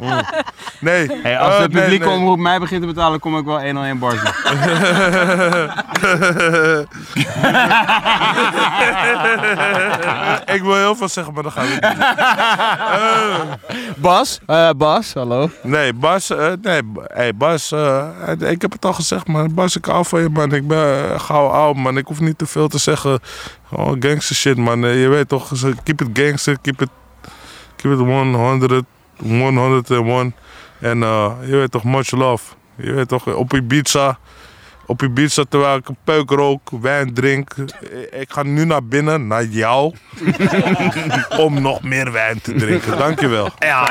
Mm. 0.00 0.20
Nee. 0.80 1.10
Hey, 1.22 1.38
als 1.38 1.54
Eh, 1.54 1.62
de 1.62 1.68
nee, 1.68 1.80
publieke 1.82 2.06
nee. 2.08 2.16
omroep 2.16 2.38
mij 2.38 2.58
begint 2.58 2.80
te 2.80 2.86
betalen, 2.86 3.20
kom 3.20 3.38
ik 3.38 3.44
wel 3.44 3.60
101 3.62 3.98
bars 3.98 4.14
doen. 4.22 4.32
ik 10.54 10.62
wil 10.62 10.74
heel 10.74 10.94
veel 10.96 11.08
zeggen, 11.08 11.34
maar 11.34 11.42
dan 11.42 11.52
gaan 11.52 11.64
we 11.66 11.70
niet. 11.72 11.82
Bas? 14.02 14.40
Eh, 14.46 14.70
Bas, 14.76 15.14
hallo. 15.14 15.50
Nee, 15.62 15.92
Bas, 15.92 16.30
eh, 16.30 16.52
nee, 16.62 16.82
b- 16.82 17.12
hey, 17.14 17.34
Bas, 17.34 17.72
eh, 17.72 18.06
ik 18.30 18.62
heb 18.62 18.72
het 18.72 18.84
al 18.84 18.92
gezegd, 18.92 19.26
man. 19.26 19.54
Bas, 19.54 19.76
ik 19.76 19.84
hou 19.84 20.04
van 20.06 20.20
je, 20.20 20.28
man. 20.28 20.52
Ik 20.52 20.66
ben 20.66 21.04
uh, 21.04 21.20
gauw 21.20 21.46
oud, 21.46 21.76
man. 21.76 21.96
Ik 21.96 22.06
hoef 22.06 22.20
niet 22.20 22.38
te 22.38 22.46
veel 22.46 22.68
te 22.68 22.78
zeggen. 22.78 23.20
Gewoon 23.68 24.02
gangster 24.02 24.36
shit, 24.36 24.56
man. 24.56 24.84
Eh, 24.84 25.02
je 25.02 25.08
weet 25.08 25.28
toch, 25.28 25.52
keep 25.82 26.00
it 26.00 26.08
gangster, 26.12 26.58
keep 26.60 26.80
it, 26.80 26.88
keep 27.76 27.92
it 27.92 27.98
100, 27.98 28.36
101. 29.16 30.34
En 30.80 31.02
eh, 31.02 31.32
je 31.44 31.56
weet 31.56 31.70
toch, 31.70 31.84
much 31.84 32.10
love. 32.10 32.54
Je 32.76 32.92
weet 32.92 33.08
toch, 33.08 33.26
op 33.26 33.54
Ibiza, 33.54 34.18
op 34.86 35.02
Ibiza 35.02 35.44
terwijl 35.48 35.76
ik 35.76 35.88
een 35.88 35.96
peuk 36.04 36.30
rook, 36.30 36.70
wijn 36.80 37.14
drink. 37.14 37.54
Eh, 38.12 38.20
Ik 38.20 38.32
ga 38.32 38.42
nu 38.42 38.64
naar 38.64 38.84
binnen, 38.84 39.26
naar 39.26 39.44
jou, 39.44 39.94
om 41.44 41.62
nog 41.62 41.82
meer 41.82 42.12
wijn 42.12 42.40
te 42.40 42.52
drinken. 42.54 42.98
Dankjewel. 42.98 43.48
Ja, 43.58 43.86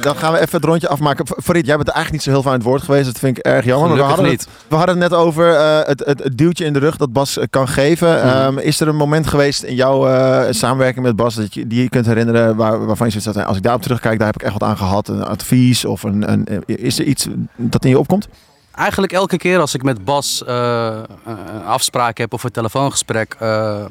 Dan 0.00 0.16
gaan 0.16 0.32
we 0.32 0.38
even 0.38 0.56
het 0.56 0.64
rondje 0.64 0.88
afmaken. 0.88 1.26
Farid, 1.42 1.66
jij 1.66 1.76
bent 1.76 1.88
er 1.88 1.94
eigenlijk 1.94 2.12
niet 2.12 2.22
zo 2.22 2.30
heel 2.30 2.42
veel 2.42 2.50
aan 2.50 2.56
het 2.56 2.66
woord 2.66 2.82
geweest. 2.82 3.04
Dat 3.06 3.18
vind 3.18 3.38
ik 3.38 3.44
erg 3.44 3.64
jammer. 3.64 3.88
Maar 3.88 3.96
we 3.98 4.02
hadden, 4.04 4.30
het, 4.30 4.48
we 4.68 4.76
hadden 4.76 5.00
het 5.00 5.10
net 5.10 5.18
over 5.18 5.54
eh, 5.54 5.78
het, 5.86 6.02
het, 6.06 6.22
het 6.22 6.38
duwtje 6.38 6.64
in 6.64 6.72
de 6.72 6.78
rug 6.78 6.96
dat 6.96 7.12
Bas 7.12 7.38
eh, 7.38 7.44
kan 7.50 7.68
geven. 7.68 8.22
Ehm, 8.22 8.58
is 8.58 8.80
er 8.80 8.88
een 8.88 8.96
moment 8.96 9.26
geweest 9.26 9.62
in 9.62 9.74
jouw 9.74 10.08
eh, 10.08 10.52
samenwerking 10.52 11.04
met 11.04 11.16
Bas 11.16 11.34
dat 11.34 11.54
je 11.54 11.66
die 11.66 11.82
je 11.82 11.88
kunt 11.88 12.06
herinneren 12.06 12.56
waar, 12.56 12.86
waarvan 12.86 13.06
je 13.06 13.12
zoiets 13.20 13.38
had, 13.38 13.46
als 13.46 13.56
ik 13.56 13.62
daarop 13.62 13.82
terugkijk, 13.82 14.18
daar 14.18 14.26
heb 14.26 14.36
ik 14.36 14.42
echt 14.42 14.52
wat 14.52 14.62
aan 14.68 14.76
gehad. 14.76 15.08
Een 15.08 15.24
advies 15.24 15.84
of 15.84 16.02
een, 16.02 16.32
een, 16.32 16.46
is 16.66 16.98
er 16.98 17.04
iets 17.04 17.26
dat 17.56 17.84
in 17.84 17.90
je 17.90 17.98
opkomt? 17.98 18.28
Eigenlijk 18.78 19.12
elke 19.12 19.36
keer 19.36 19.58
als 19.60 19.74
ik 19.74 19.82
met 19.82 20.04
Bas 20.04 20.44
eh, 20.44 20.98
een 21.24 21.64
afspraak 21.64 22.18
heb 22.18 22.32
of 22.32 22.44
een 22.44 22.50
telefoongesprek, 22.50 23.36
eh, 23.38 23.84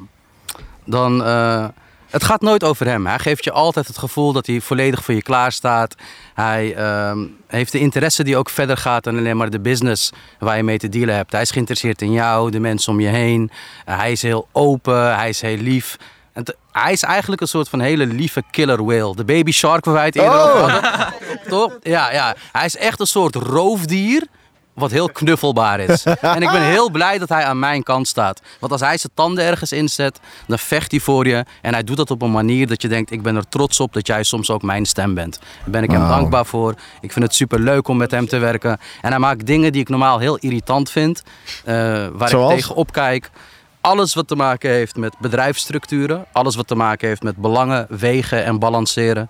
dan. 0.86 1.24
eh, 1.24 1.66
het 2.08 2.24
gaat 2.24 2.42
nooit 2.42 2.64
over 2.64 2.86
hem. 2.86 3.06
Hij 3.08 3.20
geeft 3.20 3.44
je 3.44 3.52
altijd 3.52 3.88
het 3.88 3.98
gevoel 3.98 4.34
dat 4.34 4.46
hij 4.46 4.62
volledig 4.62 5.04
voor 5.04 5.14
je 5.14 5.22
klaar 5.22 5.52
staat. 5.52 5.96
Hij 6.34 6.76
ehm, 6.76 7.18
heeft 7.48 7.72
de 7.72 7.80
interesse 7.80 8.24
die 8.24 8.38
ook 8.38 8.50
verder 8.50 8.78
gaat 8.78 9.04
dan 9.04 9.18
alleen 9.18 9.38
maar 9.38 9.50
de 9.50 9.60
business 9.60 10.12
waar 10.40 10.58
je 10.58 10.64
mee 10.64 10.78
te 10.78 10.90
dealen 10.90 11.16
hebt. 11.16 11.32
Hij 11.32 11.42
is 11.42 11.52
geïnteresseerd 11.52 12.02
in 12.02 12.12
jou, 12.12 12.52
de 12.52 12.60
mensen 12.60 12.94
om 12.94 13.00
je 13.00 13.08
heen. 13.08 13.52
Eh, 13.86 13.98
hij 13.98 14.12
is 14.12 14.22
heel 14.22 14.48
open, 14.52 15.16
hij 15.16 15.30
is 15.30 15.42
heel 15.42 15.58
lief. 15.58 15.98
En 16.34 16.44
hij 16.72 16.92
is 16.92 17.04
eigenlijk 17.04 17.42
een 17.42 17.48
soort 17.48 17.70
van 17.70 17.80
hele 17.80 18.06
lieve 18.06 18.44
killer 18.52 18.86
whale. 18.86 19.16
De 19.16 19.26
baby 19.26 19.52
shark 19.52 19.86
waar 19.86 19.94
wij 19.94 20.06
het 20.06 20.16
eerder 20.16 20.42
over 20.42 20.72
hadden. 20.72 21.10
Toch? 21.50 21.78
Ja, 21.82 22.12
ja. 22.12 22.36
Hij 22.52 22.66
is 22.66 22.78
echt 22.78 23.00
een 23.00 23.08
soort 23.08 23.36
roofdier 23.36 24.28
wat 24.78 24.92
heel 24.92 25.10
knuffelbaar 25.10 25.80
is. 25.80 26.04
En 26.22 26.42
ik 26.42 26.52
ben 26.52 26.62
heel 26.62 26.90
blij 26.90 27.18
dat 27.18 27.30
hij 27.30 27.44
aan 27.44 27.60
mijn 27.60 27.84
kant 27.84 28.08
staat. 28.08 28.42
Want 28.60 28.72
als 28.72 28.82
hij 28.82 28.98
zijn 28.98 29.12
tanden 29.16 29.44
ergens 29.44 29.72
inzet, 29.72 30.20
dan 30.48 30.60
vecht 30.60 30.92
hij 30.92 31.00
voor 31.00 31.28
je. 31.28 31.46
En 31.62 31.74
hij 31.74 31.84
doet 31.84 31.98
dat 31.98 32.12
op 32.12 32.22
een 32.22 32.32
manier 32.32 32.68
dat 32.68 32.82
je 32.82 32.88
denkt, 32.88 33.12
ik 33.12 33.22
ben 33.22 33.36
er 33.36 33.48
trots 33.50 33.80
op 33.80 33.94
dat 33.94 34.08
jij 34.08 34.24
soms 34.24 34.50
ook 34.50 34.62
mijn 34.62 34.86
stem 34.86 35.14
bent. 35.14 35.40
Daar 35.40 35.70
ben 35.70 35.84
ik 35.84 35.92
hem 35.92 36.08
dankbaar 36.08 36.46
voor. 36.46 36.76
Ik 37.02 37.12
vind 37.12 37.26
het 37.26 37.36
super 37.36 37.60
leuk 37.60 37.88
om 37.88 37.98
met 37.98 38.12
hem 38.12 38.28
te 38.28 38.38
werken. 38.38 38.78
En 39.02 39.10
hij 39.10 39.20
maakt 39.20 39.46
dingen 39.46 39.72
die 39.72 39.82
ik 39.82 39.90
normaal 39.90 40.20
heel 40.20 40.38
irritant 40.38 40.92
vind. 40.92 41.24
eh, 41.66 42.08
waar 42.14 42.30
Zoals? 42.30 42.52
ik 42.52 42.58
tegen 42.60 42.76
opkijk. 42.76 43.30
Alles 43.82 44.14
wat 44.14 44.28
te 44.28 44.36
maken 44.36 44.70
heeft 44.70 44.96
met 44.96 45.16
bedrijfsstructuren. 45.20 46.26
Alles 46.32 46.56
wat 46.56 46.68
te 46.68 46.76
maken 46.76 47.08
heeft 47.08 47.24
met 47.24 47.36
belangen, 47.36 47.86
wegen 47.90 48.44
en 48.46 48.60
balanceren. 48.60 49.30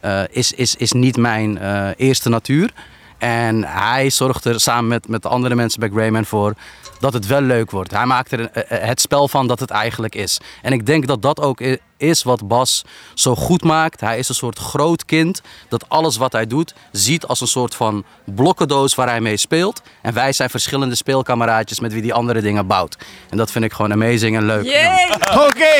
eh, 0.00 0.20
is, 0.30 0.52
is, 0.52 0.76
is 0.76 0.92
niet 0.92 1.16
mijn 1.16 1.58
eh, 1.58 1.88
eerste 1.96 2.28
natuur. 2.28 2.72
En 3.18 3.64
hij 3.64 4.10
zorgt 4.10 4.44
er 4.44 4.60
samen 4.60 4.88
met, 4.88 5.08
met 5.08 5.22
de 5.22 5.28
andere 5.28 5.54
mensen 5.54 5.80
bij 5.80 5.88
Greyman 5.88 6.24
voor 6.24 6.54
dat 6.98 7.12
het 7.12 7.26
wel 7.26 7.40
leuk 7.40 7.70
wordt. 7.70 7.90
Hij 7.90 8.06
maakt 8.06 8.32
er 8.32 8.50
eh, 8.50 8.62
eh, 8.82 8.88
het 8.88 9.00
spel 9.00 9.28
van 9.28 9.46
dat 9.46 9.60
het 9.60 9.70
eigenlijk 9.70 10.14
is. 10.14 10.40
En 10.62 10.72
ik 10.72 10.86
denk 10.86 11.06
dat 11.06 11.22
dat 11.22 11.40
ook 11.40 11.60
is 11.96 12.22
wat 12.22 12.48
Bas 12.48 12.84
zo 13.14 13.34
goed 13.34 13.64
maakt. 13.64 14.00
Hij 14.00 14.18
is 14.18 14.28
een 14.28 14.34
soort 14.34 14.58
groot 14.58 15.04
kind 15.04 15.42
dat 15.68 15.88
alles 15.88 16.16
wat 16.16 16.32
hij 16.32 16.46
doet 16.46 16.74
ziet 16.92 17.26
als 17.26 17.40
een 17.40 17.46
soort 17.46 17.74
van 17.74 18.04
blokkendoos 18.24 18.94
waar 18.94 19.08
hij 19.08 19.20
mee 19.20 19.36
speelt. 19.36 19.82
En 20.02 20.14
wij 20.14 20.32
zijn 20.32 20.50
verschillende 20.50 20.94
speelkameraadjes 20.94 21.80
met 21.80 21.92
wie 21.92 22.02
die 22.02 22.14
andere 22.14 22.40
dingen 22.40 22.66
bouwt. 22.66 22.96
En 23.30 23.36
dat 23.36 23.50
vind 23.50 23.64
ik 23.64 23.72
gewoon 23.72 23.92
amazing 23.92 24.36
en 24.36 24.44
leuk. 24.46 24.64
Oké. 25.34 25.74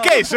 Kees. 0.08 0.30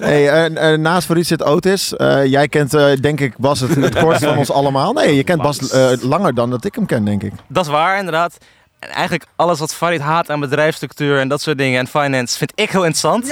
Hey, 0.00 0.30
eh, 0.30 0.72
eh, 0.72 0.78
naast 0.80 1.06
Farid 1.06 1.26
zit 1.26 1.42
Otis. 1.42 1.96
Eh, 1.96 2.24
jij 2.24 2.48
kent 2.48 2.74
eh, 2.74 2.92
denk 3.00 3.20
ik 3.20 3.38
Bas 3.38 3.60
het, 3.60 3.74
het 3.74 3.98
kortst 3.98 4.24
van 4.24 4.36
ons 4.36 4.50
allemaal. 4.50 4.92
Nee, 4.92 5.16
je 5.16 5.24
kent 5.24 5.42
Bas 5.42 5.70
eh, 5.70 5.90
langer 6.00 6.34
dan 6.34 6.50
dat 6.50 6.64
ik 6.64 6.74
hem 6.74 6.86
ken, 6.86 7.04
denk 7.04 7.22
ik. 7.22 7.32
Dat 7.46 7.64
is 7.64 7.70
waar, 7.70 7.98
inderdaad. 7.98 8.36
En 8.82 8.88
eigenlijk 8.88 9.26
alles 9.36 9.58
wat 9.58 9.74
Farid 9.74 10.00
haat 10.00 10.30
aan 10.30 10.40
bedrijfsstructuur 10.40 11.20
en 11.20 11.28
dat 11.28 11.40
soort 11.40 11.58
dingen 11.58 11.78
en 11.78 11.86
finance 11.86 12.38
vind 12.38 12.52
ik 12.54 12.70
heel 12.70 12.84
interessant. 12.84 13.30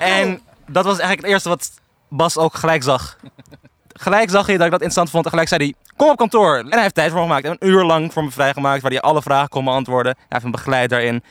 En 0.00 0.40
dat 0.66 0.84
was 0.84 0.98
eigenlijk 0.98 1.20
het 1.20 1.30
eerste 1.30 1.48
wat 1.48 1.70
Bas 2.08 2.38
ook 2.38 2.54
gelijk 2.54 2.82
zag. 2.82 3.16
Gelijk 3.92 4.30
zag 4.30 4.46
hij 4.46 4.56
dat 4.56 4.64
ik 4.64 4.70
dat 4.70 4.80
interessant 4.80 5.10
vond 5.10 5.24
en 5.24 5.30
gelijk 5.30 5.48
zei 5.48 5.64
hij, 5.64 5.74
kom 5.96 6.08
op 6.10 6.16
kantoor. 6.16 6.58
En 6.58 6.72
hij 6.72 6.82
heeft 6.82 6.94
tijd 6.94 7.10
voor 7.10 7.20
me 7.20 7.26
gemaakt. 7.26 7.44
Een 7.44 7.68
uur 7.68 7.84
lang 7.84 8.12
voor 8.12 8.24
me 8.24 8.30
vrijgemaakt 8.30 8.82
waar 8.82 8.90
hij 8.90 9.00
alle 9.00 9.22
vragen 9.22 9.48
kon 9.48 9.64
beantwoorden. 9.64 10.14
Hij 10.16 10.26
heeft 10.28 10.44
me 10.44 10.50
begeleid 10.50 10.90
daarin. 10.90 11.22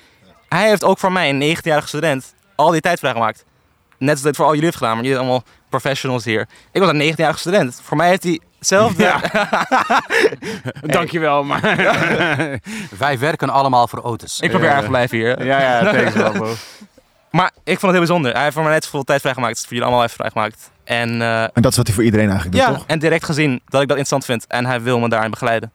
Hij 0.50 0.68
heeft 0.68 0.84
ook 0.84 1.00
voor 1.00 1.12
mij, 1.12 1.30
een 1.30 1.58
19-jarige 1.58 1.88
student, 1.88 2.34
al 2.56 2.72
die 2.72 2.82
tijd 2.82 3.00
vrijgemaakt. 3.00 3.46
Net 3.98 4.08
zoals 4.08 4.22
dit 4.22 4.36
voor 4.36 4.46
al 4.46 4.52
jullie 4.52 4.66
heeft 4.66 4.78
gedaan, 4.78 4.96
maar 4.96 5.04
jullie 5.04 5.18
zijn 5.18 5.30
allemaal 5.30 5.48
professionals 5.70 6.26
hier. 6.26 6.48
Ik 6.72 6.82
was 6.82 6.90
een 6.90 7.14
19-jarige 7.14 7.40
student. 7.40 7.82
Voor 7.84 7.98
mij 7.98 8.08
heeft 8.08 8.24
hij 8.24 8.40
hetzelfde. 8.62 9.14
Dankjewel, 10.98 11.44
maar... 11.44 11.62
Wij 12.98 13.20
werken 13.20 13.50
allemaal 13.50 13.88
voor 13.88 14.04
Otis. 14.04 14.40
Ik 14.40 14.50
probeer 14.50 14.70
eigenlijk 14.70 15.08
blijven 15.10 15.18
hier. 15.18 15.46
ja, 15.46 15.62
ja, 15.62 15.84
thanks 15.94 16.14
wel, 16.14 16.32
bro. 16.32 16.54
Maar 17.32 17.52
ik 17.64 17.80
vond 17.80 17.82
het 17.82 17.92
heel 17.92 18.00
bijzonder. 18.00 18.34
Hij 18.34 18.42
heeft 18.44 18.54
voor 18.54 18.64
mij 18.64 18.74
net 18.74 18.84
zoveel 18.84 19.04
tijd 19.04 19.22
vrijgemaakt 19.22 19.54
als 19.54 19.62
voor 19.62 19.70
jullie 19.70 19.84
allemaal 19.84 20.02
heeft 20.02 20.16
vrijgemaakt. 20.16 20.72
En, 20.84 21.22
eh, 21.22 21.44
En 21.44 21.62
dat 21.62 21.72
is 21.72 21.78
wat 21.78 21.86
hij 21.88 21.96
voor 21.96 22.04
iedereen 22.04 22.30
eigenlijk 22.30 22.58
doet, 22.58 22.68
ja, 22.68 22.74
toch? 22.74 22.84
en 22.88 23.00
direct 23.00 23.26
gezien 23.26 23.52
dat 23.52 23.82
ik 23.82 23.88
dat 23.88 23.98
interessant 23.98 24.26
vind. 24.26 24.46
En 24.48 24.66
hij 24.66 24.82
wil 24.82 25.00
me 25.00 25.10
daarin 25.10 25.30
begeleiden. 25.30 25.72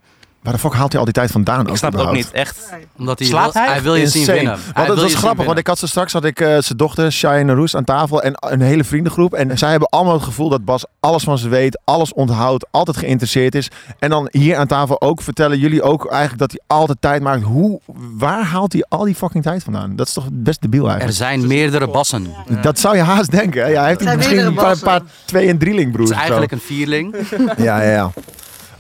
Waar 0.46 0.54
de 0.54 0.60
fuck 0.60 0.72
haalt 0.74 0.90
hij 0.90 0.98
al 0.98 1.04
die 1.04 1.14
tijd 1.14 1.30
vandaan? 1.30 1.66
Ik 1.68 1.76
snap 1.76 1.92
het 1.92 2.00
ook 2.00 2.12
niet, 2.12 2.30
echt. 2.30 2.58
Omdat 2.98 3.18
hij, 3.18 3.28
Slaapt 3.28 3.52
wil, 3.52 3.62
hij? 3.62 3.72
hij 3.72 3.82
wil 3.82 3.94
je 3.94 4.06
zien 4.08 4.26
winnen. 4.26 4.58
Want 4.74 4.86
het 4.86 4.88
was 4.88 5.02
je 5.04 5.08
zien 5.10 5.18
grappig, 5.18 5.44
want 5.46 5.58
ik 5.58 5.66
had 5.66 5.78
zo 5.78 5.86
straks 5.86 6.12
had 6.12 6.24
ik 6.24 6.40
eh, 6.40 6.46
zijn 6.46 6.76
dochter, 6.76 7.12
Shine 7.12 7.54
Roes, 7.54 7.76
aan 7.76 7.84
tafel 7.84 8.22
en 8.22 8.32
een 8.36 8.60
hele 8.60 8.84
vriendengroep. 8.84 9.34
En 9.34 9.58
zij 9.58 9.70
hebben 9.70 9.88
allemaal 9.88 10.14
het 10.14 10.22
gevoel 10.22 10.48
dat 10.48 10.64
Bas 10.64 10.84
alles 11.00 11.22
van 11.22 11.38
ze 11.38 11.48
weet, 11.48 11.80
alles 11.84 12.12
onthoudt, 12.12 12.66
altijd 12.70 12.96
geïnteresseerd 12.96 13.54
is. 13.54 13.70
En 13.98 14.10
dan 14.10 14.28
hier 14.30 14.56
aan 14.56 14.66
tafel 14.66 15.00
ook 15.00 15.22
vertellen 15.22 15.58
jullie 15.58 15.82
ook 15.82 16.06
eigenlijk 16.10 16.38
dat 16.38 16.50
hij 16.50 16.60
altijd 16.78 16.98
tijd 17.00 17.22
maakt. 17.22 17.42
Hoe, 17.42 17.80
waar 18.18 18.42
haalt 18.44 18.72
hij 18.72 18.84
al 18.88 19.04
die 19.04 19.14
fucking 19.14 19.44
tijd 19.44 19.62
vandaan? 19.62 19.96
Dat 19.96 20.06
is 20.06 20.12
toch 20.12 20.26
best 20.32 20.60
debiel 20.62 20.82
Er 20.84 20.88
eigenlijk? 20.88 21.18
zijn 21.18 21.46
meerdere 21.46 21.88
bassen. 21.88 22.26
Dat 22.62 22.78
zou 22.78 22.96
je 22.96 23.02
haast 23.02 23.30
denken. 23.30 23.62
hè? 23.62 23.68
Ja, 23.68 23.78
hij 23.80 23.88
heeft 23.88 24.02
zijn 24.02 24.16
misschien 24.16 24.38
een 24.38 24.54
meerdere 24.54 24.76
paar, 24.82 25.00
twee- 25.24 25.42
en 25.42 25.48
Het 25.48 25.60
drielingbroers. 25.60 26.10
is 26.10 26.16
of 26.16 26.22
zo. 26.22 26.30
eigenlijk 26.30 26.52
een 26.52 26.66
vierling. 26.66 27.14
Ja, 27.66 27.82
ja, 27.82 27.90
ja. 27.90 28.10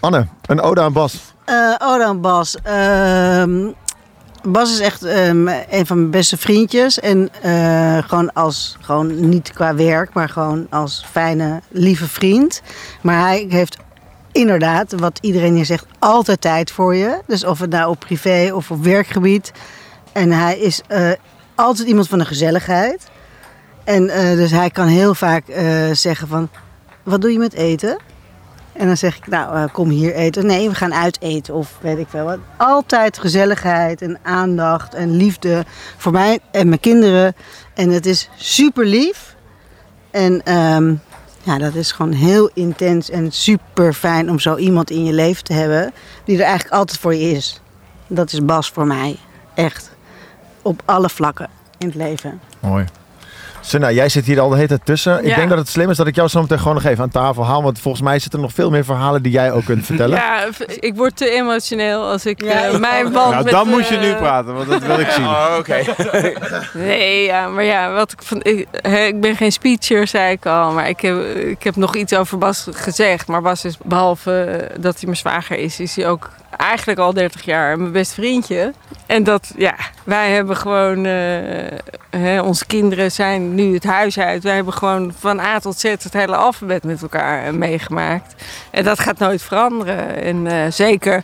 Anne, 0.00 0.26
een 0.46 0.60
ode 0.60 0.80
aan 0.80 0.92
Bas. 0.92 1.18
Eh, 1.46 1.74
oh 1.78 1.98
dan 1.98 2.20
Bas. 2.20 2.56
Ehm, 2.62 3.70
Bas 4.42 4.72
is 4.72 4.80
echt 4.80 5.02
ehm, 5.02 5.48
een 5.70 5.86
van 5.86 5.96
mijn 5.96 6.10
beste 6.10 6.36
vriendjes. 6.36 7.00
En 7.00 7.28
eh, 7.42 7.98
gewoon 7.98 8.32
als, 8.32 8.76
gewoon 8.80 9.28
niet 9.28 9.52
qua 9.52 9.74
werk, 9.74 10.12
maar 10.12 10.28
gewoon 10.28 10.66
als 10.70 11.06
fijne, 11.10 11.60
lieve 11.68 12.08
vriend. 12.08 12.62
Maar 13.02 13.20
hij 13.20 13.46
heeft 13.48 13.76
inderdaad, 14.32 14.92
wat 14.92 15.18
iedereen 15.20 15.54
hier 15.54 15.64
zegt, 15.64 15.86
altijd 15.98 16.40
tijd 16.40 16.70
voor 16.70 16.94
je. 16.94 17.18
Dus 17.26 17.44
of 17.44 17.58
het 17.58 17.70
nou 17.70 17.90
op 17.90 18.00
privé 18.00 18.50
of 18.54 18.70
op 18.70 18.84
werkgebied. 18.84 19.52
En 20.12 20.30
hij 20.30 20.58
is 20.58 20.80
eh, 20.86 21.10
altijd 21.54 21.88
iemand 21.88 22.08
van 22.08 22.18
de 22.18 22.24
gezelligheid. 22.24 23.08
En 23.84 24.06
dus 24.36 24.50
hij 24.50 24.70
kan 24.70 24.86
heel 24.86 25.14
vaak 25.14 25.44
zeggen 25.92 26.28
van, 26.28 26.48
wat 27.02 27.20
doe 27.20 27.32
je 27.32 27.38
met 27.38 27.52
eten? 27.52 27.98
En 28.78 28.86
dan 28.86 28.96
zeg 28.96 29.16
ik, 29.16 29.26
nou, 29.26 29.54
eh, 29.54 29.64
kom 29.72 29.88
hier 29.88 30.14
eten. 30.14 30.46
Nee, 30.46 30.68
we 30.68 30.74
gaan 30.74 30.94
uit 30.94 31.20
eten 31.20 31.54
of 31.54 31.78
weet 31.80 31.98
ik 31.98 32.06
veel 32.08 32.24
wat. 32.24 32.38
Altijd 32.56 33.18
gezelligheid 33.18 34.02
en 34.02 34.18
aandacht 34.22 34.94
en 34.94 35.16
liefde 35.16 35.64
voor 35.96 36.12
mij 36.12 36.38
en 36.50 36.68
mijn 36.68 36.80
kinderen. 36.80 37.34
En 37.74 37.90
het 37.90 38.06
is 38.06 38.28
super 38.36 38.86
lief. 38.86 39.36
En 40.10 40.42
ehm, 40.44 40.94
ja, 41.42 41.58
dat 41.58 41.74
is 41.74 41.92
gewoon 41.92 42.12
heel 42.12 42.50
intens 42.54 43.10
en 43.10 43.32
super 43.32 43.92
fijn 43.92 44.30
om 44.30 44.38
zo 44.38 44.56
iemand 44.56 44.90
in 44.90 45.04
je 45.04 45.12
leven 45.12 45.44
te 45.44 45.52
hebben. 45.52 45.92
Die 46.24 46.38
er 46.38 46.44
eigenlijk 46.44 46.74
altijd 46.74 46.98
voor 46.98 47.14
je 47.14 47.30
is. 47.30 47.60
Dat 48.06 48.32
is 48.32 48.44
Bas 48.44 48.70
voor 48.70 48.86
mij. 48.86 49.16
Echt. 49.54 49.90
Op 50.62 50.82
alle 50.84 51.08
vlakken 51.08 51.48
in 51.78 51.86
het 51.86 51.96
leven. 51.96 52.40
Mooi. 52.60 52.84
Sunna, 53.66 53.90
jij 53.90 54.08
zit 54.08 54.26
hier 54.26 54.40
al 54.40 54.48
de 54.48 54.54
hele 54.54 54.68
tijd 54.68 54.84
tussen. 54.84 55.18
Ik 55.18 55.26
Ja. 55.28 55.36
denk 55.36 55.48
dat 55.48 55.58
het 55.58 55.68
slim 55.68 55.90
is 55.90 55.96
dat 55.96 56.06
ik 56.06 56.14
jou 56.14 56.28
zo 56.28 56.40
meteen 56.40 56.58
gewoon 56.58 56.74
nog 56.74 56.84
even 56.84 57.02
aan 57.02 57.08
tafel 57.10 57.44
haal. 57.46 57.62
Want 57.62 57.78
volgens 57.80 58.02
mij 58.02 58.18
zitten 58.18 58.38
er 58.38 58.44
nog 58.44 58.54
veel 58.54 58.70
meer 58.70 58.84
verhalen 58.84 59.22
die 59.22 59.32
jij 59.32 59.52
ook 59.52 59.64
kunt 59.64 59.86
vertellen. 59.86 60.18
Ja, 60.26 60.44
ik 60.80 60.94
word 60.96 61.16
te 61.16 61.30
emotioneel 61.30 62.02
als 62.10 62.26
ik 62.26 62.42
Ja, 62.44 62.64
eh, 62.64 62.78
mijn 62.78 63.12
band 63.12 63.30
Nou, 63.30 63.44
met... 63.44 63.52
dan 63.52 63.68
moet 63.68 63.88
je 63.88 63.96
nu 63.96 64.10
eh, 64.10 64.16
praten, 64.18 64.54
want 64.54 64.68
dat 64.68 64.82
wil 64.82 64.98
ik 64.98 65.10
zien. 65.10 65.26
oké. 65.58 65.76
Nee, 66.74 67.24
ja, 67.24 67.48
maar 67.48 67.64
ja, 67.64 67.92
wat 67.92 68.12
ik, 68.12 68.22
van, 68.22 68.40
ik, 68.42 68.66
hè, 68.82 68.98
ik 69.04 69.20
ben 69.20 69.36
geen 69.36 69.52
speecher, 69.52 70.06
zei 70.06 70.32
ik 70.32 70.46
al. 70.46 70.72
Maar 70.72 70.88
ik 70.88 71.00
heb, 71.00 71.16
ik 71.36 71.62
heb 71.62 71.76
nog 71.76 71.94
iets 71.96 72.14
over 72.14 72.38
Bas 72.38 72.66
gezegd. 72.70 73.26
Maar 73.26 73.42
Bas 73.42 73.64
is, 73.64 73.76
behalve 73.84 74.40
eh, 74.42 74.76
dat 74.80 74.94
hij 74.94 75.02
mijn 75.04 75.16
zwager 75.16 75.58
is, 75.58 75.80
is 75.80 75.96
hij 75.96 76.08
ook 76.08 76.30
eigenlijk 76.56 76.98
al 76.98 77.12
30 77.12 77.44
jaar 77.44 77.78
mijn 77.78 77.92
best 77.92 78.12
vriendje. 78.12 78.72
En 79.06 79.24
dat, 79.24 79.52
ja, 79.56 79.74
wij 80.04 80.30
hebben 80.30 80.56
gewoon, 80.56 81.04
eh, 81.04 81.78
hè, 82.10 82.40
onze 82.40 82.66
kinderen 82.66 83.12
zijn 83.12 83.54
nu 83.54 83.74
het 83.74 83.84
huis 83.84 84.18
uit. 84.18 84.42
Wij 84.42 84.54
hebben 84.54 84.72
gewoon 84.72 85.12
van 85.18 85.40
A 85.40 85.58
tot 85.58 85.78
Z 85.78 85.82
het 85.82 86.12
hele 86.12 86.36
alfabet 86.36 86.84
met 86.84 87.02
elkaar 87.02 87.46
eh, 87.46 87.52
meegemaakt. 87.52 88.34
En 88.70 88.84
dat 88.84 89.00
gaat 89.00 89.18
nooit 89.18 89.42
veranderen. 89.42 90.22
En 90.22 90.46
eh, 90.46 90.70
zeker 90.70 91.22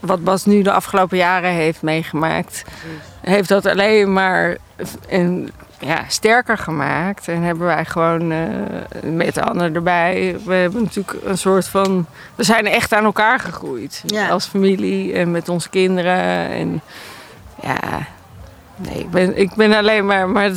wat 0.00 0.24
Bas 0.24 0.44
nu 0.44 0.62
de 0.62 0.72
afgelopen 0.72 1.16
jaren 1.16 1.50
heeft 1.50 1.82
meegemaakt, 1.82 2.64
heeft 3.20 3.48
dat 3.48 3.66
alleen 3.66 4.12
maar 4.12 4.56
ja, 5.78 6.04
sterker 6.08 6.58
gemaakt. 6.58 7.28
En 7.28 7.42
hebben 7.42 7.66
wij 7.66 7.84
gewoon 7.84 8.32
eh, 8.32 8.38
met 9.02 9.34
de 9.34 9.42
anderen 9.42 9.74
erbij. 9.74 10.36
We 10.44 10.54
hebben 10.54 10.82
natuurlijk 10.82 11.18
een 11.24 11.38
soort 11.38 11.68
van. 11.68 12.06
We 12.34 12.42
zijn 12.42 12.66
echt 12.66 12.92
aan 12.92 13.04
elkaar 13.04 13.40
gegroeid. 13.40 14.02
Ja. 14.06 14.28
Als 14.28 14.46
familie 14.46 15.12
en 15.12 15.30
met 15.30 15.48
onze 15.48 15.68
kinderen. 15.68 16.48
En 16.48 16.80
ja. 17.62 18.06
Nee, 18.80 18.98
ik 18.98 19.10
ben, 19.10 19.38
ik 19.38 19.54
ben 19.54 19.72
alleen 19.74 20.06
maar, 20.06 20.28
maar 20.28 20.50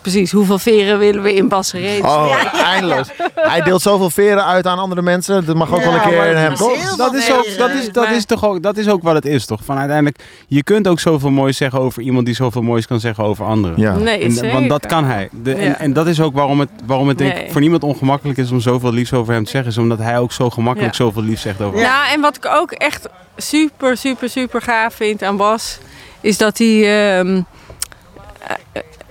precies, 0.00 0.32
hoeveel 0.32 0.58
veren 0.58 0.98
willen 0.98 1.22
we 1.22 1.34
in 1.34 1.48
Bas 1.48 1.72
reeds? 1.72 2.06
Oh, 2.06 2.34
eindeloos. 2.64 3.08
Hij 3.34 3.60
deelt 3.62 3.82
zoveel 3.82 4.10
veren 4.10 4.44
uit 4.44 4.66
aan 4.66 4.78
andere 4.78 5.02
mensen. 5.02 5.44
Dat 5.46 5.56
mag 5.56 5.72
ook 5.72 5.78
wel 5.82 5.88
een 5.88 5.94
Ja, 5.94 6.08
keer 6.08 6.24
in 6.26 6.36
hem, 6.36 6.48
dat 6.48 6.58
toch? 6.58 6.96
Dat 6.96 7.14
is, 7.14 7.32
ook, 7.32 7.46
dat, 7.58 7.70
is, 7.70 7.92
dat, 7.92 8.04
maar- 8.04 8.14
is 8.14 8.24
toch 8.24 8.44
ook, 8.44 8.62
dat 8.62 8.76
is 8.76 8.88
ook 8.88 9.02
wat 9.02 9.14
het 9.14 9.24
is, 9.26 9.46
toch? 9.46 9.60
Van 9.64 9.76
uiteindelijk, 9.78 10.18
je 10.46 10.62
kunt 10.62 10.88
ook 10.88 11.00
zoveel 11.00 11.30
moois 11.30 11.56
zeggen 11.56 11.80
over 11.80 12.02
iemand 12.02 12.26
die 12.26 12.34
zoveel 12.34 12.62
moois 12.62 12.86
kan 12.86 13.00
zeggen 13.00 13.24
over 13.24 13.44
anderen. 13.44 13.80
Ja. 13.80 13.96
Nee, 13.96 14.18
En- 14.22 14.32
zeker. 14.32 14.52
want 14.52 14.68
dat 14.68 14.86
kan 14.86 15.04
hij. 15.04 15.28
De, 15.42 15.54
en, 15.54 15.64
Ja. 15.64 15.78
en 15.78 15.92
dat 15.92 16.06
is 16.06 16.20
ook 16.20 16.34
waarom 16.34 16.60
het, 16.60 16.70
waarom 16.86 17.08
het 17.08 17.18
denk 17.18 17.34
ik 17.36 17.52
voor 17.52 17.60
niemand 17.60 17.82
ongemakkelijk 17.82 18.38
is 18.38 18.50
om 18.50 18.60
zoveel 18.60 18.92
liefs 18.92 19.12
over 19.12 19.32
hem 19.34 19.44
te 19.44 19.50
zeggen. 19.50 19.70
Is 19.70 19.78
omdat 19.78 19.98
hij 19.98 20.18
ook 20.18 20.32
zo 20.32 20.50
gemakkelijk 20.50 20.94
Ja. 20.96 21.04
zoveel 21.04 21.22
liefs 21.22 21.42
zegt 21.42 21.60
over 21.60 21.78
Ja. 21.80 21.92
Nou, 22.02 22.12
en 22.14 22.20
wat 22.20 22.36
ik 22.36 22.46
ook 22.46 22.70
echt 22.72 23.08
super, 23.36 23.96
super, 23.96 24.28
super 24.28 24.62
gaaf 24.62 24.94
vind 24.94 25.22
aan 25.22 25.36
Bas, 25.36 25.78
is 26.20 26.38
dat 26.38 26.58
hij. 26.58 26.76
ehm, 27.18 27.36
eh, 27.36 27.42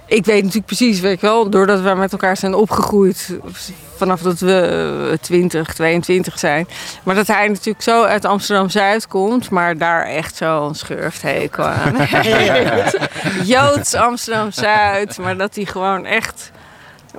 ik 0.08 0.26
weet 0.26 0.39
natuurlijk 0.39 0.65
precies, 0.65 1.00
weet 1.00 1.19
je 1.19 1.28
wel, 1.28 1.50
doordat 1.50 1.82
we 1.82 1.93
met 1.93 2.12
elkaar 2.12 2.38
zijn 2.38 2.54
opgegroeid. 2.54 3.38
Vanaf 3.95 4.21
dat 4.21 4.39
we 4.39 5.10
eh, 5.12 5.17
20, 5.17 5.73
22 5.73 6.39
zijn. 6.39 6.67
Maar 7.04 7.15
dat 7.15 7.28
hij 7.28 7.47
natuurlijk 7.47 7.82
zo 7.82 8.04
uit 8.04 8.26
Amsterdam 8.26 8.69
Zuid 8.69 9.08
komt, 9.08 9.50
maar 9.50 9.78
daar 9.78 10.04
echt 10.04 10.36
zo'n 10.36 10.76
schurfthekel 10.76 11.63
aan 11.63 11.95
heeft. 12.00 12.97
Joods 13.43 13.93
Amsterdam 13.93 14.52
Zuid, 14.52 15.17
maar 15.17 15.38
dat 15.38 15.56
hij 15.56 15.65
gewoon 15.65 16.06
echt 16.06 16.51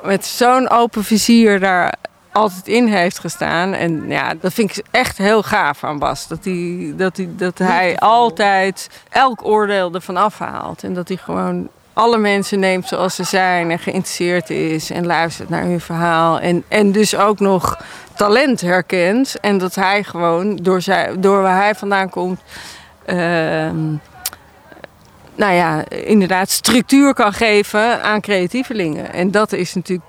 met 0.03 0.27
zo'n 0.27 0.71
open 0.71 1.05
vizier 1.05 1.61
daar 1.61 1.95
altijd 2.33 2.69
in 2.69 2.87
heeft 2.87 3.19
gestaan. 3.19 3.73
En 3.73 4.09
ja, 4.09 4.35
dat 4.41 4.53
vind 4.53 4.77
ik 4.77 4.85
echt 4.91 5.19
heel 5.19 5.43
gaaf 5.43 5.85
aan 5.85 5.99
Bas. 5.99 6.29
Dat 6.29 6.45
hij, 6.45 6.93
dat 6.97 7.17
hij, 7.17 7.29
dat 7.37 7.59
hij 7.59 7.99
altijd 7.99 8.89
elk 9.09 9.45
oordeel 9.45 9.95
ervan 9.95 10.17
afhaalt. 10.17 10.83
En 10.83 10.95
dat 10.95 11.09
hij 11.09 11.17
gewoon 11.17 11.69
alle 11.99 12.19
mensen 12.19 12.59
neemt 12.59 12.89
zoals 12.89 13.15
ze 13.15 13.25
zijn 13.25 13.71
en 13.71 13.79
geïnteresseerd 13.79 14.51
is 14.51 14.91
en 14.91 15.07
luistert 15.07 15.49
naar 15.49 15.63
hun 15.63 15.81
verhaal. 15.81 16.41
En, 16.41 16.65
en 16.69 16.93
dus 16.93 17.17
ook 17.17 17.41
nog 17.41 17.83
talent 18.17 18.61
herkent. 18.61 19.41
En 19.41 19.59
dat 19.59 19.75
hij 19.75 20.05
gewoon 20.05 20.57
door, 20.57 20.81
zij, 20.81 21.15
door 21.19 21.43
waar 21.43 21.57
hij 21.57 21.75
vandaan 21.75 22.09
komt. 22.11 22.41
ehm, 23.05 23.87
nou 25.35 25.53
ja, 25.53 25.89
inderdaad 25.89 26.51
structuur 26.51 27.15
kan 27.15 27.33
geven 27.33 28.03
aan 28.03 28.21
creatievelingen. 28.21 29.13
En 29.13 29.31
dat 29.31 29.53
is 29.53 29.75
natuurlijk 29.75 30.07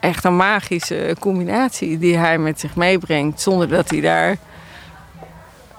echt 0.00 0.24
een 0.24 0.36
magische 0.36 1.16
combinatie 1.18 1.98
die 1.98 2.16
hij 2.16 2.38
met 2.38 2.60
zich 2.60 2.76
meebrengt, 2.76 3.40
zonder 3.40 3.68
dat 3.68 3.90
hij 3.90 4.00
daar 4.00 4.36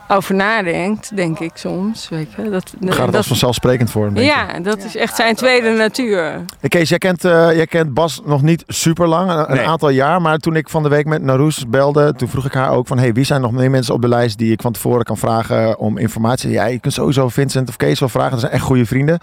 over 0.08 0.36
nadenkt, 0.36 1.16
denk 1.16 1.39
ik 1.39 1.51
soms. 1.53 2.10
Weet 2.10 2.28
je. 2.38 2.49
Dat, 2.49 2.74
gaat 2.80 2.97
het 2.97 3.06
dat, 3.06 3.16
als 3.16 3.28
vanzelfsprekend 3.28 3.91
voor 3.91 4.06
hem. 4.06 4.18
ja, 4.18 4.60
dat 4.60 4.84
is 4.84 4.95
echt 4.95 5.16
zijn 5.16 5.36
tweede 5.36 5.70
natuur. 5.70 6.45
Kees, 6.68 6.89
jij 6.89 6.97
kent, 6.97 7.26
eh, 7.26 7.56
jij 7.56 7.68
kent 7.68 7.93
Bas 7.93 8.22
nog 8.26 8.41
niet 8.41 8.64
super 8.68 9.08
lang, 9.08 9.32
een, 9.32 9.38
een 9.51 9.56
Nee. 9.56 9.68
aantal 9.68 9.89
jaar. 9.89 10.22
Maar 10.22 10.38
toen 10.38 10.56
ik 10.56 10.70
van 10.70 10.84
de 10.84 10.89
week 10.89 11.06
met 11.06 11.22
Naroes 11.22 11.68
belde, 11.68 12.14
toen 12.14 12.28
vroeg 12.28 12.45
ik 12.45 12.53
haar 12.53 12.72
ook 12.72 12.88
van... 12.88 12.97
Hey, 12.97 13.14
wie 13.14 13.24
zijn 13.26 13.41
nog 13.41 13.51
meer 13.51 13.70
mensen 13.70 13.93
op 13.93 14.01
de 14.01 14.08
lijst 14.08 14.38
die 14.38 14.51
ik 14.51 14.62
van 14.62 14.72
tevoren 14.72 15.03
kan 15.03 15.18
vragen 15.18 15.80
om 15.80 15.97
informatie? 15.97 16.49
Ja, 16.49 16.66
je 16.66 16.80
kunt 16.80 16.93
sowieso 16.93 17.30
Vincent 17.30 17.70
of 17.70 17.76
Kees 17.78 17.99
wel 17.99 18.10
vragen. 18.10 18.32
Dat 18.32 18.39
zijn 18.39 18.51
echt 18.51 18.64
goede 18.64 18.86
vrienden. 18.86 19.20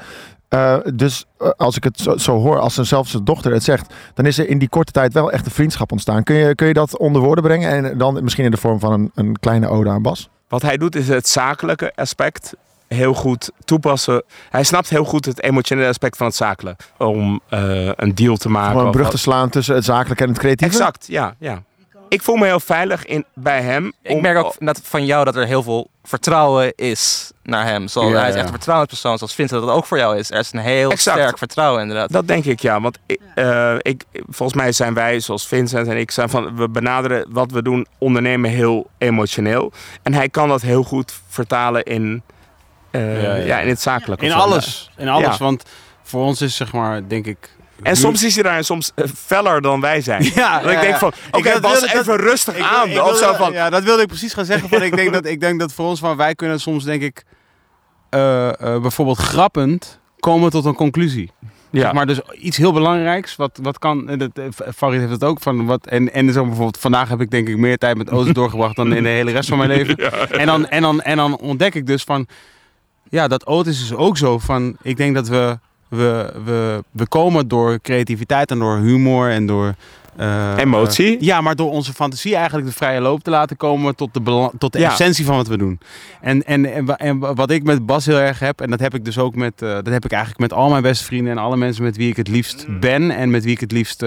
Eh, 0.48 0.76
dus 0.94 1.24
eh, 1.38 1.48
als 1.56 1.76
ik 1.76 1.84
het 1.84 1.98
zo, 2.00 2.16
zo 2.16 2.38
hoor, 2.38 2.58
als 2.58 2.74
zijn 2.74 2.86
zelfs 2.86 3.10
zijn 3.10 3.24
dochter 3.24 3.52
het 3.52 3.62
zegt... 3.64 3.94
dan 4.14 4.26
is 4.26 4.38
er 4.38 4.48
in 4.48 4.58
die 4.58 4.68
korte 4.68 4.92
tijd 4.92 5.12
wel 5.12 5.30
echt 5.32 5.46
een 5.46 5.52
vriendschap 5.52 5.92
ontstaan. 5.92 6.22
Kun 6.22 6.34
je, 6.36 6.54
kun 6.54 6.66
je 6.66 6.72
dat 6.72 6.98
onder 6.98 7.22
woorden 7.22 7.44
brengen? 7.44 7.70
En 7.70 7.98
dan 7.98 8.18
misschien 8.22 8.44
in 8.44 8.50
de 8.50 8.56
vorm 8.56 8.78
van 8.80 8.92
een, 8.92 9.10
een 9.14 9.38
kleine 9.38 9.68
ode 9.68 9.90
aan 9.90 10.02
Bas? 10.02 10.30
Wat 10.52 10.62
hij 10.62 10.76
doet 10.76 10.96
is 10.96 11.08
het 11.08 11.28
zakelijke 11.28 11.92
aspect 11.94 12.54
heel 12.88 13.14
goed 13.14 13.50
toepassen. 13.64 14.22
Hij 14.50 14.64
snapt 14.64 14.88
heel 14.88 15.04
goed 15.04 15.24
het 15.24 15.42
emotionele 15.42 15.88
aspect 15.88 16.16
van 16.16 16.26
het 16.26 16.36
zakelijk. 16.36 16.82
Om 16.98 17.40
eh, 17.48 17.90
een 17.96 18.14
deal 18.14 18.36
te 18.36 18.48
maken. 18.48 18.80
Om 18.80 18.86
een 18.86 18.92
brug 18.92 19.10
te 19.10 19.18
slaan 19.18 19.48
tussen 19.48 19.74
het 19.74 19.84
zakelijke 19.84 20.22
en 20.22 20.28
het 20.28 20.38
creatieve? 20.38 20.74
Exact, 20.74 21.06
ja, 21.08 21.34
ja. 21.38 21.62
Ik 22.12 22.22
voel 22.22 22.36
me 22.36 22.46
heel 22.46 22.60
veilig 22.60 23.04
in, 23.06 23.24
bij 23.34 23.62
hem. 23.62 23.92
Ik 24.02 24.20
merk 24.20 24.36
ook 24.44 24.54
dat 24.58 24.80
van 24.84 25.04
jou 25.04 25.24
dat 25.24 25.36
er 25.36 25.46
heel 25.46 25.62
veel 25.62 25.90
vertrouwen 26.04 26.72
is 26.74 27.30
naar 27.42 27.66
hem. 27.66 27.88
Zoals, 27.88 28.10
Ja, 28.10 28.18
hij 28.18 28.28
is 28.28 28.32
ja. 28.34 28.38
echt 28.38 28.46
een 28.46 28.54
vertrouwenspersoon, 28.54 29.18
zoals 29.18 29.34
Vincent 29.34 29.60
dat 29.62 29.70
ook 29.70 29.84
voor 29.86 29.98
jou 29.98 30.18
is. 30.18 30.30
Er 30.30 30.38
is 30.38 30.52
een 30.52 30.58
heel 30.58 30.90
Exact. 30.90 31.18
sterk 31.18 31.38
vertrouwen 31.38 31.80
inderdaad. 31.82 32.12
Dat 32.12 32.28
denk 32.28 32.44
ik 32.44 32.60
ja. 32.60 32.80
Want 32.80 32.98
ik, 33.06 33.20
eh, 33.34 33.74
ik, 33.78 34.04
volgens 34.28 34.58
mij 34.58 34.72
zijn 34.72 34.94
wij, 34.94 35.20
zoals 35.20 35.46
Vincent 35.46 35.88
en 35.88 35.96
ik, 35.96 36.10
zijn 36.10 36.28
van, 36.28 36.56
we 36.56 36.68
benaderen 36.68 37.26
wat 37.28 37.50
we 37.50 37.62
doen, 37.62 37.86
ondernemen 37.98 38.50
heel 38.50 38.90
emotioneel. 38.98 39.72
En 40.02 40.14
hij 40.14 40.28
kan 40.28 40.48
dat 40.48 40.62
heel 40.62 40.82
goed 40.82 41.20
vertalen 41.28 41.82
in, 41.82 42.22
eh, 42.90 43.22
Ja, 43.22 43.34
ja, 43.34 43.44
ja. 43.44 43.60
in 43.60 43.68
het 43.68 43.80
zakelijke. 43.80 44.24
In 44.24 44.32
alles. 44.32 44.90
In 44.96 45.08
alles. 45.08 45.38
Ja. 45.38 45.44
Want 45.44 45.62
voor 46.02 46.22
ons 46.24 46.40
is 46.40 46.56
zeg 46.56 46.72
maar, 46.72 47.08
denk 47.08 47.26
ik. 47.26 47.50
En 47.82 47.96
soms 47.96 48.22
is 48.24 48.34
hij 48.34 48.42
daar 48.42 48.64
soms 48.64 48.92
eh, 48.94 49.04
feller 49.16 49.60
dan 49.60 49.80
wij 49.80 50.00
zijn. 50.00 50.22
Ja, 50.34 50.60
dat 50.60 50.72
ik 50.72 50.80
denk 50.80 50.96
van, 50.96 51.08
Ik- 51.28 51.36
oké 51.36 51.52
dat 51.52 51.60
Bas, 51.60 51.80
wilde- 51.80 51.98
even 51.98 52.16
rustig 52.16 52.56
Ik- 52.56 52.62
aan. 52.64 52.88
ik 52.88 52.94
wilde- 52.94 53.34
van, 53.36 53.52
Ja, 53.52 53.70
dat 53.70 53.82
wilde 53.82 54.02
ik 54.02 54.08
precies 54.08 54.32
gaan 54.34 54.44
zeggen. 54.44 54.68
Van, 54.68 54.82
ik, 54.82 54.96
denk 54.96 55.12
dat, 55.12 55.26
ik 55.26 55.40
denk 55.40 55.60
dat 55.60 55.72
voor 55.72 55.86
ons 55.86 56.00
van 56.00 56.16
wij 56.16 56.34
kunnen 56.34 56.60
soms 56.60 56.84
denk 56.84 57.02
ik 57.02 57.24
eh, 58.10 58.48
eh, 58.48 58.80
bijvoorbeeld 58.82 59.18
grappend 59.18 60.00
komen 60.18 60.50
tot 60.50 60.64
een 60.64 60.74
conclusie. 60.74 61.30
Ja. 61.70 61.80
Zeg 61.80 61.92
maar 61.92 62.06
dus 62.06 62.20
iets 62.32 62.56
heel 62.56 62.72
belangrijks. 62.72 63.36
Wat, 63.36 63.58
wat 63.62 63.78
kan, 63.78 64.08
en 64.08 64.18
dat, 64.18 64.30
Farid 64.76 65.00
heeft 65.00 65.12
het 65.12 65.24
ook 65.24 65.40
van 65.40 65.66
wat. 65.66 65.86
En, 65.86 66.12
en 66.12 66.32
zo 66.32 66.42
bijvoorbeeld, 66.44 66.78
vandaag 66.78 67.08
heb 67.08 67.20
ik 67.20 67.30
denk 67.30 67.48
ik 67.48 67.56
meer 67.56 67.78
tijd 67.78 67.96
met 67.96 68.10
Oost 68.10 68.34
doorgebracht 68.40 68.76
dan 68.76 68.92
in 68.94 69.02
de 69.02 69.08
hele 69.08 69.30
rest 69.30 69.48
van 69.48 69.58
mijn 69.58 69.70
leven. 69.70 69.96
En, 70.40 70.46
dan, 70.46 70.68
en, 70.68 70.82
dan, 70.82 71.00
en 71.00 71.16
dan 71.16 71.36
ontdek 71.38 71.74
ik 71.74 71.86
dus 71.86 72.02
van. 72.02 72.26
Ja, 73.08 73.28
dat 73.28 73.44
oud 73.44 73.66
is 73.66 73.78
dus 73.80 73.92
ook 73.94 74.16
zo 74.16 74.38
van. 74.38 74.76
Ik 74.82 74.96
denk 74.96 75.14
dat 75.14 75.28
we. 75.28 75.58
We, 75.92 76.32
we, 76.44 76.84
we 76.90 77.06
komen 77.06 77.48
door 77.48 77.80
creativiteit 77.80 78.50
en 78.50 78.58
door 78.58 78.78
humor 78.78 79.30
en 79.30 79.46
door. 79.46 79.74
Eh, 80.16 80.52
Emotie. 80.56 81.16
eh, 81.16 81.20
ja, 81.20 81.40
maar 81.40 81.56
door 81.56 81.70
onze 81.70 81.92
fantasie 81.92 82.34
eigenlijk 82.36 82.66
de 82.66 82.72
vrije 82.72 83.00
loop 83.00 83.22
te 83.22 83.30
laten 83.30 83.56
komen 83.56 83.96
tot 83.96 84.14
de, 84.14 84.50
tot 84.58 84.72
de 84.72 84.78
Ja. 84.78 84.90
essentie 84.90 85.24
van 85.24 85.36
wat 85.36 85.46
we 85.46 85.56
doen. 85.56 85.80
En, 86.20 86.42
en, 86.44 86.72
en, 86.74 86.84
wa- 86.84 86.96
en 86.98 87.18
wa- 87.18 87.34
wat 87.34 87.50
ik 87.50 87.62
met 87.62 87.86
Bas 87.86 88.06
heel 88.06 88.18
erg 88.18 88.38
heb, 88.38 88.60
en 88.60 88.70
dat 88.70 88.80
heb 88.80 88.94
ik 88.94 89.04
dus 89.04 89.18
ook 89.18 89.34
met, 89.34 89.62
eh, 89.62 89.68
dat 89.68 89.86
heb 89.88 90.04
ik 90.04 90.10
eigenlijk 90.12 90.40
met 90.40 90.52
al 90.52 90.70
mijn 90.70 90.82
beste 90.82 91.04
vrienden 91.04 91.32
en 91.32 91.38
alle 91.38 91.56
mensen 91.56 91.82
met 91.84 91.96
wie 91.96 92.08
ik 92.10 92.16
het 92.16 92.28
liefst 92.28 92.66
Mm. 92.68 92.80
ben 92.80 93.10
en 93.10 93.30
met 93.30 93.44
wie 93.44 93.52
ik 93.52 93.60
het 93.60 93.72
liefst 93.72 94.02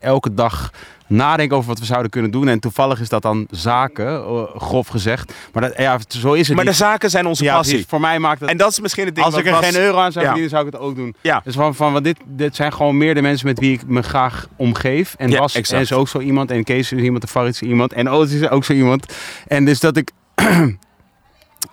elke 0.00 0.34
dag 0.34 0.70
nadenk 1.06 1.52
over 1.52 1.68
wat 1.68 1.78
we 1.78 1.84
zouden 1.84 2.10
kunnen 2.10 2.30
doen. 2.30 2.48
En 2.48 2.60
toevallig 2.60 3.00
is 3.00 3.08
dat 3.08 3.22
dan 3.22 3.46
zaken, 3.50 4.22
grof 4.56 4.88
gezegd. 4.88 5.32
Maar 5.52 5.62
dat, 5.62 5.72
ja, 5.76 5.98
zo 6.08 6.32
is 6.32 6.46
het 6.46 6.56
maar 6.56 6.64
de 6.64 6.72
zaken 6.72 7.10
zijn 7.10 7.26
onze 7.26 7.44
Ja, 7.44 7.54
passie. 7.54 7.72
precies. 7.72 7.90
Voor 7.90 8.00
mij 8.00 8.18
maakt 8.18 8.40
het... 8.40 8.50
En 8.50 8.56
dat 8.56 8.70
is 8.70 8.80
misschien 8.80 9.04
het 9.04 9.14
ding 9.14 9.26
Als 9.26 9.34
wat 9.34 9.44
ik 9.44 9.50
er 9.50 9.62
geen 9.62 9.76
euro 9.76 9.98
aan 9.98 10.12
zou 10.12 10.24
Ja. 10.24 10.30
verdienen, 10.30 10.50
zou 10.50 10.66
ik 10.66 10.72
het 10.72 10.82
ook 10.82 10.96
doen. 10.96 11.14
Ja. 11.20 11.40
Dus 11.44 11.54
van, 11.54 11.74
van 11.74 11.92
want 11.92 12.04
dit, 12.04 12.16
dit 12.26 12.56
zijn 12.56 12.72
gewoon 12.72 12.96
meer 12.96 13.14
de 13.14 13.22
mensen 13.22 13.46
met 13.46 13.58
wie 13.58 13.72
ik 13.72 13.86
me 13.86 14.02
graag 14.02 14.46
omgeef. 14.56 14.99
En 15.18 15.30
Ja, 15.30 15.38
Bas 15.38 15.54
exact. 15.54 15.82
is 15.82 15.92
ook 15.92 16.08
zo 16.08 16.18
iemand. 16.18 16.50
En 16.50 16.64
Kees 16.64 16.92
is 16.92 17.02
iemand. 17.02 17.22
En 17.22 17.28
Farid 17.28 17.54
is 17.54 17.62
iemand. 17.62 17.92
En 17.92 18.08
Otis 18.08 18.32
is 18.32 18.48
ook 18.48 18.64
zo 18.64 18.72
iemand. 18.72 19.12
En 19.46 19.64
dus 19.64 19.80
dat 19.80 19.96
ik... 19.96 20.10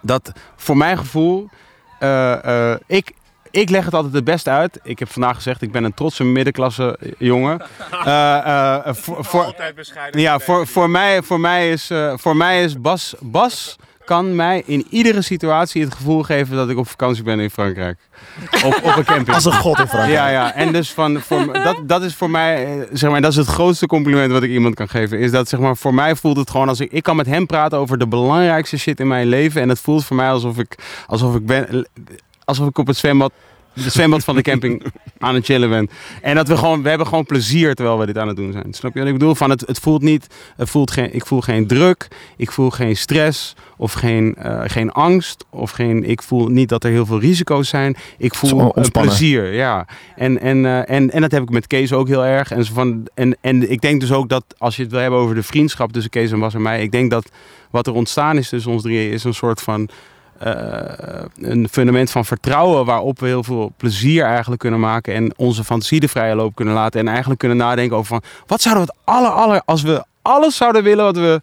dat 0.02 0.32
voor 0.56 0.78
mijn 0.78 0.98
gevoel... 0.98 1.50
eh, 2.00 2.72
eh, 2.72 2.80
ik, 2.88 3.12
ik 3.52 3.70
leg 3.70 3.86
het 3.86 3.94
altijd 3.94 4.14
het 4.14 4.24
beste 4.24 4.50
uit. 4.50 4.80
Ik 4.84 5.00
heb 5.00 5.10
vandaag 5.12 5.36
gezegd, 5.36 5.62
ik 5.62 5.72
ben 5.72 5.84
een 5.84 5.94
trotse 5.94 6.24
middenklasse 6.24 7.00
jongen. 7.18 7.62
Eh, 8.06 8.94
voor, 8.94 9.26
voor, 9.26 9.56
ja, 10.12 10.40
voor, 10.40 10.68
voor, 10.68 10.90
mij, 10.90 11.22
voor, 11.22 11.40
mij 11.40 11.72
is, 11.72 11.92
voor 12.16 12.36
mij 12.36 12.64
is 12.64 12.82
Bas, 12.82 13.16
Bas 13.20 13.76
kan 14.08 14.36
mij 14.36 14.64
in 14.66 14.86
iedere 14.90 15.22
situatie 15.22 15.84
het 15.84 15.96
gevoel 15.96 16.24
geven 16.24 16.56
dat 16.56 16.70
ik 16.70 16.78
op 16.78 16.88
vakantie 16.88 17.24
ben 17.24 17.40
in 17.40 17.50
Frankrijk. 17.50 17.98
Op, 18.66 18.80
op 18.84 18.96
een 18.96 19.04
camping. 19.04 19.34
Als 19.34 19.46
een 19.46 19.54
god 19.54 19.80
in 19.80 19.88
Frankrijk. 19.88 20.18
Ja, 20.18 20.30
ja. 20.30 20.54
En 20.54 20.72
dus 20.72 20.92
van, 20.92 21.20
voor, 21.20 21.54
dat, 21.54 21.78
dat 21.84 22.04
is 22.04 22.16
voor 22.16 22.30
mij, 22.30 22.66
eh, 22.66 22.88
zeg 22.94 23.12
maar, 23.12 23.22
dat 23.22 23.32
is 23.32 23.38
het 23.38 23.48
grootste 23.48 23.88
compliment 23.88 24.32
wat 24.32 24.44
ik 24.44 24.50
iemand 24.50 24.76
kan 24.76 24.90
geven. 24.90 25.20
Is 25.20 25.32
dat, 25.32 25.50
zeg 25.50 25.60
maar, 25.60 25.78
voor 25.78 25.94
mij 25.94 26.16
voelt 26.16 26.38
het 26.38 26.50
gewoon 26.50 26.70
als 26.70 26.80
ik, 26.80 26.92
ik 26.92 27.04
kan 27.04 27.16
met 27.16 27.26
hem 27.26 27.46
praten 27.46 27.78
over 27.78 27.98
de 27.98 28.08
belangrijkste 28.08 28.78
shit 28.78 29.00
in 29.00 29.08
mijn 29.08 29.28
leven. 29.28 29.62
En 29.62 29.70
het 29.70 29.80
voelt 29.80 30.06
voor 30.06 30.16
mij 30.16 30.30
alsof 30.30 30.58
ik, 30.58 30.76
alsof 31.08 31.36
ik 31.36 31.46
ben, 31.46 31.88
alsof 32.46 32.68
ik 32.68 32.78
op 32.78 32.88
het 32.88 32.98
zwembad, 32.98 33.32
het 33.84 33.94
zwembad 33.94 34.24
van 34.24 34.36
de 34.36 34.42
camping 34.42 34.84
aan 35.20 35.36
het 35.36 35.46
chillen 35.46 35.70
ben. 35.70 35.90
En 36.22 36.36
dat 36.36 36.48
we 36.48 36.58
gewoon, 36.58 36.82
we 36.84 36.90
hebben 36.90 37.08
gewoon 37.08 37.26
plezier 37.26 37.76
terwijl 37.76 37.98
we 38.00 38.06
dit 38.06 38.18
aan 38.18 38.28
het 38.28 38.36
doen 38.36 38.52
zijn. 38.52 38.74
Snap 38.74 38.94
je 38.94 39.00
wat 39.00 39.08
ik 39.08 39.14
bedoel? 39.14 39.36
Van 39.36 39.50
het, 39.50 39.62
het 39.62 39.80
voelt 39.80 40.02
niet, 40.02 40.28
het 40.56 40.70
voelt 40.70 40.92
geen, 40.92 41.14
ik 41.14 41.26
voel 41.26 41.42
geen 41.42 41.68
druk, 41.68 42.08
ik 42.38 42.52
voel 42.52 42.70
geen 42.70 42.98
stress 42.98 43.56
of 43.78 43.94
geen, 43.94 44.36
eh, 44.36 44.62
geen 44.66 44.92
angst 44.92 45.46
of 45.50 45.72
geen, 45.72 46.04
ik 46.04 46.22
voel 46.22 46.48
niet 46.48 46.70
dat 46.70 46.84
er 46.84 46.92
heel 46.92 47.06
veel 47.06 47.20
risico's 47.20 47.70
zijn. 47.70 47.96
Ik 48.18 48.36
voel 48.36 48.78
een 48.78 48.92
plezier, 48.92 49.54
ja. 49.54 49.88
En, 50.16 50.40
en, 50.40 50.66
eh, 50.66 50.96
en, 50.96 51.12
en 51.12 51.22
dat 51.22 51.32
heb 51.32 51.44
ik 51.44 51.50
met 51.50 51.68
Kees 51.68 51.94
ook 51.94 52.08
heel 52.08 52.26
erg. 52.26 52.52
En, 52.52 52.66
zo 52.66 52.74
van, 52.74 53.08
en, 53.14 53.38
en 53.42 53.72
ik 53.72 53.82
denk 53.82 54.02
dus 54.02 54.12
ook 54.12 54.30
dat 54.30 54.44
als 54.58 54.76
je 54.76 54.82
het 54.82 54.92
wil 54.92 55.02
hebben 55.02 55.20
over 55.20 55.36
de 55.36 55.44
vriendschap 55.44 55.92
tussen 55.92 56.12
Kees 56.12 56.32
en 56.32 56.40
Bas 56.40 56.54
en 56.54 56.62
mij, 56.62 56.82
ik 56.82 56.92
denk 56.92 57.12
dat 57.12 57.32
wat 57.72 57.88
er 57.88 57.94
ontstaan 57.94 58.38
is 58.38 58.50
tussen 58.50 58.72
ons 58.72 58.82
drieën 58.82 59.12
is 59.12 59.24
een 59.24 59.34
soort 59.34 59.62
van 59.62 59.90
een 61.42 61.68
fundament 61.72 62.12
van 62.12 62.26
vertrouwen 62.26 62.86
waarop 62.86 63.20
we 63.20 63.26
heel 63.28 63.44
veel 63.44 63.74
plezier 63.78 64.24
eigenlijk 64.24 64.62
kunnen 64.62 64.80
maken 64.80 65.14
en 65.14 65.34
onze 65.38 65.64
fantasie 65.64 66.00
de 66.00 66.08
vrije 66.08 66.36
loop 66.36 66.56
kunnen 66.56 66.74
laten 66.74 67.00
en 67.00 67.08
eigenlijk 67.08 67.40
kunnen 67.40 67.58
nadenken 67.58 67.98
over 67.98 68.08
van 68.08 68.24
wat 68.46 68.62
zouden 68.62 68.86
we 68.86 68.92
het 68.92 69.16
aller 69.16 69.32
aller 69.32 69.62
als 69.66 69.82
we 69.82 70.04
alles 70.22 70.56
zouden 70.56 70.84
willen 70.84 71.06
wat 71.06 71.16
we 71.16 71.42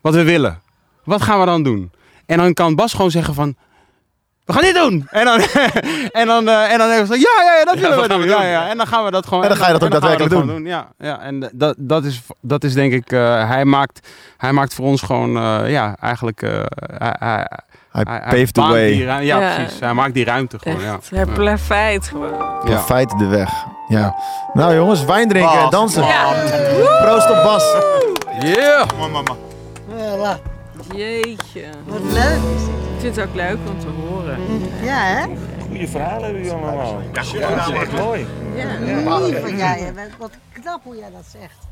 wat 0.00 0.14
we 0.14 0.22
willen, 0.22 0.60
wat 1.04 1.22
gaan 1.22 1.40
we 1.40 1.46
dan 1.46 1.62
doen? 1.62 1.90
En 2.26 2.38
dan 2.38 2.54
kan 2.54 2.74
Bas 2.74 2.92
gewoon 2.92 3.10
zeggen 3.10 3.34
van 3.34 3.56
we 4.44 4.52
gaan 4.52 4.62
dit 4.62 4.74
doen. 4.74 5.06
En 5.10 5.24
dan, 5.24 5.40
en 6.20 6.26
dan, 6.26 6.48
eh, 6.48 6.72
en 6.72 6.78
dan 6.78 6.88
hebben 6.88 7.08
we 7.08 7.14
zo, 7.14 7.20
ja, 7.20 7.44
ja, 7.44 7.58
ja, 7.58 7.64
dat 7.64 7.78
willen 7.78 8.00
we, 8.00 8.08
doen. 8.08 8.22
Ja, 8.28 8.42
ja. 8.42 8.68
En 8.68 8.76
dan 8.76 8.86
gaan 8.86 9.04
we 9.04 9.10
dat 9.10 9.26
gewoon. 9.26 9.42
En 9.42 9.48
dan 9.48 9.58
ga 9.58 9.66
je 9.66 9.72
dat 9.72 9.84
ook 9.84 9.90
daadwerkelijk 9.90 10.34
gewoon 10.34 10.64
Ja, 10.64 10.88
ja. 10.98 11.20
En 11.20 11.50
dat, 11.52 11.74
dat, 11.78 12.04
is, 12.04 12.22
dat 12.40 12.64
is 12.64 12.74
denk 12.74 12.92
ik, 12.92 13.12
eh, 13.12 13.48
hij, 13.48 13.64
maakt, 13.64 14.08
hij 14.36 14.52
maakt 14.52 14.74
voor 14.74 14.84
ons 14.86 15.02
gewoon, 15.02 15.36
eh, 15.36 15.70
ja, 15.70 15.96
eigenlijk. 16.00 16.42
eh, 16.42 16.62
hij, 16.98 17.48
hij, 17.92 18.02
Hij 18.08 18.20
paved 18.20 18.54
the 18.54 18.60
way. 18.60 18.86
die 18.90 19.04
ja, 19.04 19.18
Ja. 19.18 19.54
precies. 19.54 19.80
Hij 19.80 19.94
maakt 19.94 20.14
die 20.14 20.24
ruimte 20.24 20.58
gewoon. 20.58 20.80
Ja. 20.80 20.94
Echt, 20.94 21.10
hij 21.10 21.26
plafeit 21.26 22.08
gewoon. 22.08 22.78
Feite 22.84 23.16
de 23.16 23.26
weg. 23.26 23.50
Ja. 23.88 24.14
Nou 24.52 24.74
jongens, 24.74 25.04
wijn 25.04 25.28
drinken 25.28 25.58
en 25.58 25.70
dansen. 25.70 26.04
Ja. 26.04 26.32
Proost 27.02 27.30
op 27.30 27.42
Bas. 27.42 27.74
Yeah! 28.40 28.88
Voilà. 29.88 30.40
Jeetje. 30.94 31.64
Wat 31.86 32.02
leuk. 32.12 32.38
Ik 32.94 33.00
vind 33.00 33.16
het 33.16 33.28
ook 33.28 33.34
leuk 33.34 33.56
om 33.68 33.78
te 33.80 33.86
horen. 33.86 34.38
Ja, 34.82 34.98
hè? 35.04 35.24
Goede 35.68 35.88
verhalen 35.88 36.22
hebben 36.24 36.42
jullie 36.42 36.52
allemaal. 36.52 37.00
Ja, 37.12 37.22
Ja. 37.32 37.48
dat 37.54 37.68
is 37.68 37.80
echt 37.80 37.92
mooi. 37.92 38.26
Ja, 38.54 39.18
lief 39.18 39.40
van 39.40 39.56
jij. 39.56 39.78
hè. 39.94 40.02
Wat 40.18 40.30
knap 40.52 40.80
hoe 40.82 40.96
jij 40.96 41.10
dat 41.12 41.24
zegt. 41.40 41.68